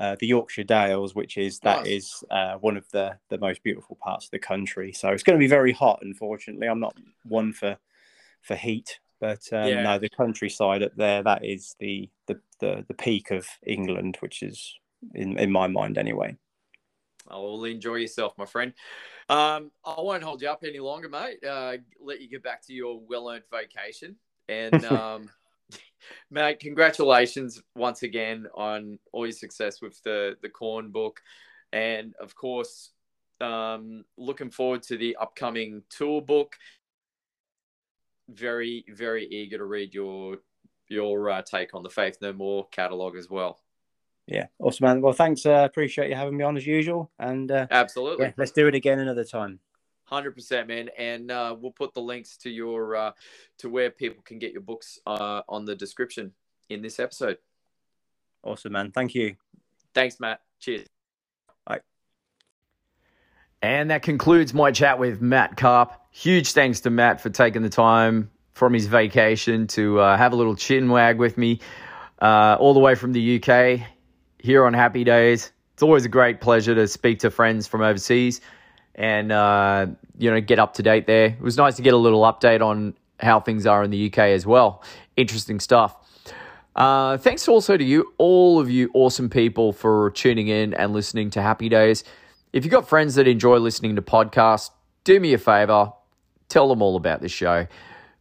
uh, 0.00 0.16
the 0.18 0.26
Yorkshire 0.26 0.64
Dales, 0.64 1.14
which 1.14 1.36
is 1.36 1.58
that 1.60 1.86
is 1.86 2.24
uh, 2.30 2.54
one 2.54 2.78
of 2.78 2.90
the 2.90 3.18
the 3.28 3.36
most 3.36 3.62
beautiful 3.62 3.96
parts 3.96 4.24
of 4.24 4.30
the 4.30 4.38
country. 4.38 4.92
So 4.92 5.10
it's 5.10 5.22
going 5.22 5.38
to 5.38 5.42
be 5.42 5.46
very 5.46 5.72
hot. 5.72 6.00
Unfortunately, 6.00 6.66
I'm 6.66 6.80
not 6.80 6.96
one 7.24 7.52
for 7.52 7.76
for 8.40 8.56
heat, 8.56 8.98
but 9.20 9.46
um, 9.52 9.68
yeah. 9.68 9.82
no, 9.82 9.98
the 9.98 10.08
countryside 10.08 10.82
up 10.82 10.92
there 10.96 11.22
that 11.22 11.44
is 11.44 11.76
the, 11.78 12.08
the 12.26 12.40
the 12.60 12.86
the 12.88 12.94
peak 12.94 13.30
of 13.30 13.46
England, 13.66 14.16
which 14.20 14.42
is 14.42 14.74
in 15.14 15.38
in 15.38 15.52
my 15.52 15.66
mind 15.66 15.98
anyway. 15.98 16.34
I'll 17.28 17.62
enjoy 17.64 17.96
yourself, 17.96 18.32
my 18.38 18.46
friend. 18.46 18.72
Um, 19.28 19.70
I 19.84 20.00
won't 20.00 20.22
hold 20.22 20.40
you 20.40 20.48
up 20.48 20.64
any 20.66 20.80
longer, 20.80 21.10
mate. 21.10 21.44
Uh, 21.44 21.76
let 22.02 22.22
you 22.22 22.28
get 22.28 22.42
back 22.42 22.66
to 22.66 22.72
your 22.72 22.98
well-earned 22.98 23.44
vacation, 23.52 24.16
and 24.48 24.82
um, 24.86 25.28
Mate, 26.30 26.60
congratulations 26.60 27.62
once 27.74 28.02
again 28.02 28.46
on 28.54 28.98
all 29.12 29.26
your 29.26 29.32
success 29.32 29.80
with 29.80 30.00
the 30.02 30.36
the 30.42 30.48
Korn 30.48 30.90
book, 30.90 31.20
and 31.72 32.14
of 32.20 32.34
course, 32.34 32.90
um, 33.40 34.04
looking 34.16 34.50
forward 34.50 34.82
to 34.84 34.96
the 34.96 35.16
upcoming 35.16 35.82
Tool 35.90 36.20
book. 36.20 36.56
Very, 38.28 38.84
very 38.88 39.26
eager 39.26 39.58
to 39.58 39.64
read 39.64 39.92
your 39.92 40.38
your 40.88 41.30
uh, 41.30 41.42
take 41.42 41.74
on 41.74 41.82
the 41.82 41.90
Faith 41.90 42.18
No 42.20 42.32
More 42.32 42.68
catalog 42.70 43.16
as 43.16 43.28
well. 43.28 43.60
Yeah, 44.26 44.46
awesome, 44.60 44.86
man. 44.86 45.00
Well, 45.00 45.12
thanks. 45.12 45.44
Uh, 45.44 45.64
appreciate 45.64 46.08
you 46.08 46.14
having 46.14 46.36
me 46.36 46.44
on 46.44 46.56
as 46.56 46.66
usual, 46.66 47.10
and 47.18 47.50
uh, 47.50 47.66
absolutely, 47.70 48.26
yeah, 48.26 48.32
let's 48.36 48.52
do 48.52 48.68
it 48.68 48.74
again 48.74 49.00
another 49.00 49.24
time. 49.24 49.58
Hundred 50.10 50.32
percent, 50.32 50.66
man, 50.66 50.90
and 50.98 51.30
uh, 51.30 51.54
we'll 51.56 51.70
put 51.70 51.94
the 51.94 52.00
links 52.00 52.36
to 52.38 52.50
your 52.50 52.96
uh, 52.96 53.12
to 53.58 53.68
where 53.68 53.90
people 53.90 54.24
can 54.24 54.40
get 54.40 54.50
your 54.50 54.60
books 54.60 54.98
uh, 55.06 55.42
on 55.48 55.64
the 55.64 55.76
description 55.76 56.32
in 56.68 56.82
this 56.82 56.98
episode. 56.98 57.38
Awesome, 58.42 58.72
man. 58.72 58.90
Thank 58.90 59.14
you. 59.14 59.36
Thanks, 59.94 60.18
Matt. 60.18 60.40
Cheers. 60.58 60.88
Bye. 61.64 61.80
And 63.62 63.92
that 63.92 64.02
concludes 64.02 64.52
my 64.52 64.72
chat 64.72 64.98
with 64.98 65.20
Matt 65.20 65.56
Karpe. 65.56 65.92
Huge 66.10 66.50
thanks 66.54 66.80
to 66.80 66.90
Matt 66.90 67.20
for 67.20 67.30
taking 67.30 67.62
the 67.62 67.68
time 67.68 68.32
from 68.52 68.72
his 68.72 68.86
vacation 68.86 69.68
to 69.68 70.00
uh, 70.00 70.16
have 70.16 70.32
a 70.32 70.36
little 70.36 70.56
chin 70.56 70.88
wag 70.88 71.18
with 71.18 71.38
me, 71.38 71.60
uh, 72.20 72.56
all 72.58 72.74
the 72.74 72.80
way 72.80 72.96
from 72.96 73.12
the 73.12 73.40
UK 73.40 73.86
here 74.40 74.66
on 74.66 74.74
Happy 74.74 75.04
Days. 75.04 75.52
It's 75.74 75.84
always 75.84 76.04
a 76.04 76.08
great 76.08 76.40
pleasure 76.40 76.74
to 76.74 76.88
speak 76.88 77.20
to 77.20 77.30
friends 77.30 77.68
from 77.68 77.80
overseas 77.80 78.40
and 79.00 79.32
uh, 79.32 79.86
you 80.18 80.30
know 80.30 80.40
get 80.40 80.58
up 80.58 80.74
to 80.74 80.82
date 80.82 81.06
there. 81.06 81.28
It 81.28 81.40
was 81.40 81.56
nice 81.56 81.76
to 81.76 81.82
get 81.82 81.94
a 81.94 81.96
little 81.96 82.20
update 82.20 82.60
on 82.60 82.94
how 83.18 83.40
things 83.40 83.66
are 83.66 83.82
in 83.82 83.90
the 83.90 84.06
UK 84.06 84.18
as 84.18 84.46
well. 84.46 84.84
Interesting 85.16 85.58
stuff. 85.58 85.96
Uh, 86.76 87.16
thanks 87.16 87.48
also 87.48 87.76
to 87.76 87.82
you, 87.82 88.12
all 88.18 88.60
of 88.60 88.70
you 88.70 88.90
awesome 88.94 89.28
people, 89.28 89.72
for 89.72 90.10
tuning 90.10 90.48
in 90.48 90.74
and 90.74 90.92
listening 90.92 91.30
to 91.30 91.42
Happy 91.42 91.68
Days. 91.68 92.04
If 92.52 92.64
you've 92.64 92.72
got 92.72 92.88
friends 92.88 93.14
that 93.14 93.26
enjoy 93.26 93.56
listening 93.56 93.96
to 93.96 94.02
podcasts, 94.02 94.70
do 95.04 95.18
me 95.18 95.32
a 95.32 95.38
favor, 95.38 95.92
tell 96.48 96.68
them 96.68 96.82
all 96.82 96.96
about 96.96 97.22
this 97.22 97.32
show. 97.32 97.66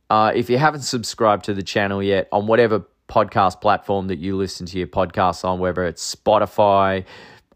Uh, 0.10 0.32
if 0.34 0.50
you 0.50 0.58
haven't 0.58 0.82
subscribed 0.82 1.46
to 1.46 1.54
the 1.54 1.62
channel 1.62 2.02
yet 2.02 2.28
on 2.32 2.48
whatever 2.48 2.86
podcast 3.10 3.62
platform 3.62 4.08
that 4.08 4.18
you 4.18 4.36
listen 4.36 4.66
to 4.68 4.78
your 4.78 4.88
podcasts 4.88 5.44
on, 5.44 5.60
whether 5.60 5.86
it's 5.86 6.16
Spotify, 6.16 7.06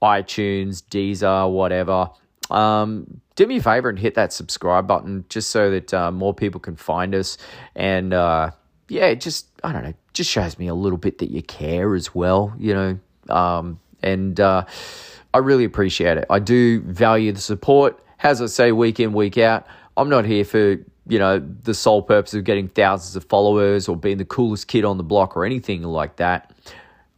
iTunes, 0.01 0.84
Deezer, 0.84 1.51
whatever, 1.51 2.09
um, 2.49 3.21
do 3.35 3.47
me 3.47 3.57
a 3.57 3.61
favor 3.61 3.89
and 3.89 3.97
hit 3.97 4.15
that 4.15 4.33
subscribe 4.33 4.87
button 4.87 5.25
just 5.29 5.49
so 5.49 5.71
that 5.71 5.93
uh, 5.93 6.11
more 6.11 6.33
people 6.33 6.59
can 6.59 6.75
find 6.75 7.15
us. 7.15 7.37
And 7.75 8.13
uh, 8.13 8.51
yeah, 8.89 9.13
just, 9.13 9.47
I 9.63 9.71
don't 9.71 9.83
know, 9.83 9.93
just 10.13 10.29
shows 10.29 10.59
me 10.59 10.67
a 10.67 10.75
little 10.75 10.97
bit 10.97 11.17
that 11.19 11.31
you 11.31 11.41
care 11.41 11.95
as 11.95 12.13
well, 12.13 12.53
you 12.57 12.73
know. 12.73 12.99
Um, 13.33 13.79
and 14.01 14.39
uh, 14.39 14.65
I 15.33 15.37
really 15.39 15.63
appreciate 15.63 16.17
it. 16.17 16.25
I 16.29 16.39
do 16.39 16.81
value 16.81 17.31
the 17.31 17.41
support. 17.41 17.99
As 18.19 18.41
I 18.41 18.45
say, 18.45 18.71
week 18.71 18.99
in, 18.99 19.13
week 19.13 19.37
out, 19.37 19.65
I'm 19.97 20.09
not 20.09 20.25
here 20.25 20.45
for 20.45 20.77
you 21.05 21.19
know 21.19 21.39
the 21.39 21.73
sole 21.73 22.01
purpose 22.01 22.33
of 22.33 22.43
getting 22.45 22.67
thousands 22.69 23.15
of 23.15 23.25
followers 23.25 23.89
or 23.89 23.97
being 23.97 24.17
the 24.17 24.25
coolest 24.25 24.67
kid 24.67 24.85
on 24.85 24.97
the 24.97 25.03
block 25.03 25.35
or 25.35 25.45
anything 25.45 25.83
like 25.83 26.17
that. 26.17 26.51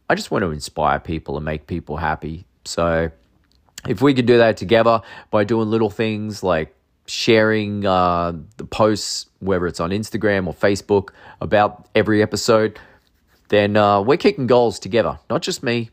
I 0.08 0.14
just 0.14 0.30
want 0.30 0.42
to 0.42 0.50
inspire 0.50 1.00
people 1.00 1.36
and 1.36 1.44
make 1.44 1.66
people 1.66 1.96
happy. 1.96 2.46
So 2.64 3.10
if 3.88 4.02
we 4.02 4.14
could 4.14 4.26
do 4.26 4.38
that 4.38 4.56
together 4.56 5.02
by 5.30 5.44
doing 5.44 5.70
little 5.70 5.90
things 5.90 6.42
like 6.42 6.74
sharing 7.06 7.86
uh, 7.86 8.32
the 8.56 8.64
posts, 8.64 9.26
whether 9.38 9.66
it's 9.66 9.80
on 9.80 9.90
Instagram 9.90 10.46
or 10.46 10.54
Facebook, 10.54 11.10
about 11.40 11.88
every 11.94 12.22
episode, 12.22 12.78
then 13.48 13.76
uh, 13.76 14.00
we're 14.00 14.16
kicking 14.16 14.46
goals 14.46 14.78
together. 14.78 15.18
Not 15.30 15.42
just 15.42 15.62
me, 15.62 15.90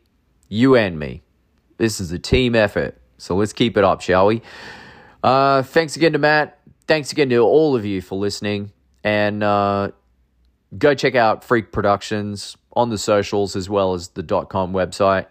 you 0.49 0.75
and 0.75 0.97
me. 0.97 1.21
This 1.77 1.99
is 1.99 2.11
a 2.11 2.19
team 2.19 2.55
effort. 2.55 2.99
So 3.17 3.35
let's 3.35 3.53
keep 3.53 3.77
it 3.77 3.83
up, 3.83 4.01
shall 4.01 4.27
we? 4.27 4.41
Uh, 5.23 5.63
thanks 5.63 5.95
again 5.95 6.13
to 6.13 6.19
Matt. 6.19 6.59
Thanks 6.87 7.11
again 7.11 7.29
to 7.29 7.39
all 7.39 7.75
of 7.75 7.85
you 7.85 8.01
for 8.01 8.17
listening. 8.17 8.71
And 9.03 9.43
uh, 9.43 9.91
go 10.77 10.95
check 10.95 11.15
out 11.15 11.43
Freak 11.43 11.71
Productions 11.71 12.57
on 12.73 12.89
the 12.89 12.97
socials 12.97 13.55
as 13.55 13.69
well 13.69 13.93
as 13.93 14.09
the 14.09 14.23
.com 14.23 14.73
website. 14.73 15.27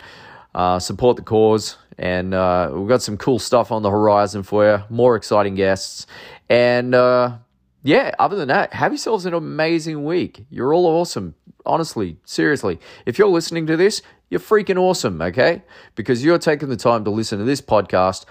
Uh, 0.55 0.79
support 0.79 1.17
the 1.17 1.23
cause 1.23 1.77
and 1.99 2.35
uh, 2.35 2.71
we've 2.73 2.89
got 2.89 3.03
some 3.03 3.17
cool 3.17 3.39
stuff 3.39 3.71
on 3.73 3.83
the 3.83 3.91
horizon 3.91 4.43
for 4.43 4.65
you, 4.65 4.85
more 4.89 5.17
exciting 5.17 5.55
guests. 5.55 6.07
And 6.49 6.95
uh, 6.95 7.39
yeah, 7.83 8.15
other 8.19 8.37
than 8.37 8.49
that, 8.49 8.73
have 8.75 8.93
yourselves 8.93 9.27
an 9.27 9.35
amazing 9.35 10.05
week. 10.05 10.47
You're 10.51 10.75
all 10.75 10.87
awesome. 10.87 11.35
Honestly, 11.65 12.17
seriously. 12.25 12.81
If 13.07 13.19
you're 13.19 13.29
listening 13.29 13.67
to 13.69 13.77
this, 13.77 14.03
you're 14.31 14.41
freaking 14.41 14.79
awesome, 14.79 15.21
okay? 15.21 15.63
Because 15.95 16.25
you're 16.25 16.39
taking 16.39 16.69
the 16.69 16.77
time 16.77 17.05
to 17.05 17.11
listen 17.11 17.39
to 17.39 17.45
this 17.45 17.61
podcast 17.61 18.25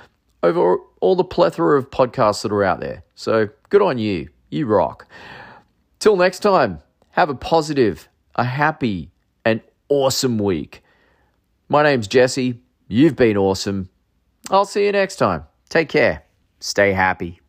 over 0.43 0.77
all 0.99 1.15
the 1.15 1.23
plethora 1.23 1.77
of 1.77 1.91
podcasts 1.91 2.41
that 2.41 2.51
are 2.51 2.63
out 2.63 2.79
there. 2.79 3.03
So 3.15 3.49
good 3.69 3.81
on 3.81 3.97
you. 3.97 4.29
You 4.49 4.65
rock. 4.65 5.07
Till 5.99 6.15
next 6.15 6.39
time, 6.39 6.79
have 7.11 7.29
a 7.29 7.35
positive, 7.35 8.09
a 8.35 8.43
happy, 8.43 9.11
and 9.45 9.61
awesome 9.89 10.37
week. 10.39 10.83
My 11.69 11.83
name's 11.83 12.07
Jesse. 12.07 12.59
You've 12.91 13.15
been 13.15 13.37
awesome. 13.37 13.87
I'll 14.49 14.65
see 14.65 14.85
you 14.85 14.91
next 14.91 15.15
time. 15.15 15.45
Take 15.69 15.87
care. 15.87 16.23
Stay 16.59 16.91
happy. 16.91 17.40